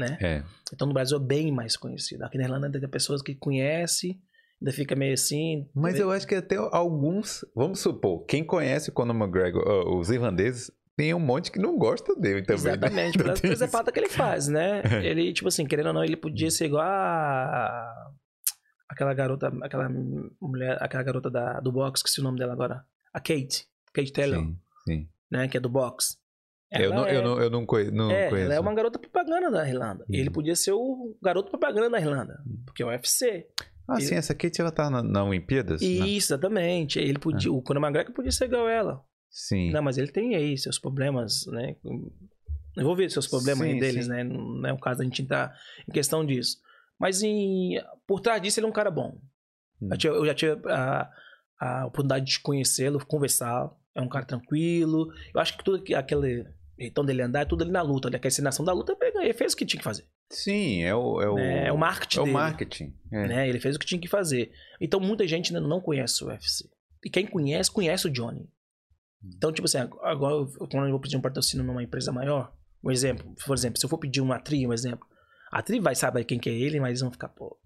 [0.00, 0.18] né?
[0.20, 0.42] É.
[0.72, 2.24] Então no Brasil é bem mais conhecido.
[2.24, 4.20] Aqui na Irlanda tem pessoas que conhecem,
[4.60, 5.68] ainda fica meio assim.
[5.74, 10.10] Mas eu acho que até alguns, vamos supor, quem conhece o Conor McGregor, ó, os
[10.10, 12.62] irlandeses, tem um monte que não gosta dele também.
[12.64, 12.70] né?
[12.72, 14.82] Exatamente, Não pelas coisas é falta que ele faz, né?
[14.90, 15.06] É.
[15.06, 18.10] Ele, tipo assim, querendo ou não, ele podia ser igual a.
[18.88, 19.88] Aquela garota, aquela
[20.40, 22.84] mulher, aquela garota da, do box, que se o nome dela agora.
[23.14, 23.66] A Kate.
[23.94, 25.08] Kate Taylor, Sim, sim.
[25.30, 25.48] né?
[25.48, 26.18] Que é do box.
[26.72, 28.46] Eu não, é- eu não, eu não, conhe- não é, conheço.
[28.46, 30.04] ela é uma garota propaganda da Irlanda.
[30.08, 30.14] Uhum.
[30.14, 32.40] Ele podia ser o garoto propaganda da Irlanda.
[32.64, 33.46] Porque é o UFC.
[33.88, 35.82] Ah, sim, essa Kate ela tá na, na Olimpíadas?
[35.82, 37.00] Isso, exatamente.
[37.00, 39.02] Ele podia, O Conor McGregor podia ser igual ela.
[39.28, 39.72] Sim.
[39.72, 41.74] Não, mas ele tem aí seus problemas, né?
[42.76, 44.10] Eu vou ver seus problemas aí Sim, deles, sim.
[44.12, 44.22] né?
[44.22, 45.52] Não é o caso da gente entrar
[45.88, 46.58] em questão disso.
[47.00, 49.18] Mas em, por trás disso, ele é um cara bom.
[49.82, 49.88] Hum.
[50.04, 51.10] Eu, já tive a,
[51.60, 53.70] a oportunidade de conhecê-lo, conversar.
[53.92, 55.08] É um cara tranquilo.
[55.34, 56.46] Eu acho que tudo que aquele
[56.84, 58.08] jeitão dele andar é tudo ali na luta.
[58.08, 60.04] Ali, aquela encenação da luta, ele fez o que tinha que fazer.
[60.30, 61.66] Sim, é o, é o, né?
[61.68, 62.34] É o marketing é o dele.
[62.36, 62.94] marketing.
[63.12, 63.28] É.
[63.28, 63.48] né?
[63.48, 64.52] Ele fez o que tinha que fazer.
[64.80, 66.68] Então muita gente ainda não conhece o UFC.
[67.04, 68.48] E quem conhece, conhece o Johnny.
[69.36, 72.90] Então, tipo assim, agora eu- quando eu vou pedir um patrocínio numa empresa maior, um
[72.90, 75.06] exemplo, por exemplo, se eu for pedir uma tri, um exemplo,
[75.52, 77.58] a tri vai saber quem que é ele, mas eles vão ficar, pô,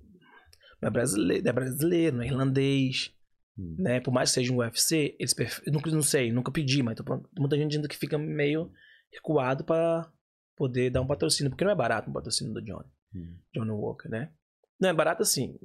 [0.82, 3.12] não é brasileiro, não é brasileiro, não é irlandês,
[3.56, 3.76] Hum.
[3.78, 4.00] né?
[4.00, 5.32] Por mais que seja um UFC, eles
[5.64, 8.68] eu nunca, não sei, nunca pedi, mas tô falando, muita gente ainda que fica meio
[9.14, 10.10] recuado pra
[10.56, 12.88] poder dar um patrocínio, porque não é barato um patrocínio do Johnny.
[13.14, 13.36] Hum.
[13.54, 14.32] Johnny Walker, né?
[14.80, 15.58] Não é barato assim.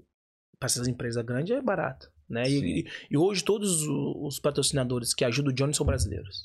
[0.59, 2.43] Para essas empresas grandes é barato, né?
[2.49, 6.43] E, e- e hoje todos os patrocinadores que ajudam o Johnny são brasileiros.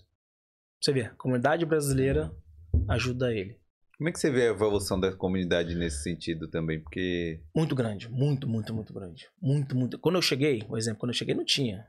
[0.81, 2.35] Você vê, a comunidade brasileira
[2.89, 3.59] ajuda ele.
[3.97, 6.81] Como é que você vê a evolução da comunidade nesse sentido também?
[6.81, 7.41] Porque.
[7.55, 9.29] Muito grande, muito, muito, muito grande.
[9.41, 9.99] Muito, muito.
[9.99, 11.87] Quando eu cheguei, por exemplo, quando eu cheguei não tinha.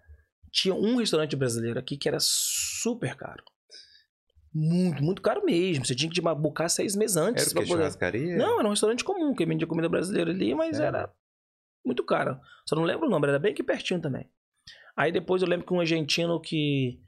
[0.52, 3.44] Tinha um restaurante brasileiro aqui que era super caro.
[4.58, 5.86] Muito, muito caro mesmo.
[5.86, 7.44] Você tinha que buscar seis meses antes.
[7.44, 7.68] Era o que?
[7.68, 8.38] poder- Churrascaria?
[8.38, 10.86] Não, era um restaurante comum, que vendia comida brasileira ali, mas É.
[10.86, 11.14] era
[11.86, 12.40] muito caro.
[12.66, 14.30] Só não lembro o nome, era bem aqui pertinho também.
[14.96, 17.02] Aí depois eu lembro que um argentino que.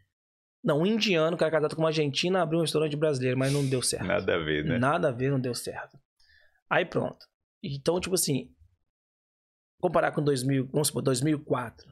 [0.61, 3.65] Não, um indiano que era casado com uma argentina abriu um restaurante brasileiro, mas não
[3.65, 4.05] deu certo.
[4.05, 4.77] Nada a ver, né?
[4.77, 5.97] Nada a ver, não deu certo.
[6.69, 7.25] Aí pronto.
[7.63, 8.53] Então, tipo assim,
[9.79, 11.87] comparar com 2000, vamos supor, 2004.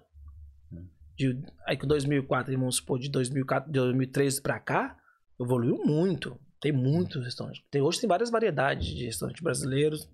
[1.17, 4.97] De, aí com 2004, e vamos supor, de 2004, de 2013 pra cá,
[5.39, 6.39] evoluiu muito.
[6.61, 7.63] Tem muitos restaurantes.
[7.69, 10.09] Tem, hoje tem várias variedades de restaurantes brasileiros,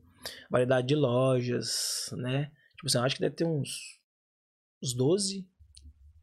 [0.50, 2.52] variedade de lojas, né?
[2.76, 3.70] Tipo assim, eu acho que deve ter uns,
[4.84, 5.48] uns 12,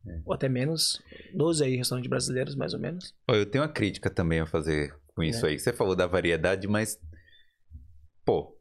[0.06, 0.20] É.
[0.24, 1.00] ou até menos.
[1.34, 3.14] 12 aí restaurantes brasileiros, mais ou menos.
[3.28, 5.50] Eu tenho uma crítica também a fazer com isso É.
[5.50, 5.58] aí.
[5.58, 6.98] Você falou da variedade, mas.
[8.24, 8.54] Pô.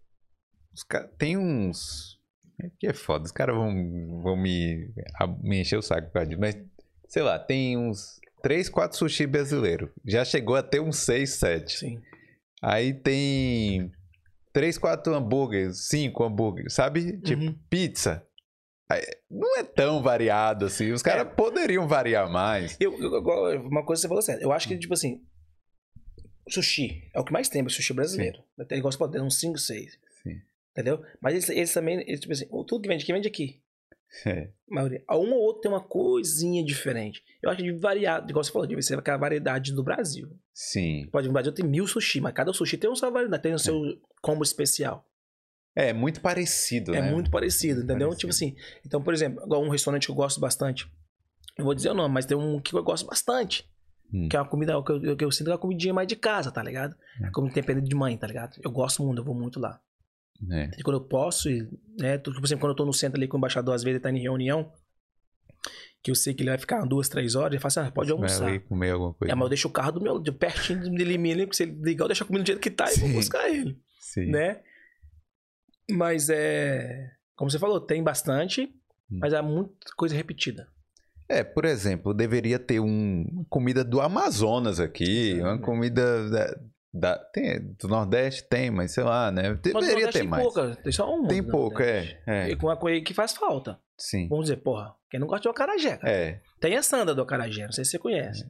[1.18, 2.18] Tem uns.
[2.62, 3.26] É que é foda.
[3.26, 4.94] Os caras vão, vão me,
[5.42, 6.40] me encher o saco por causa disso.
[6.42, 6.56] Mas,
[7.08, 9.92] sei lá, tem uns 3, 4 sushi brasileiro.
[10.06, 11.78] Já chegou a ter uns 6, 7.
[11.80, 12.02] Sim.
[12.62, 13.92] Aí tem
[14.54, 17.20] 3, 4 hambúrgueres, 5 hambúrgueres, sabe?
[17.22, 17.56] Tipo, Uhum.
[17.70, 18.24] pizza.
[18.90, 20.92] Aí, Não é tão variado assim.
[20.92, 22.78] Os caras poderiam variar mais.
[22.80, 23.22] Eu, eu-
[23.62, 24.42] uma coisa que você falou certo.
[24.42, 25.22] Eu acho que, tipo assim,
[26.50, 28.42] sushi é o que mais tem, é sushi brasileiro.
[28.72, 30.00] Igual você falou, tem uns 5, 6.
[30.24, 30.42] Sim.
[30.72, 31.04] Entendeu?
[31.22, 33.62] Mas eles, eles também, eles, tipo assim, tudo que vende aqui, vende aqui.
[34.26, 34.50] É.
[34.72, 35.04] A maioria.
[35.08, 37.22] A Um ou outro tem uma coisinha diferente.
[37.42, 40.30] Eu acho que de variado, igual você falou, deve ser aquela variedade do Brasil.
[40.54, 41.08] Sim.
[41.12, 43.60] Pode, no Brasil tem mil sushi, mas cada sushi tem uma sua variedade, tem o
[43.60, 43.82] seu
[44.22, 45.06] combo especial.
[45.76, 47.12] É muito parecido, É né?
[47.12, 48.10] muito parecido, entendeu?
[48.10, 48.20] Parecido.
[48.20, 48.56] Tipo assim,
[48.86, 50.92] então, por exemplo, um restaurante que eu gosto bastante.
[51.58, 53.70] Eu vou dizer o nome, mas tem um que eu gosto bastante.
[54.12, 54.28] Hum.
[54.30, 56.16] Que é uma comida que eu, que eu sinto que é uma comidinha mais de
[56.16, 56.96] casa, tá ligado?
[57.22, 57.28] É.
[57.28, 58.58] É como temperado de mãe, tá ligado?
[58.64, 59.80] Eu gosto muito, eu vou muito lá.
[60.52, 60.70] É.
[60.84, 61.50] Quando eu posso,
[62.00, 62.18] né?
[62.18, 64.12] Tipo assim, quando eu tô no centro ali com o embaixador, às vezes ele tá
[64.12, 64.72] em reunião,
[66.04, 68.10] que eu sei que ele vai ficar duas, três horas, ele fala assim, ah, pode
[68.10, 68.48] Vai almoçar.
[68.48, 69.32] ali comer alguma coisa.
[69.32, 71.80] É, mas eu deixo o carro do meu, de pertinho de mim porque se ele
[71.82, 73.16] ligar, eu deixo a comida do jeito que tá e vou Sim.
[73.16, 74.28] buscar ele, Sim.
[74.32, 74.62] né?
[75.90, 77.12] Mas é.
[77.36, 78.74] Como você falou, tem bastante,
[79.12, 79.20] Hum.
[79.22, 80.68] mas há muita coisa repetida.
[81.30, 85.66] É, por exemplo, deveria ter um, uma comida do Amazonas aqui, uma Exatamente.
[85.66, 86.62] comida
[86.94, 89.54] da, tem, do Nordeste tem, mas sei lá, né?
[89.56, 90.44] Deveria ter tem mais.
[90.44, 91.28] pouca, tem só uma.
[91.28, 92.18] Tem pouco, Nordeste.
[92.26, 92.50] é, é.
[92.52, 93.80] E com uma coisa que faz falta.
[93.98, 94.28] Sim.
[94.30, 96.12] Vamos dizer, porra, quem não gosta de acarajé, cara.
[96.14, 96.42] É.
[96.60, 98.50] Tem a Sanda do acarajé, não sei se você conhece.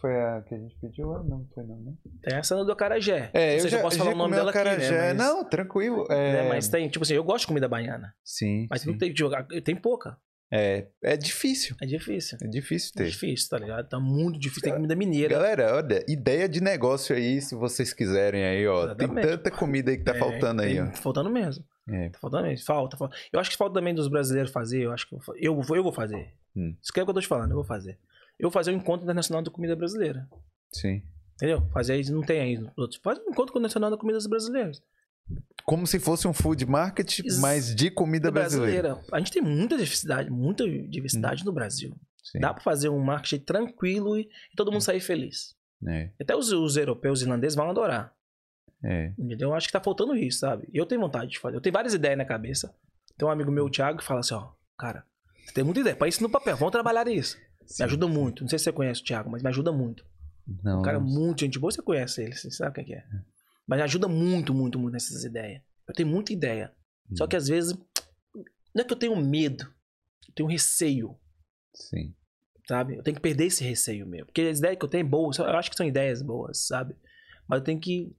[0.00, 1.06] Foi a que a gente pediu?
[1.24, 1.92] Não, foi não, né?
[2.22, 3.30] Tem a Sanda do acarajé.
[3.32, 4.90] É, não eu sei se já, eu posso já falar o nome dela aqui, acarajé.
[4.90, 5.14] né?
[5.14, 6.06] Mas, Não, tranquilo.
[6.10, 8.14] É, né, mas tem, tipo assim, eu gosto de comida baiana.
[8.22, 8.90] Sim, Mas sim.
[8.90, 9.30] não tem, tipo,
[9.64, 10.18] tem pouca.
[10.50, 11.74] É, é difícil.
[11.80, 12.38] É difícil.
[12.40, 13.10] É difícil É ter.
[13.10, 13.88] difícil, tá ligado?
[13.88, 14.62] Tá muito difícil.
[14.62, 15.34] Tem comida mineira.
[15.34, 18.84] Galera, olha, ideia de negócio aí, se vocês quiserem aí, ó.
[18.84, 19.14] Exatamente.
[19.26, 20.86] Tem tanta comida aí que tá É, faltando aí, ó.
[20.86, 21.64] Tá faltando mesmo.
[21.88, 22.08] É.
[22.10, 22.64] Tá faltando mesmo.
[22.64, 23.16] Falta, falta.
[23.32, 24.82] Eu acho que falta também dos brasileiros fazer.
[24.82, 26.32] Eu acho que eu, vou- eu, eu vou fazer.
[26.54, 26.74] Hum.
[26.80, 27.98] Isso que é o que eu tô te falando, eu vou fazer.
[28.38, 30.28] Eu vou fazer o encontro internacional da comida brasileira.
[30.72, 31.02] Sim.
[31.34, 31.66] Entendeu?
[31.72, 32.56] Fazer aí, não tem aí.
[33.02, 34.80] Faz um encontro internacional da comida brasileiras.
[35.64, 39.00] Como se fosse um food market, mas de comida brasileira.
[39.12, 41.46] A gente tem muita diversidade, muita diversidade Hum.
[41.46, 41.96] no Brasil.
[42.22, 42.38] Sim.
[42.40, 45.54] Dá pra fazer um marketing tranquilo e, todo mundo sair feliz.
[45.86, 48.12] É, Até os, os europeus e irlandeses vão adorar.
[48.82, 49.12] é.
[49.18, 49.50] Entendeu?
[49.50, 50.68] Eu acho que tá faltando isso, sabe?
[50.72, 51.56] Eu tenho vontade de fazer.
[51.56, 52.72] Eu tenho várias ideias na cabeça.
[53.18, 55.04] Tem um amigo meu, o Thiago, que fala assim, ó, cara,
[55.44, 57.36] você tem muita ideia, põe isso no papel, vamos trabalhar isso.
[57.66, 57.82] Sim.
[57.82, 58.42] Me ajuda muito.
[58.42, 60.04] Não sei se você conhece o Thiago, mas me ajuda muito.
[60.62, 63.04] Não, Um cara não- muito gente boa, você conhece ele, você sabe o que é.
[63.66, 65.62] Mas ajuda muito, muito, muito nessas ideias.
[65.88, 66.72] Eu tenho muita ideia.
[67.14, 67.28] Só Hum.
[67.28, 67.76] que às vezes,
[68.74, 69.64] não é que eu tenho medo,
[70.28, 71.16] eu tenho receio,
[71.74, 72.14] Sim.
[72.68, 72.96] sabe?
[72.96, 74.26] Eu tenho que perder esse receio mesmo.
[74.26, 76.96] Porque as ideias que eu tenho boas, eu acho que são ideias boas, sabe?
[77.48, 78.14] Mas eu tenho que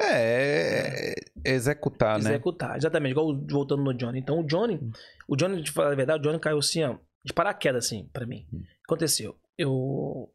[0.00, 2.30] É, é executar, né?
[2.30, 2.76] executar.
[2.76, 4.18] Exatamente, igual voltando no Johnny.
[4.18, 4.78] Então o Johnny,
[5.26, 8.26] o Johnny, de falar a verdade, o Johnny caiu assim, ó, de paraquedas, assim, pra
[8.26, 8.46] mim.
[8.52, 8.58] Hum.
[8.58, 9.36] O que aconteceu?
[9.56, 10.30] Eu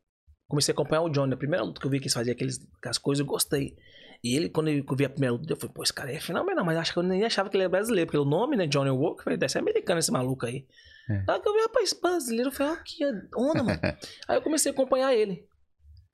[0.47, 1.33] comecei a acompanhar o Johnny.
[1.33, 3.77] A primeira luta que eu vi que eles faziam aqueles, aquelas coisas, eu gostei.
[4.23, 6.63] E ele, quando eu vi a primeira luta, eu falei, pô, esse cara é fenomenal,
[6.63, 8.91] mas acho que eu nem achava que ele era brasileiro, porque o nome, né, Johnny
[8.91, 10.67] Walker, falei, deve ser americano esse maluco aí.
[11.09, 11.23] É.
[11.27, 13.03] Aí eu vi, rapaz, brasileiro, eu falei, ó, que
[13.35, 13.79] onda, mano.
[14.27, 15.47] aí eu comecei a acompanhar ele.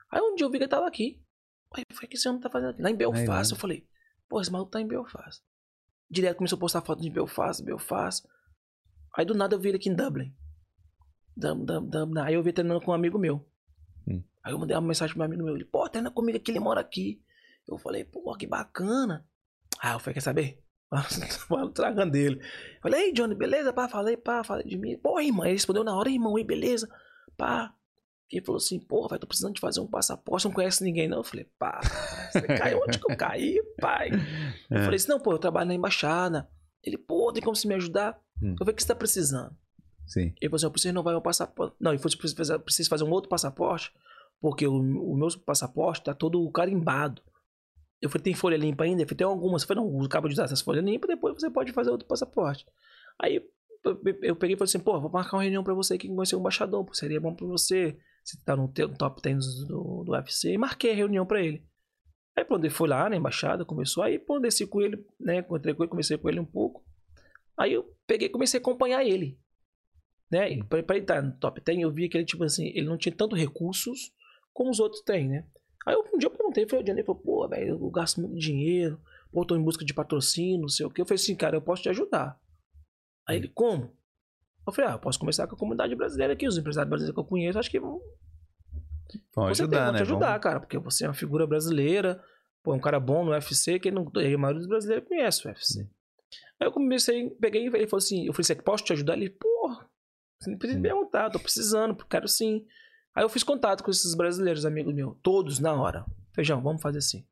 [0.09, 1.21] Aí um dia eu vi que ele tava aqui.
[1.75, 2.81] Aí eu falei, o que esse homem tá fazendo aqui?
[2.81, 3.49] Lá em Belfast, Irlanda.
[3.51, 3.87] eu falei,
[4.29, 5.43] pô, esse maluco tá em Belfast.
[6.09, 8.25] Direto começou a postar foto de Belfast, Belfast.
[9.17, 10.33] Aí do nada eu vi ele aqui em Dublin.
[11.35, 12.21] Dublin, Dublin, Dublin.
[12.21, 13.45] Aí eu vi treinando com um amigo meu.
[14.07, 14.23] Hum.
[14.41, 15.55] Aí eu mandei uma mensagem pro meu amigo meu.
[15.55, 17.21] Ele, pô, treina comigo aqui, ele mora aqui.
[17.67, 19.25] Eu falei, pô, que bacana.
[19.79, 20.63] Aí eu falei, quer saber?
[21.47, 22.39] Falo tragando dele.
[22.81, 23.73] Falei, ei, Johnny, beleza?
[23.73, 24.97] Pá, falei, pá, falei de mim.
[24.97, 26.87] Pô, irmão, ele respondeu na hora, irmão, ei, beleza?
[27.35, 27.73] Pá.
[28.29, 31.17] Ele falou assim, pô, vai, tô precisando de fazer um passaporte, não conhece ninguém, não.
[31.19, 31.79] Eu falei, pá,
[32.31, 34.09] você caiu onde que eu caí, pai?
[34.69, 34.81] Eu É.
[34.83, 36.49] falei assim, não, pô, eu trabalho na embaixada.
[36.83, 38.19] Ele, pô, tem como você me ajudar?
[38.41, 38.51] Hum.
[38.51, 39.55] Eu falei, o que você tá precisando?
[40.05, 40.33] Sim.
[40.41, 41.75] Ele falou assim, eu preciso renovar meu passaporte.
[41.79, 43.91] Não, ele falou assim, preciso, preciso fazer um outro passaporte,
[44.41, 47.21] porque o, o meu passaporte tá todo carimbado.
[48.01, 49.01] Eu falei, tem folha limpa ainda?
[49.01, 49.63] Eu falei, tem algumas.
[49.63, 52.65] Eu falei, não, acaba de usar essas folhas limpas, depois você pode fazer outro passaporte.
[53.19, 53.35] Aí
[53.83, 56.39] eu, peguei e falei assim, pô, vou marcar uma reunião pra você que ser um
[56.39, 57.97] embaixador, pô, seria bom pra você.
[58.23, 58.67] Você tá no,
[58.97, 60.51] top 10 do, do UFC.
[60.53, 61.65] E marquei a reunião pra ele.
[62.35, 64.03] Aí pronto, ele foi lá na embaixada, começou.
[64.03, 65.37] Aí pronto, desci com ele, né?
[65.37, 66.85] Encontrei com ele, comecei com ele um pouco.
[67.57, 69.39] Aí eu peguei comecei a acompanhar ele.
[70.29, 70.61] Né?
[70.63, 72.97] Pra, pra ele estar no top 10, eu via que ele, tipo assim, ele não
[72.97, 74.11] tinha tanto recursos
[74.53, 75.47] como os outros têm, né?
[75.87, 78.35] Aí eu, um dia eu perguntei, falei, o Johnny falou, pô, velho, eu gasto muito
[78.37, 78.99] dinheiro,
[79.31, 80.99] pô, tô em busca de patrocínio, não sei o que.
[80.99, 82.37] Eu falei assim, cara, eu posso te ajudar.
[83.25, 83.95] Aí ele, como?
[84.67, 87.19] Eu falei, ah, eu posso começar com a comunidade brasileira aqui, os empresários brasileiros que
[87.21, 88.01] eu conheço, acho que vão,
[89.33, 89.97] Vão ajudar, vão né?
[89.99, 92.21] te ajudar, Vamos- cara, porque você é uma figura brasileira,
[92.61, 95.49] pô, é um cara bom no UFC, que não, a maioria dos brasileiros conhece o
[95.49, 95.87] UFC.
[96.59, 99.13] Aí eu comecei, peguei e ele falou assim, eu falei assim, posso te ajudar?
[99.13, 99.73] Ele, pô,
[100.37, 102.65] você não precisa me perguntar, tô precisando, quero sim.
[103.17, 106.05] Aí eu fiz contato com esses brasileiros, amigos meus, todos na hora.
[106.35, 107.25] Feijão, vamos fazer assim.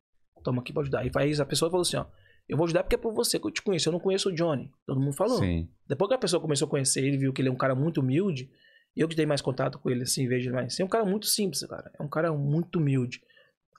[0.43, 1.01] Toma aqui pra ajudar.
[1.01, 2.07] Aí aí a pessoa falou assim, ó,
[2.49, 4.33] eu vou ajudar porque é por você que eu te conheço, eu não conheço o
[4.33, 4.71] Johnny.
[4.87, 5.37] Todo mundo falou.
[5.37, 5.69] Sim.
[5.87, 8.01] Depois que a pessoa começou a conhecer ele, viu que ele é um cara muito
[8.01, 8.49] humilde,
[8.95, 10.73] eu que dei mais contato com ele, assim, vejo mais.
[10.73, 11.91] Assim, é um cara muito simples, cara.
[11.99, 13.21] É um cara muito humilde.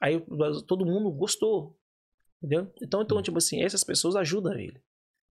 [0.00, 0.24] Aí
[0.68, 1.76] todo mundo gostou.
[2.40, 2.72] Entendeu?
[2.80, 4.80] Então, então tipo assim, essas pessoas ajudam ele.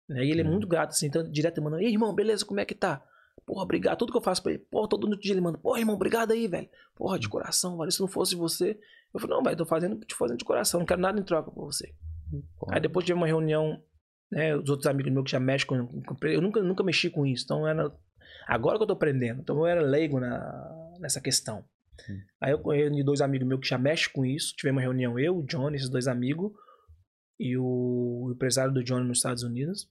[0.09, 0.25] Né?
[0.25, 0.51] E ele é Hum.
[0.51, 3.01] muito grato, assim, então direto manda, ei, irmão, beleza, como é que tá?
[3.45, 3.97] Porra, obrigado.
[3.97, 6.47] Tudo que eu faço pra ele, porra, todo dia ele manda, porra, irmão, obrigado aí,
[6.47, 6.67] velho.
[6.95, 7.91] Porra, de coração, velho.
[7.91, 8.79] Se não fosse você.
[9.13, 11.51] Eu falei, não, velho, tô fazendo, te fazendo de coração, não quero nada em troca
[11.51, 11.93] por você.
[12.57, 13.81] Pô, Aí depois tive uma reunião,
[14.31, 14.55] né?
[14.55, 15.85] Os outros amigos meus que já mexem com.
[16.01, 17.43] com- eu nunca, nunca mexi com isso.
[17.45, 17.95] Então era.
[18.47, 19.41] Agora que eu tô aprendendo.
[19.41, 21.63] Então eu era leigo na, nessa questão.
[22.09, 22.19] Hum.
[22.41, 24.55] Aí eu reuni dois amigos meus que já mexem com isso.
[24.55, 26.51] Tivemos uma reunião, eu, o Johnny, esses dois amigos,
[27.39, 27.63] e o,
[28.25, 29.87] o empresário do Johnny nos Estados Unidos.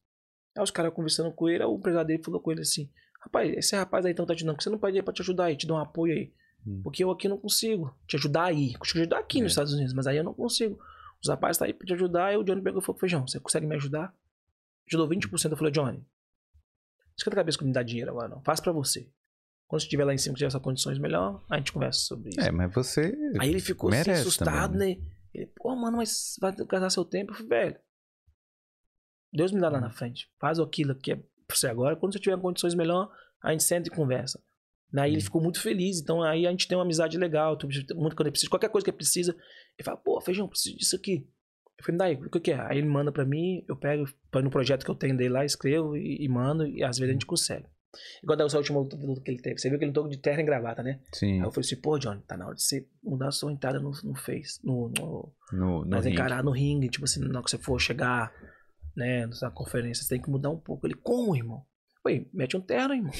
[0.56, 2.90] Aí os caras conversando com ele, o empresário dele falou com ele assim:
[3.24, 5.44] Rapaz, esse rapaz aí então tá te dando, você não pode ir pra te ajudar
[5.46, 6.32] aí, te dar um apoio aí.
[6.66, 6.80] Hum.
[6.82, 8.74] Porque eu aqui não consigo te ajudar aí.
[8.74, 9.42] Consigo te ajudar aqui É.
[9.42, 10.78] nos Estados Unidos, mas aí eu não consigo.
[11.22, 12.26] Os rapazes tá aí pra te ajudar.
[12.26, 14.14] Aí o Johnny pegou e falou: Feijão, você consegue me ajudar?
[14.88, 15.50] Ajudou 20%.
[15.50, 16.06] Eu falei: Johnny,
[17.16, 18.42] esquenta a cabeça que me dá dinheiro agora, não.
[18.42, 19.08] Faça pra você.
[19.66, 22.40] Quando você estiver lá em cima, tiver essas condições melhor, a gente conversa sobre isso.
[22.40, 23.14] É, mas você.
[23.40, 25.06] Aí ele ficou assim, assustado, também, né?
[25.32, 27.32] Ele, pô, mano, mas vai gastar seu tempo.
[27.32, 27.80] Eu falei, velho,
[29.32, 30.30] Deus me dá lá na frente.
[30.38, 31.96] Faz aquilo que é pra você agora.
[31.96, 33.10] Quando você tiver condições melhor,
[33.42, 34.40] a gente senta e conversa.
[34.96, 35.24] Aí ele Hum.
[35.24, 36.00] ficou muito feliz.
[36.00, 37.58] Então aí a gente tem uma amizade legal.
[37.96, 40.96] Muito quando ele precisa, qualquer coisa que ele precisa, ele fala, pô, feijão, preciso disso
[40.96, 41.26] aqui.
[41.78, 42.60] Eu falei, daí, o que que é?
[42.60, 45.44] Aí ele manda pra mim, eu pego, põe no projeto que eu tenho dele lá,
[45.44, 47.66] escrevo e, e mando, e às vezes a gente consegue.
[48.22, 49.58] Igual dessa última luta, que ele teve.
[49.58, 51.00] Você viu que ele lutou de terra e gravata, né?
[51.12, 53.52] Sim, Aí eu falei assim, pô, Johnny, tá na hora de você mudar a sua
[53.52, 57.44] entrada no, no Face, no, no, no, mas encarar no ringue, tipo assim, na hora
[57.44, 58.32] que você for chegar,
[58.96, 60.86] né, na conferência, você tem que mudar um pouco.
[60.86, 61.64] Ele, como, irmão?
[62.02, 63.12] Falei, mete um terno, irmão.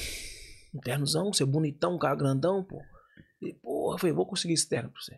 [0.73, 2.81] Um ternozão, você é bonitão, um cara grandão, pô.
[3.41, 5.15] E, porra, eu falei, vou conseguir esse terno pra você.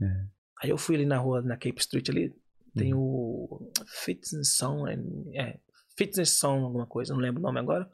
[0.00, 0.26] É.
[0.62, 2.34] Aí eu fui ali na rua, na Cape Street ali,
[2.76, 3.00] tem Uhum.
[3.00, 3.72] o
[4.04, 4.90] Fitness Song,
[5.34, 5.58] é,
[5.96, 7.90] Fitness Song, alguma coisa, não lembro o nome agora.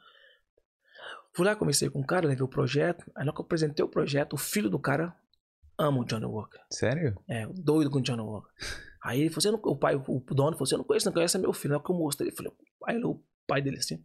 [1.32, 3.04] Fui lá, conversei com o cara, levei o projeto.
[3.14, 5.14] Aí na hora que eu apresentei o projeto, o filho do cara
[5.78, 6.60] ama o Johnny Walker.
[6.70, 7.20] Sério?
[7.28, 8.50] É, doido com o Johnny Walker.
[9.04, 10.00] Aí ele falou, você não, o pai, o
[10.34, 11.72] dono falou, você não conhece, não conhece é meu filho.
[11.72, 12.56] Na hora que eu mostrei, ele falou,
[12.86, 14.02] aí o pai dele assim,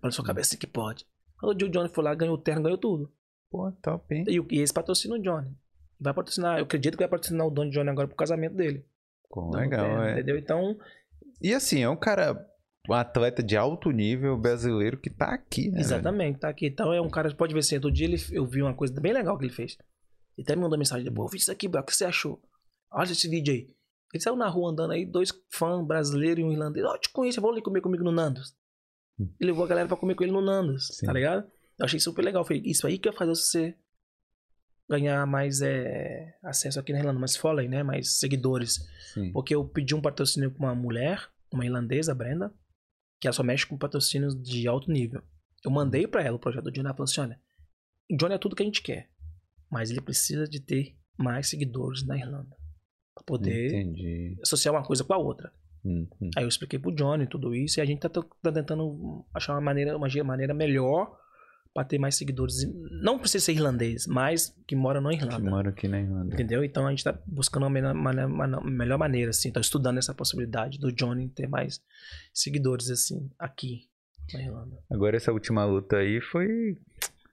[0.00, 1.04] para sua cabeça assim que pode.
[1.42, 3.12] Aí o Johnny foi lá, ganhou o terno, ganhou tudo.
[3.50, 4.24] Pô, top, hein?
[4.28, 5.52] E, o- e esse patrocina o Johnny.
[5.98, 8.86] Vai patrocinar, eu acredito que vai patrocinar o dono Johnny agora pro casamento dele.
[9.28, 10.12] Pô, Dando legal, terno, é.
[10.12, 10.38] Entendeu?
[10.38, 10.78] Então,
[11.42, 12.46] E assim, é um cara,
[12.88, 15.80] um atleta de alto nível brasileiro que tá aqui, né?
[15.80, 16.66] exatamente, tá aqui.
[16.66, 19.12] Então é um cara, pode ver assim, outro dia ele, eu vi uma coisa bem
[19.12, 19.76] legal que ele fez.
[20.38, 22.40] Ele até me mandou mensagem depois, eu fiz isso aqui, bro, o que você achou?
[22.92, 23.74] Olha esse vídeo aí.
[24.12, 26.84] Ele saiu na rua andando aí, dois fãs brasileiros e um irlandês.
[26.86, 28.56] Ó, eu te conheço, vamos ali comer comigo no Nandos.
[29.18, 29.32] Hum.
[29.40, 31.06] Ele levou a galera pra comer com ele no Nandos, Sim.
[31.06, 31.50] tá ligado?
[31.78, 32.42] Eu achei super legal.
[32.42, 33.76] Eu falei, isso aí que vai fazer você
[34.88, 37.82] ganhar mais é, acesso aqui na Irlanda, mais following, né?
[37.82, 38.78] Mais seguidores.
[39.12, 39.32] Sim.
[39.32, 42.54] Porque eu pedi um patrocínio pra uma mulher, uma irlandesa, a Brenda,
[43.20, 45.22] que ela só mexe com patrocínios de alto nível.
[45.64, 47.40] Eu mandei pra ela o projeto do Johnny, ela falou assim, olha,
[48.10, 49.10] Johnny é tudo que a gente quer,
[49.68, 52.56] mas ele precisa de ter mais seguidores na Irlanda.
[53.16, 54.36] Pra poder Entendi.
[54.42, 55.50] associar uma coisa com a outra.
[55.84, 56.30] Hum, hum.
[56.36, 59.60] Aí eu expliquei pro Johnny tudo isso e a gente tá, tá tentando achar uma
[59.62, 61.16] maneira, uma maneira melhor
[61.72, 62.56] pra ter mais seguidores.
[63.02, 65.50] Não precisa ser irlandês, mas que mora na Que Irlanda.
[65.50, 66.34] mora aqui na Irlanda.
[66.34, 66.62] Entendeu?
[66.62, 69.50] Então a gente tá buscando uma melhor, maneira- uma melhor maneira, assim.
[69.50, 71.80] Tô estudando essa possibilidade do Johnny ter mais
[72.34, 73.88] seguidores, assim, aqui
[74.34, 74.78] na Irlanda.
[74.90, 76.76] Agora essa última luta aí foi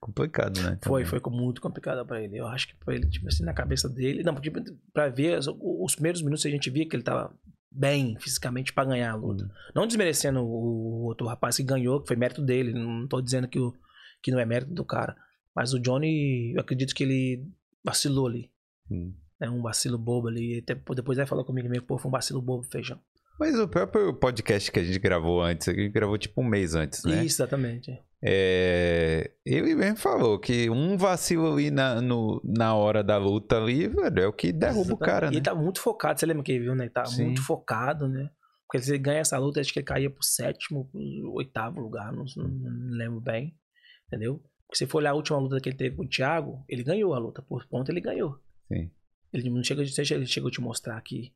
[0.06, 0.78] complicado, né?
[0.84, 1.06] Foi, também.
[1.06, 2.38] foi com- muito complicado pra ele.
[2.38, 4.24] Eu acho que pra ele, tipo assim, na cabeça dele.
[4.24, 4.60] Não, tipo,
[4.94, 7.34] pra ver os primeiros minutos a gente via que ele tava
[7.72, 9.46] bem fisicamente pra ganhar a luta.
[9.46, 9.50] Hum.
[9.76, 12.74] Não desmerecendo o outro rapaz que ganhou, que foi mérito dele.
[12.74, 13.74] Não tô dizendo que, o,
[14.22, 15.16] que não é mérito do cara.
[15.56, 17.48] Mas o Johnny, eu acredito que ele
[17.84, 18.52] vacilou ali.
[18.92, 19.14] Hum.
[19.40, 20.60] É um vacilo bobo ali.
[20.60, 23.00] Até, depois ele falou comigo mesmo, pô, foi um vacilo bobo, feijão.
[23.40, 26.76] Mas o próprio podcast que a gente gravou antes, a gente gravou tipo um mês
[26.76, 27.24] antes, né?
[27.26, 27.92] Isso, exatamente.
[28.26, 33.88] É, ele mesmo falou que um vacilo ali na, no, na hora da luta ali,
[33.88, 35.06] velho, é o que derruba o Exatamente.
[35.06, 35.36] cara, E né?
[35.36, 36.86] ele tá muito focado, você lembra que ele viu, né?
[36.86, 37.26] Ele tá Sim.
[37.26, 38.30] muito focado, né?
[38.66, 42.14] Porque se ele ganha essa luta, acho que ele caía pro sétimo, pro oitavo lugar,
[42.14, 43.54] não, não- lembro bem.
[44.08, 44.42] Entendeu?
[44.66, 47.14] Porque se for olhar a última luta que ele teve com o Thiago, ele ganhou
[47.14, 47.42] a luta.
[47.42, 48.40] Por ponto, ele ganhou.
[48.72, 48.90] Sim.
[49.34, 51.34] Ele não chega, ele chegou a te mostrar aqui.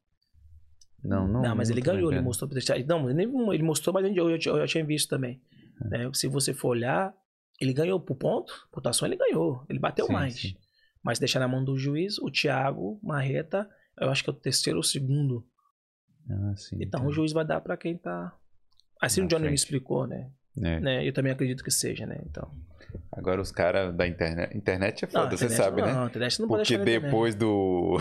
[1.03, 1.41] Não, não.
[1.41, 2.23] Não, mas ele ganhou, ele lembrando.
[2.25, 2.49] mostrou.
[2.87, 5.41] Não, ele, mostrou, mas eu já tinha visto também.
[5.85, 5.87] É.
[6.05, 6.11] Né?
[6.13, 7.13] Se você for olhar,
[7.59, 9.63] ele ganhou por ponto, pontuação ele ganhou.
[9.69, 10.39] Ele bateu Sim, mais.
[10.39, 10.57] sim.
[11.03, 14.77] Mas deixar na mão do juiz, o Thiago Marreta, eu acho que é o terceiro
[14.77, 15.45] ou segundo.
[16.29, 16.75] Ah, sim.
[16.81, 17.05] Então entendi.
[17.07, 18.35] o juiz vai dar pra quem tá.
[19.01, 19.59] Assim Na o Johnny me frente.
[19.59, 20.29] explicou, né?
[20.61, 20.79] É.
[20.79, 21.07] né?
[21.07, 22.19] Eu também acredito que seja, né?
[22.25, 22.51] Então.
[23.11, 24.57] Agora os caras da internet.
[24.57, 26.03] Internet é Não, foda, você internet sabe, não, né?
[26.03, 27.11] a internet não pode Porque deixar na internet.
[27.11, 27.97] depois do.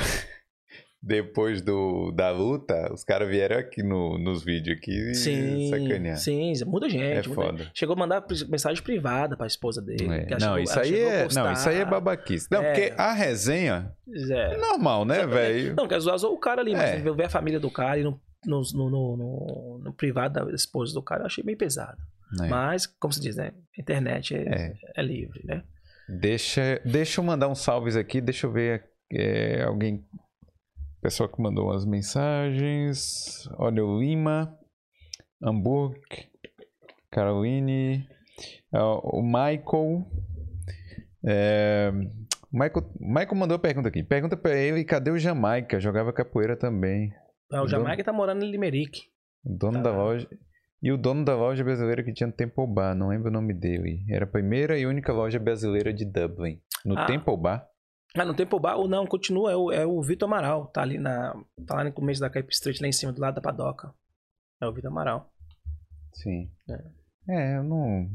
[1.06, 6.16] Depois do, da luta, os caras vieram aqui no, nos vídeos aqui e Sim, sacanear.
[6.16, 7.04] sim, muita gente.
[7.04, 7.70] É foda.
[7.72, 10.04] Chegou a mandar mensagem privada pra esposa dele.
[10.04, 10.26] É.
[10.30, 11.28] Não, chegou- isso aí é.
[11.32, 12.48] Não, isso aí é babaquice.
[12.50, 12.72] Não, É.
[12.72, 13.92] porque a resenha,
[14.30, 14.56] É.
[14.56, 15.76] normal, né, velho?
[15.76, 16.96] Não, quer zoar o cara ali, mas É.
[17.12, 21.02] ver a família do cara e no, no, no, no, no- privado da esposa do
[21.02, 21.98] cara, eu achei meio pesado.
[22.42, 22.48] É.
[22.48, 23.52] Mas, como se diz, né?
[23.78, 24.72] A internet é, É.
[24.96, 25.62] é livre, né?
[26.08, 30.04] Deixa, deixa eu mandar uns salves aqui, deixa eu ver é, alguém.
[31.06, 33.48] Pessoal que mandou umas mensagens.
[33.58, 34.58] Olha o Lima,
[35.40, 36.00] Hamburg,
[37.12, 38.04] Caroline,
[38.74, 40.04] ah, o Michael,
[41.24, 41.92] é,
[42.52, 44.02] Michael, Michael mandou a pergunta aqui.
[44.02, 45.78] Pergunta pra ele, cadê o Jamaica?
[45.78, 47.12] Jogava capoeira também.
[47.52, 49.02] Ah, o Jamaica tá morando em Limerick.
[49.44, 49.96] O dono Tá da lá.
[50.02, 50.28] loja.
[50.82, 53.54] E o dono da loja brasileira que tinha no Temple Bar, não lembro o nome
[53.54, 54.04] dele.
[54.10, 56.60] Era a primeira e única loja brasileira de Dublin.
[56.84, 57.06] No Ah.
[57.06, 57.64] Temple Bar.
[58.16, 60.66] Ah, no Temple Bar, ou não, continua, é o, é o Vitor Amaral.
[60.66, 61.34] Tá ali na.
[61.66, 63.93] Tá lá no começo da Cape Street, lá em cima, do lado da padoca.
[64.60, 65.30] É o Vitor Amaral.
[66.14, 66.51] Sim.
[67.28, 67.59] É.
[67.59, 68.09] eu não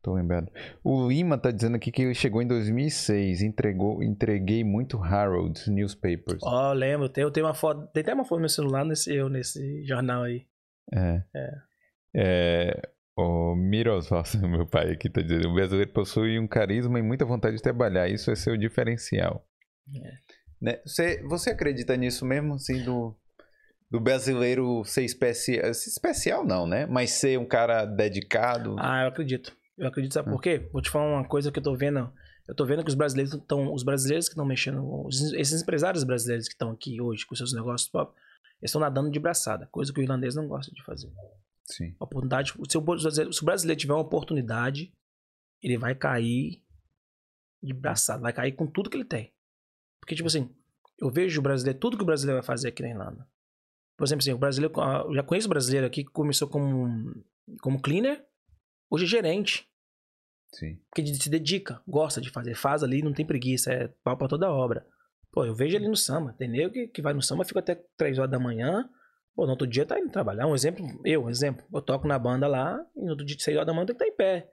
[0.00, 0.50] tô lembrado.
[0.84, 6.42] O Lima tá dizendo aqui que ele chegou em 2006, entregou, entreguei muito Harold Newspapers.
[6.42, 7.86] Ó, lembro, tem, eu tenho uma foto.
[7.88, 10.46] Tem até uma foto no meu celular nesse, eu, nesse jornal aí.
[10.94, 11.22] É.
[12.14, 17.24] É, o Miroslav, meu pai aqui tá dizendo, o brasileiro possui um carisma e muita
[17.24, 19.44] vontade de trabalhar, isso é seu diferencial.
[19.94, 20.12] É.
[20.60, 20.80] Né?
[20.84, 23.16] Você, você acredita nisso mesmo, assim, do,
[23.90, 26.86] do brasileiro ser especial, especial não, né?
[26.86, 28.76] Mas ser um cara dedicado.
[28.78, 29.56] Ah, eu acredito.
[29.76, 30.32] Eu acredito, sabe Hum.
[30.32, 30.68] por quê?
[30.72, 32.12] Vou te falar uma coisa que eu tô vendo.
[32.48, 33.72] Eu tô vendo que os brasileiros estão.
[33.72, 35.06] Os brasileiros que estão mexendo.
[35.36, 37.90] esses empresários brasileiros que estão aqui hoje com seus negócios
[38.60, 41.12] eles estão nadando de braçada, coisa que o irlandês não gosta de fazer.
[41.64, 41.94] Sim.
[42.00, 42.52] A oportunidade.
[42.68, 44.92] Se o, se o brasileiro tiver uma oportunidade,
[45.62, 46.60] ele vai cair
[47.62, 49.32] de braçada, vai cair com tudo que ele tem.
[50.08, 50.48] Porque, tipo assim,
[50.98, 53.28] eu vejo o brasileiro, tudo que o brasileiro vai fazer aqui na Irlanda.
[53.94, 57.14] Por exemplo, assim, o brasileiro, ah, eu já conheço brasileiro aqui que começou como,
[57.60, 58.24] como cleaner,
[58.88, 59.68] hoje é gerente.
[60.50, 60.80] Sim.
[60.88, 64.28] Porque ele se dedica, gosta de fazer, faz ali, não tem preguiça, é pau pra
[64.28, 64.86] toda obra.
[65.30, 67.74] Pô, eu vejo ele no samba, tem nego que, que vai no samba, fica até
[67.98, 68.88] 3 horas da manhã,
[69.34, 70.46] pô, no outro dia tá indo trabalhar.
[70.46, 73.58] Um exemplo, eu, um exemplo, eu toco na banda lá, e no outro dia, 6
[73.58, 74.50] horas da manhã, tenho que estar em pé.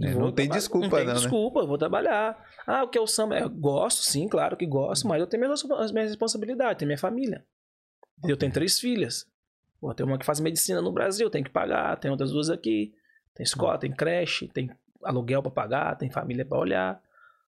[0.00, 0.96] É, Vou não tem desculpa, não.
[0.96, 1.20] tem não, né?
[1.20, 2.36] desculpa, eu vou trabalhar.
[2.66, 3.38] Ah, o que é o samba?
[3.38, 6.98] Eu gosto, sim, claro que gosto, mas eu tenho minhas, as minhas responsabilidades, tenho minha
[6.98, 7.44] família.
[8.24, 9.26] Eu tenho três filhas.
[9.80, 12.94] Pô, tem uma que faz medicina no Brasil, tem que pagar, tem outras duas aqui.
[13.34, 14.70] Tem escola, tem creche, tem
[15.02, 17.00] aluguel pra pagar, tem família pra olhar.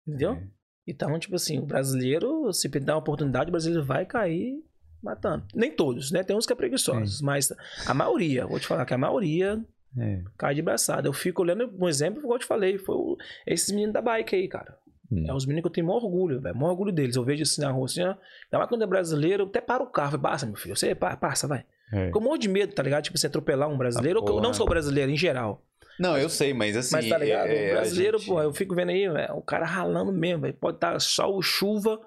[0.07, 0.33] Entendeu?
[0.33, 0.47] É.
[0.87, 4.63] Então, tipo assim, o brasileiro, se dar uma oportunidade, o brasileiro vai cair
[5.03, 5.45] matando.
[5.55, 6.23] Nem todos, né?
[6.23, 7.53] Tem uns que é preguiçosos, mas
[7.87, 9.65] a maioria, vou te falar que a maioria
[9.99, 10.23] É.
[10.37, 11.09] cai de braçada.
[11.09, 14.35] Eu fico olhando um exemplo, igual eu te falei, foi o- esses meninos da bike
[14.37, 14.77] aí, cara.
[15.11, 15.25] Hum.
[15.29, 16.55] É os meninos que eu tenho maior orgulho, velho.
[16.57, 17.15] Maior orgulho deles.
[17.17, 18.09] Eu vejo assim na rua, assim, ó.
[18.11, 18.19] Ainda
[18.59, 20.19] mais quando é brasileiro, eu até para o carro.
[20.19, 20.77] Passa, meu filho.
[20.77, 21.65] Você pa- passa, vai.
[21.93, 22.07] É.
[22.07, 23.05] Fico um monte de medo, tá ligado?
[23.05, 24.21] Tipo, você atropelar um brasileiro.
[24.27, 25.63] Ah, eu não sou brasileiro, em geral.
[25.99, 26.95] Não, eu sei, mas assim.
[26.95, 27.47] Mas tá ligado?
[27.47, 30.43] é- é, o brasileiro, gente- pô, eu fico vendo aí, velho, o cara ralando mesmo,
[30.43, 30.55] velho.
[30.55, 31.99] Pode estar sol, chuva.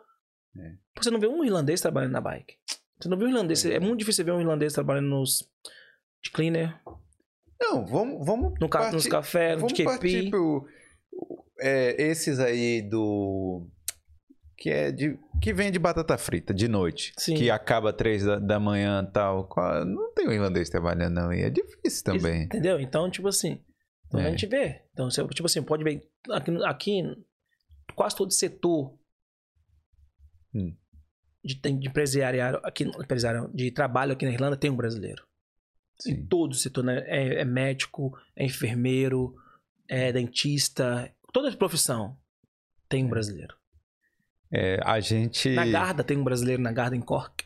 [0.58, 0.70] É.
[0.94, 2.56] Pô, Você não vê um irlandês trabalhando na bike.
[3.00, 3.66] Você não vê um irlandês.
[3.66, 5.50] É, muito difícil ver um irlandês trabalhando nos.
[6.22, 6.78] De cleaner,
[7.60, 8.26] Não, vamos.
[8.26, 8.80] vamos no ca...
[8.80, 10.30] partir- nos cafés, no Vamos de partir KP.
[10.30, 10.68] pro.
[11.60, 13.68] é, esses aí do.
[14.58, 15.18] Que é de.
[15.42, 17.14] Que vem de batata frita de noite.
[17.18, 17.36] Sim.
[17.36, 19.48] Que acaba três da, da manhã e tal.
[19.86, 21.34] Não tem um irlandês trabalhando, não.
[21.34, 22.44] E é difícil também.
[22.44, 22.80] Entendeu?
[22.80, 23.64] Então, tipo assim.
[24.08, 24.28] Então É.
[24.28, 24.82] a gente vê.
[24.92, 26.02] Então, você, tipo assim, pode ver.
[26.32, 27.02] Aqui, aqui
[27.96, 28.98] quase todo setor
[30.54, 30.76] Hum.
[31.44, 35.24] de, de empresariado, aqui, empresariado, de trabalho aqui na Irlanda tem um brasileiro.
[36.08, 36.26] Em Sim.
[36.28, 37.04] todo o setor, né?
[37.08, 39.36] É, é médico, é enfermeiro,
[39.88, 42.18] é dentista, toda profissão
[42.88, 43.54] tem um brasileiro.
[44.52, 45.50] É, a gente.
[45.50, 47.46] Na Garda tem um brasileiro na Garda em Cork,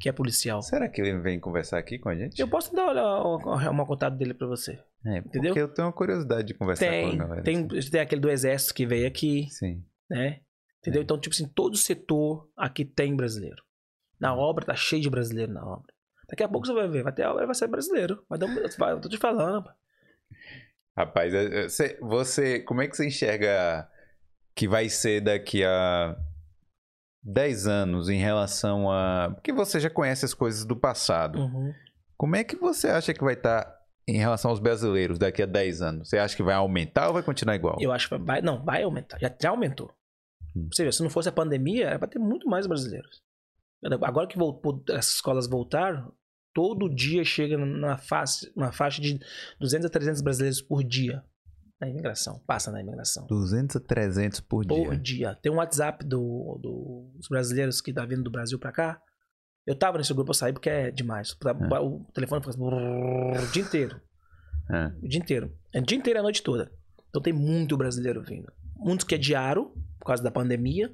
[0.00, 0.62] que é policial.
[0.62, 2.40] Será que ele vem conversar aqui com a gente?
[2.40, 4.82] Eu posso dar olha, uma contato dele pra você.
[5.06, 5.50] É, entendeu?
[5.54, 7.42] Porque eu tenho uma curiosidade de conversar com Tem, a galera.
[7.42, 7.90] tem, assim.
[7.90, 9.84] tem aquele do exército que veio aqui, Sim.
[10.10, 10.40] né?
[10.80, 11.02] Entendeu?
[11.02, 11.04] É.
[11.04, 13.62] Então, tipo assim, todo setor aqui tem brasileiro.
[14.20, 15.92] Na obra tá cheio de brasileiro na obra.
[16.28, 18.24] Daqui a pouco você vai ver, vai ter obra, vai ser brasileiro.
[18.28, 19.70] Vai dar um, eu tô te falando.
[20.96, 23.88] Rapaz, é- é- você, como é que você enxerga
[24.54, 26.16] que vai ser daqui a
[27.22, 29.30] 10 anos em relação a.
[29.34, 31.38] Porque você já conhece as coisas do passado.
[31.38, 31.72] Uhum.
[32.16, 33.72] Como é que você acha que vai estar
[34.06, 36.08] em relação aos brasileiros daqui a 10 anos?
[36.08, 37.76] Você acha que vai aumentar ou vai continuar igual?
[37.80, 38.42] Eu acho que vai.
[38.42, 39.18] Não, vai aumentar.
[39.20, 39.94] Já, já aumentou.
[40.56, 40.68] Hum.
[40.72, 43.22] Você vê, se não fosse a pandemia, era ter muito mais brasileiros.
[44.02, 46.12] Agora que voltou, as escolas voltaram,
[46.58, 49.16] todo dia chega na faixa, na faixa de
[49.60, 51.22] 200 a 300 brasileiros por dia
[51.80, 52.40] na imigração.
[52.48, 53.24] Passa na imigração.
[53.28, 54.96] 200 a 300 por Por dia.
[54.98, 55.34] dia.
[55.36, 59.00] Tem um WhatsApp do, do- dos brasileiros que tá vindo do Brasil pra cá.
[59.64, 61.36] Eu tava nesse grupo, eu saí porque é demais.
[61.46, 61.78] É.
[61.78, 64.00] O telefone faz brrr o dia inteiro.
[64.68, 64.86] É.
[65.00, 65.56] O dia inteiro.
[65.72, 66.72] É o dia inteiro, a noite toda.
[67.08, 68.50] Então tem muito brasileiro vindo.
[68.76, 70.92] Muitos que adiaram por causa da pandemia.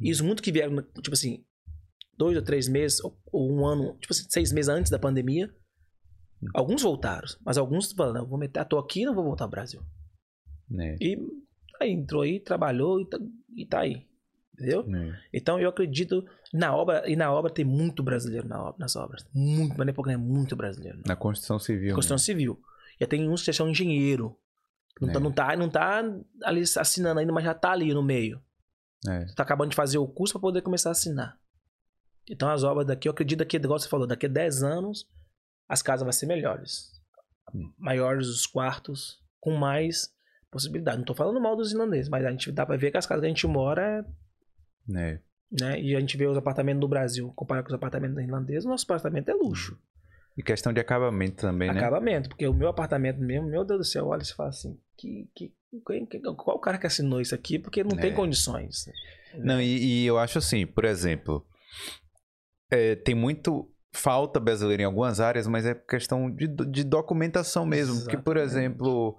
[0.00, 1.44] E os muitos que vieram, tipo assim,
[2.16, 5.52] dois ou três meses, ou, um ano, tipo assim, seis meses antes da pandemia.
[6.52, 9.44] Alguns voltaram, mas alguns falaram, não, vou meter, ah, tô aqui e não vou voltar
[9.44, 9.80] ao Brasil.
[10.78, 10.96] É.
[11.00, 11.18] E
[11.80, 13.18] aí entrou aí, trabalhou e tá,
[13.56, 14.06] e tá aí.
[14.52, 14.84] Entendeu?
[14.94, 15.18] É.
[15.32, 19.26] Então eu acredito na obra, e na obra tem muito brasileiro na obra, nas obras.
[19.34, 21.00] Muito, mas nem pouco, é muito brasileiro.
[21.06, 21.94] Na construção civil.
[21.94, 22.60] Construção civil.
[23.00, 24.36] Já tem uns que são engenheiro.
[25.00, 25.22] Não, tá, É.
[25.22, 26.02] não, tá, não tá
[26.44, 28.40] ali assinando ainda, mas já tá ali no meio.
[29.08, 29.26] É.
[29.34, 31.36] Tá acabando de fazer o curso para poder começar a assinar.
[32.30, 35.06] Então as obras daqui, eu acredito que, igual você falou, daqui a 10 anos
[35.68, 36.90] as casas vão ser melhores.
[37.54, 37.72] Hum.
[37.78, 40.08] Maiores os quartos, com mais
[40.50, 40.98] possibilidade.
[40.98, 43.20] Não tô falando mal dos irlandeses, mas a gente dá pra ver que as casas
[43.22, 44.04] que a gente mora
[44.88, 45.20] é É.
[45.50, 45.80] né?
[45.80, 48.84] E a gente vê os apartamentos do Brasil, comparado com os apartamentos irlandeses, o nosso
[48.84, 49.78] apartamento é luxo.
[50.36, 51.78] E questão de acabamento também, né?
[51.78, 55.28] Acabamento, porque o meu apartamento mesmo, meu Deus do céu, olha, você fala assim, que,
[55.34, 55.52] que,
[56.36, 57.58] qual o cara que assinou isso aqui?
[57.58, 58.14] Porque não tem É.
[58.14, 58.86] condições.
[59.36, 61.46] Não, e, e eu acho assim, por exemplo,
[62.70, 68.00] é, tem muito falta brasileira em algumas áreas, mas é questão de, de documentação mesmo.
[68.00, 68.66] Porque, por Exatamente.
[68.72, 69.16] exemplo,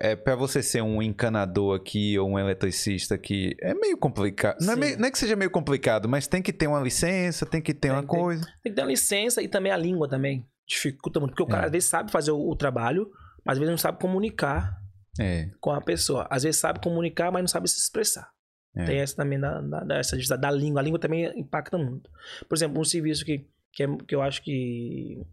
[0.00, 4.58] é, para você ser um encanador aqui ou um eletricista aqui, é meio complicado.
[4.60, 7.44] Não é, meio- não é que seja meio complicado, mas tem que ter uma licença,
[7.44, 8.08] tem que ter Tem, uma tem.
[8.08, 8.44] coisa.
[8.62, 10.46] Tem que ter uma licença e também a língua também.
[10.66, 11.66] Dificulta muito, porque o cara É.
[11.66, 13.08] às vezes sabe fazer o, o trabalho,
[13.44, 14.76] mas às vezes não sabe comunicar
[15.20, 16.26] É, com a pessoa.
[16.30, 18.28] Às vezes sabe comunicar, mas não sabe se expressar.
[18.76, 18.84] É.
[18.84, 20.80] Tem essa também da, da, da- essa da língua.
[20.80, 22.10] A língua também impacta muito.
[22.48, 25.24] Por exemplo, um serviço que, que, é- que eu acho que.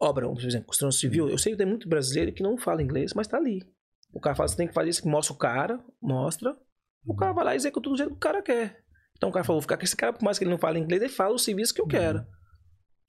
[0.00, 1.28] Obra, por exemplo, construção civil.
[1.28, 3.62] Eu sei que tem muito brasileiro que não fala inglês, mas tá ali.
[4.12, 6.56] O cara fala, você tem que fazer isso, mostra o cara, mostra.
[7.06, 8.82] O cara vai lá e executa do jeito que o cara quer.
[9.16, 10.78] Então o cara falou, vou ficar com esse cara, por mais que ele não fale
[10.78, 12.24] inglês, ele fala o serviço que eu quero.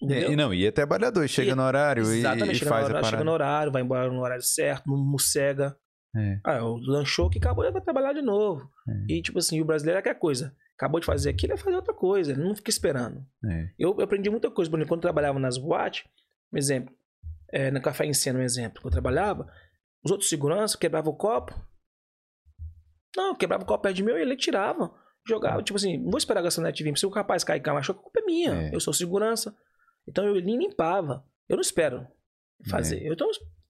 [0.02, 0.30] Entendeu?
[0.30, 2.82] É, e não, e é trabalhador, chega E- no horário e, Exatamente, e chega, faz
[2.82, 3.10] no a horário, parada.
[3.18, 5.76] chega no horário, vai embora no horário certo, não mossega.
[6.16, 6.40] É.
[6.44, 8.70] Ah, lanchou que acabou, ele vai trabalhar de novo.
[8.88, 9.14] É.
[9.14, 10.56] E tipo assim, o brasileiro é aquela coisa.
[10.76, 12.32] Acabou de fazer aquilo, ele vai fazer outra coisa.
[12.32, 13.26] Ele não fica esperando.
[13.46, 13.70] É.
[13.78, 14.70] Eu, eu aprendi muita coisa.
[14.70, 16.06] Por exemplo, quando eu trabalhava nas boates,
[16.54, 16.94] um exemplo,
[17.52, 19.50] é, na Café em Cena, um exemplo, quando eu trabalhava,
[20.04, 21.54] os outros seguranças quebravam o copo.
[23.16, 24.94] Não, quebrava o copo perto de mim, ele tirava.
[25.28, 26.96] Jogava, tipo assim, não vou esperar a garçonete vir.
[26.98, 28.54] Se o rapaz cair e machuca, a culpa é minha.
[28.54, 28.76] É.
[28.76, 29.56] Eu sou segurança.
[30.08, 31.26] Então eu limpava.
[31.50, 32.08] Eu não espero
[32.70, 33.04] fazer.
[33.04, 33.28] Eu então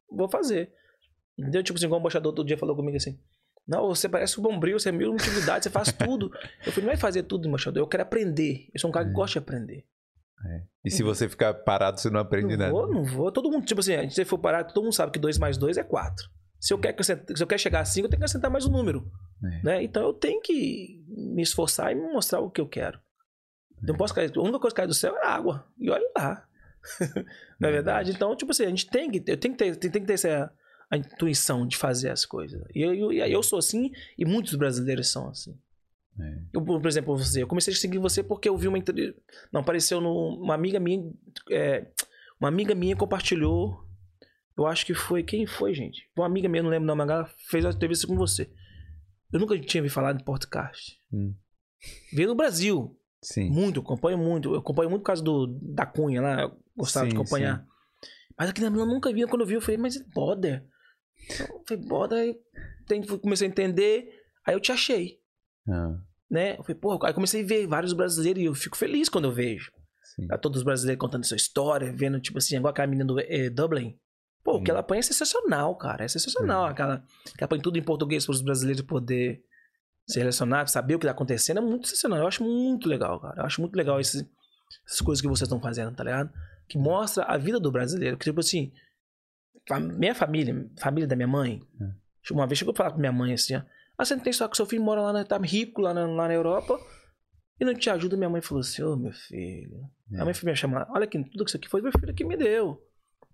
[0.09, 0.73] vou fazer.
[1.37, 1.63] Entendeu?
[1.63, 3.19] Tipo assim, igual o embaixador outro dia falou comigo assim.
[3.67, 6.29] Não, você parece um bombril, você é mil utilidade, você faz tudo.
[6.65, 7.81] Eu falei, não vai fazer tudo, embaixador.
[7.81, 8.69] Eu quero aprender.
[8.73, 9.13] Eu sou um cara que É.
[9.15, 9.85] gosta de aprender.
[10.83, 12.71] E se você ficar parado, você não aprende Não nada.
[12.71, 13.31] vou, não vou.
[13.31, 15.77] Todo mundo, tipo assim, se você for parar, todo mundo sabe que 2 mais 2
[15.77, 16.29] é 4.
[16.59, 18.71] Se eu, quero, se eu quero chegar a 5, eu tenho que acrescentar mais um
[18.71, 19.09] número.
[19.43, 19.63] É.
[19.63, 19.83] Né?
[19.83, 22.99] Então eu tenho que me esforçar e mostrar o que eu quero.
[23.81, 24.31] Não posso cair.
[24.35, 25.65] A única coisa que cai do céu é água.
[25.79, 26.45] E olha lá.
[27.59, 28.11] Não é verdade?
[28.11, 30.13] Então, tipo assim, a gente tem que, eu tenho que ter, tem, tem que ter
[30.13, 30.51] essa
[30.89, 32.61] a intuição de fazer as coisas.
[32.73, 35.57] E eu, eu, eu sou assim e muitos brasileiros são assim.
[36.19, 36.37] É.
[36.53, 39.15] Eu, por exemplo, você, eu comecei a seguir você porque eu vi uma entre-
[39.51, 41.11] não apareceu no, uma amiga minha,
[41.51, 41.87] é,
[42.39, 43.83] uma amiga minha compartilhou.
[44.57, 46.09] Eu acho que foi quem foi, gente?
[46.15, 48.49] Uma amiga minha, não lembro não, mas ela fez uma entrevista com você.
[49.33, 50.97] Eu nunca tinha ouvido falar de podcast.
[51.11, 51.35] Hum.
[52.13, 53.49] Veio no Brasil, Sim.
[53.49, 54.53] muito, acompanho muito.
[54.53, 57.65] Eu acompanho muito por causa do da Cunha lá, eu gostava de Sim, acompanhar.
[58.37, 59.25] Mas aqui na eu nunca vi.
[59.27, 60.03] Quando eu vi, eu falei, mas é
[61.39, 64.11] Eu falei, Boder, aí comecei a entender,
[64.45, 65.19] aí eu te achei
[65.67, 65.95] Ah,
[66.29, 66.57] né?
[66.57, 69.31] Eu falei, porra, aí comecei a ver vários brasileiros e eu fico feliz quando eu
[69.31, 69.71] vejo.
[70.15, 70.27] sim.
[70.27, 73.49] Tá todos os brasileiros contando sua história, vendo, tipo assim, igual aquela menina do eh,
[73.49, 73.97] Dublin.
[74.43, 74.73] Pô, o que Hum.
[74.73, 76.05] ela apanha é sensacional, cara.
[76.05, 76.63] É sensacional.
[76.65, 76.67] Hum.
[76.67, 77.03] Aquela
[77.37, 79.41] que apanha tudo em português para os brasileiros poder
[80.07, 81.57] se relacionar, saber o que tá acontecendo.
[81.57, 82.19] É muito sensacional.
[82.19, 83.41] Eu acho muito legal, cara.
[83.41, 84.29] Eu acho muito legal esse-
[84.85, 86.31] essas coisas que vocês estão fazendo, tá ligado?
[86.69, 88.15] Que mostra a vida do brasileiro.
[88.17, 88.71] Que, tipo assim,
[89.79, 92.33] minha família, família da minha mãe, É.
[92.33, 93.61] uma vez chegou a falar com minha mãe assim, ó,
[93.97, 96.05] ah, você não tem só que seu filho mora lá, na, tá rico lá na,
[96.05, 96.77] lá na Europa
[97.59, 98.17] e não te ajuda.
[98.17, 99.89] Minha mãe falou assim, ô meu filho.
[100.13, 100.19] É.
[100.19, 102.25] A minha filha me chama, olha aqui, tudo que isso aqui foi meu filho que
[102.25, 102.81] me deu.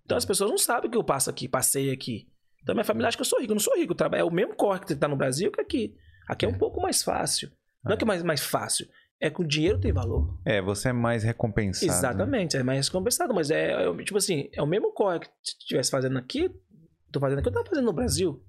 [0.06, 2.28] Então as pessoas não sabem que eu passo aqui, passei aqui.
[2.62, 3.52] Então minha família acha que eu sou rico.
[3.52, 3.96] Eu não sou rico.
[4.14, 5.96] É o mesmo corre que tá no Brasil que aqui.
[6.28, 6.58] Aqui é um É.
[6.58, 7.52] pouco mais fácil.
[7.84, 7.98] Não é É.
[7.98, 8.88] que é mais, mais fácil.
[9.22, 10.36] É que o dinheiro tem valor.
[10.44, 11.92] É, você é mais recompensado.
[11.92, 11.96] né?
[11.98, 13.34] Exatamente, é mais compensado.
[13.36, 16.50] Mas é, é, tipo assim, é o mesmo corre que estivesse fazendo aqui,
[17.12, 18.44] tô fazendo aqui, eu tava fazendo no Brasil.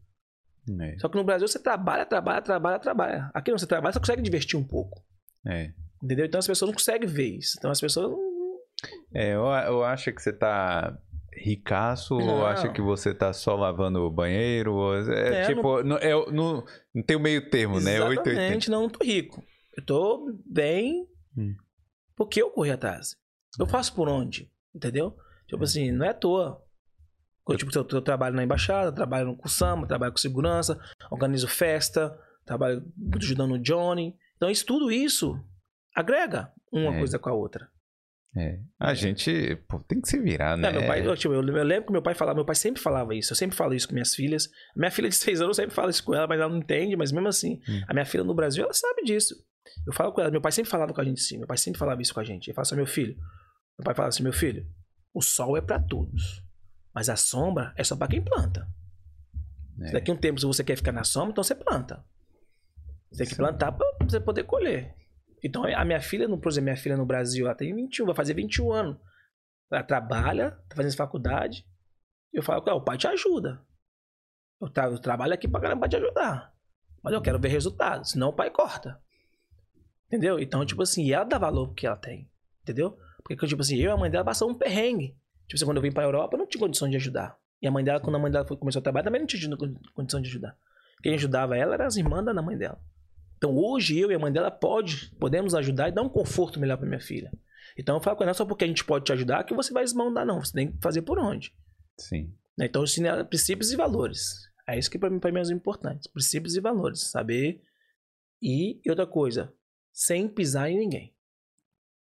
[0.80, 3.30] É, Só que no Brasil você trabalha, trabalha, trabalha, trabalha.
[3.34, 5.02] Aqui não, você trabalha, você consegue divertir um pouco.
[5.46, 5.72] é.
[6.02, 6.24] Entendeu?
[6.26, 7.54] Então as pessoas não conseguem ver isso.
[7.58, 8.10] Então as pessoas.
[8.10, 8.32] não-
[9.14, 10.98] É, eu, eu acho que você tá
[11.36, 12.46] ricaço ou Não.
[12.46, 14.72] acha que você tá só lavando o banheiro?
[14.74, 18.00] ou- É, É, tipo, não, é, não, não tem o meio termo, né?
[18.00, 18.30] 880.
[18.30, 19.42] Exatamente, não, não tô rico.
[19.76, 21.54] Eu tô bem Hum.
[22.16, 23.16] porque eu corri atrás.
[23.58, 25.16] Eu faço por onde, entendeu?
[25.46, 26.62] Tipo assim, não é à toa.
[27.48, 30.78] Eu, tipo, eu, eu trabalho na embaixada, trabalho com o Sama, trabalho com segurança,
[31.10, 32.82] organizo festa, trabalho
[33.16, 34.14] ajudando o Johnny.
[34.36, 35.38] Então, isso, tudo isso
[35.94, 36.98] agrega uma É.
[36.98, 37.68] coisa com a outra.
[38.34, 38.60] É.
[38.80, 40.68] A gente pô, tem que se virar, né?
[40.68, 42.80] É, meu pai, eu, tipo, eu, eu lembro que meu pai falava, meu pai sempre
[42.80, 44.48] falava isso, eu sempre falo isso com minhas filhas.
[44.74, 46.96] Minha filha de seis anos, eu sempre falo isso com ela, mas ela não entende,
[46.96, 47.82] mas mesmo assim, Hum.
[47.86, 49.34] a minha filha no Brasil, ela sabe disso.
[49.86, 51.78] Eu falo com ela, meu pai sempre falava com a gente assim, meu pai sempre
[51.78, 52.48] falava isso com a gente.
[52.48, 53.14] Ele fala assim, meu filho,
[53.78, 54.66] meu pai falava assim, meu filho,
[55.14, 56.42] o sol é pra todos,
[56.94, 58.68] mas a sombra é só pra quem planta.
[59.80, 59.86] É.
[59.86, 62.04] Se daqui a um tempo, se você quer ficar na sombra, então você planta.
[63.10, 64.94] Você tem que plantar pra você poder colher.
[65.44, 68.14] Então, a minha filha, no- por exemplo, minha filha no Brasil, ela tem 21, vai
[68.14, 68.96] fazer 21 anos.
[69.70, 71.66] Ela trabalha, tá fazendo faculdade.
[72.32, 73.60] Eu falo, "Ué, o pai te ajuda.
[74.60, 76.54] Eu, tra- eu trabalho aqui pra caramba pra te ajudar.
[77.02, 79.00] Mas eu quero ver resultados, senão o pai corta.
[80.12, 80.38] Entendeu?
[80.38, 82.28] Então, tipo assim, e ela dá valor pro que ela tem.
[82.62, 82.98] Entendeu?
[83.24, 85.16] Porque, tipo assim, eu e a mãe dela passamos um perrengue.
[85.46, 87.36] Tipo assim, quando eu vim pra Europa, eu não tinha condição de ajudar.
[87.62, 89.56] E a mãe dela, quando a mãe dela foi- começou a trabalhar, também não tinha
[89.56, 90.56] con- condição de ajudar.
[91.02, 92.78] Quem ajudava ela eram as irmãs da mãe dela.
[93.38, 96.76] Então hoje eu e a mãe dela pode, podemos ajudar e dar um conforto melhor
[96.76, 97.32] pra minha filha.
[97.76, 99.54] Então eu falo com ela, não é só porque a gente pode te ajudar que
[99.54, 100.38] você vai esmandar, não.
[100.44, 101.52] Você tem que fazer por onde.
[101.98, 102.32] Sim.
[102.56, 102.66] né?
[102.66, 104.48] Então eu ensino ela princípios e valores.
[104.68, 106.06] É isso que pra mim, pra mim é os importantes.
[106.06, 107.00] Princípios e valores.
[107.10, 107.60] Saber.
[108.40, 109.52] E outra coisa,
[109.92, 111.14] sem pisar em ninguém.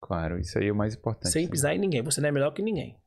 [0.00, 1.30] Claro, isso aí é o mais importante.
[1.30, 1.50] Sem sim.
[1.50, 2.02] pisar em ninguém.
[2.02, 2.98] Você não é melhor que ninguém.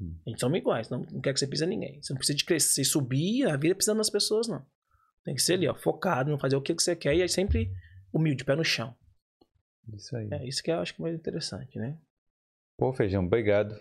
[0.00, 0.16] Hum.
[0.26, 0.88] A gente somos iguais.
[0.88, 2.02] Não, não quer que você pise em ninguém.
[2.02, 4.64] Você não precisa de crescer, subir a vida pisando nas pessoas, não.
[5.24, 7.70] Tem que ser ali, ó, focado, não fazer o que você quer e aí sempre
[8.12, 8.94] humilde, pé no chão.
[9.94, 10.28] Isso aí.
[10.32, 11.96] É isso que eu acho que é mais interessante, né?
[12.76, 13.74] Pô, Feijão, obrigado.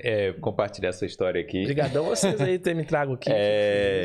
[0.00, 1.62] É, compartilhar essa história aqui.
[1.62, 3.30] Obrigadão a vocês aí ter me trago aqui.
[3.32, 4.04] É.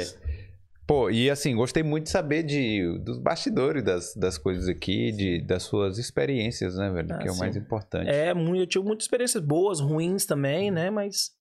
[0.88, 5.42] Pô, e assim, gostei muito de saber de, dos bastidores das, das coisas aqui, de,
[5.42, 7.08] das suas experiências, né, velho?
[7.12, 8.08] Ah, que é o mais importante.
[8.08, 10.92] É, muito, eu tive muitas experiências boas, ruins também, né?
[10.92, 11.32] Mas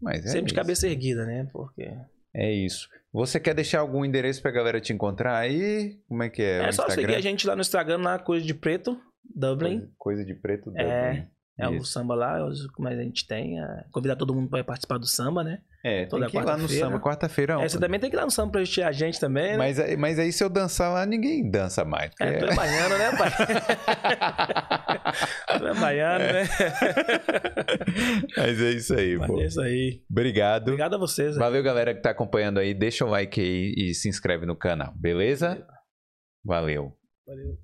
[0.00, 0.54] Mas é sempre de isso.
[0.56, 1.48] cabeça erguida, né?
[1.52, 1.88] Porque.
[2.34, 2.88] É isso.
[3.12, 6.00] Você quer deixar algum endereço pra galera te encontrar aí?
[6.08, 6.66] Como é que é?
[6.66, 6.94] É, só Instagram?
[6.94, 8.98] seguir a gente lá no Instagram, na Coisa de Preto,
[9.34, 9.78] Dublin.
[9.78, 10.72] Coisa, coisa de preto.
[10.74, 11.20] É, Dublin.
[11.20, 11.92] É o Isso.
[11.92, 12.38] samba lá,
[12.74, 13.60] como a gente tem.
[13.60, 15.58] é, convidar todo mundo para participar do samba, né?
[15.84, 17.60] É, tem toda que ir lá no samba, quarta-feira.
[17.60, 19.56] É, você também tem que ir lá no samba pra assistir a gente também, né?
[19.58, 22.08] Mas, aí- mas aí se eu dançar lá, ninguém dança mais.
[22.10, 23.30] porque É, tu é baiano, né, pai?
[25.58, 26.48] tu é baiano, né?
[28.36, 29.40] Mas é isso aí, Mas pô.
[29.40, 30.02] é isso aí.
[30.10, 30.68] Obrigado.
[30.68, 31.36] Obrigado a vocês.
[31.36, 32.74] Valeu, galera que tá acompanhando aí.
[32.74, 35.64] Deixa o like aí e se inscreve no canal, beleza?
[36.44, 36.96] Valeu.
[37.26, 37.58] Valeu.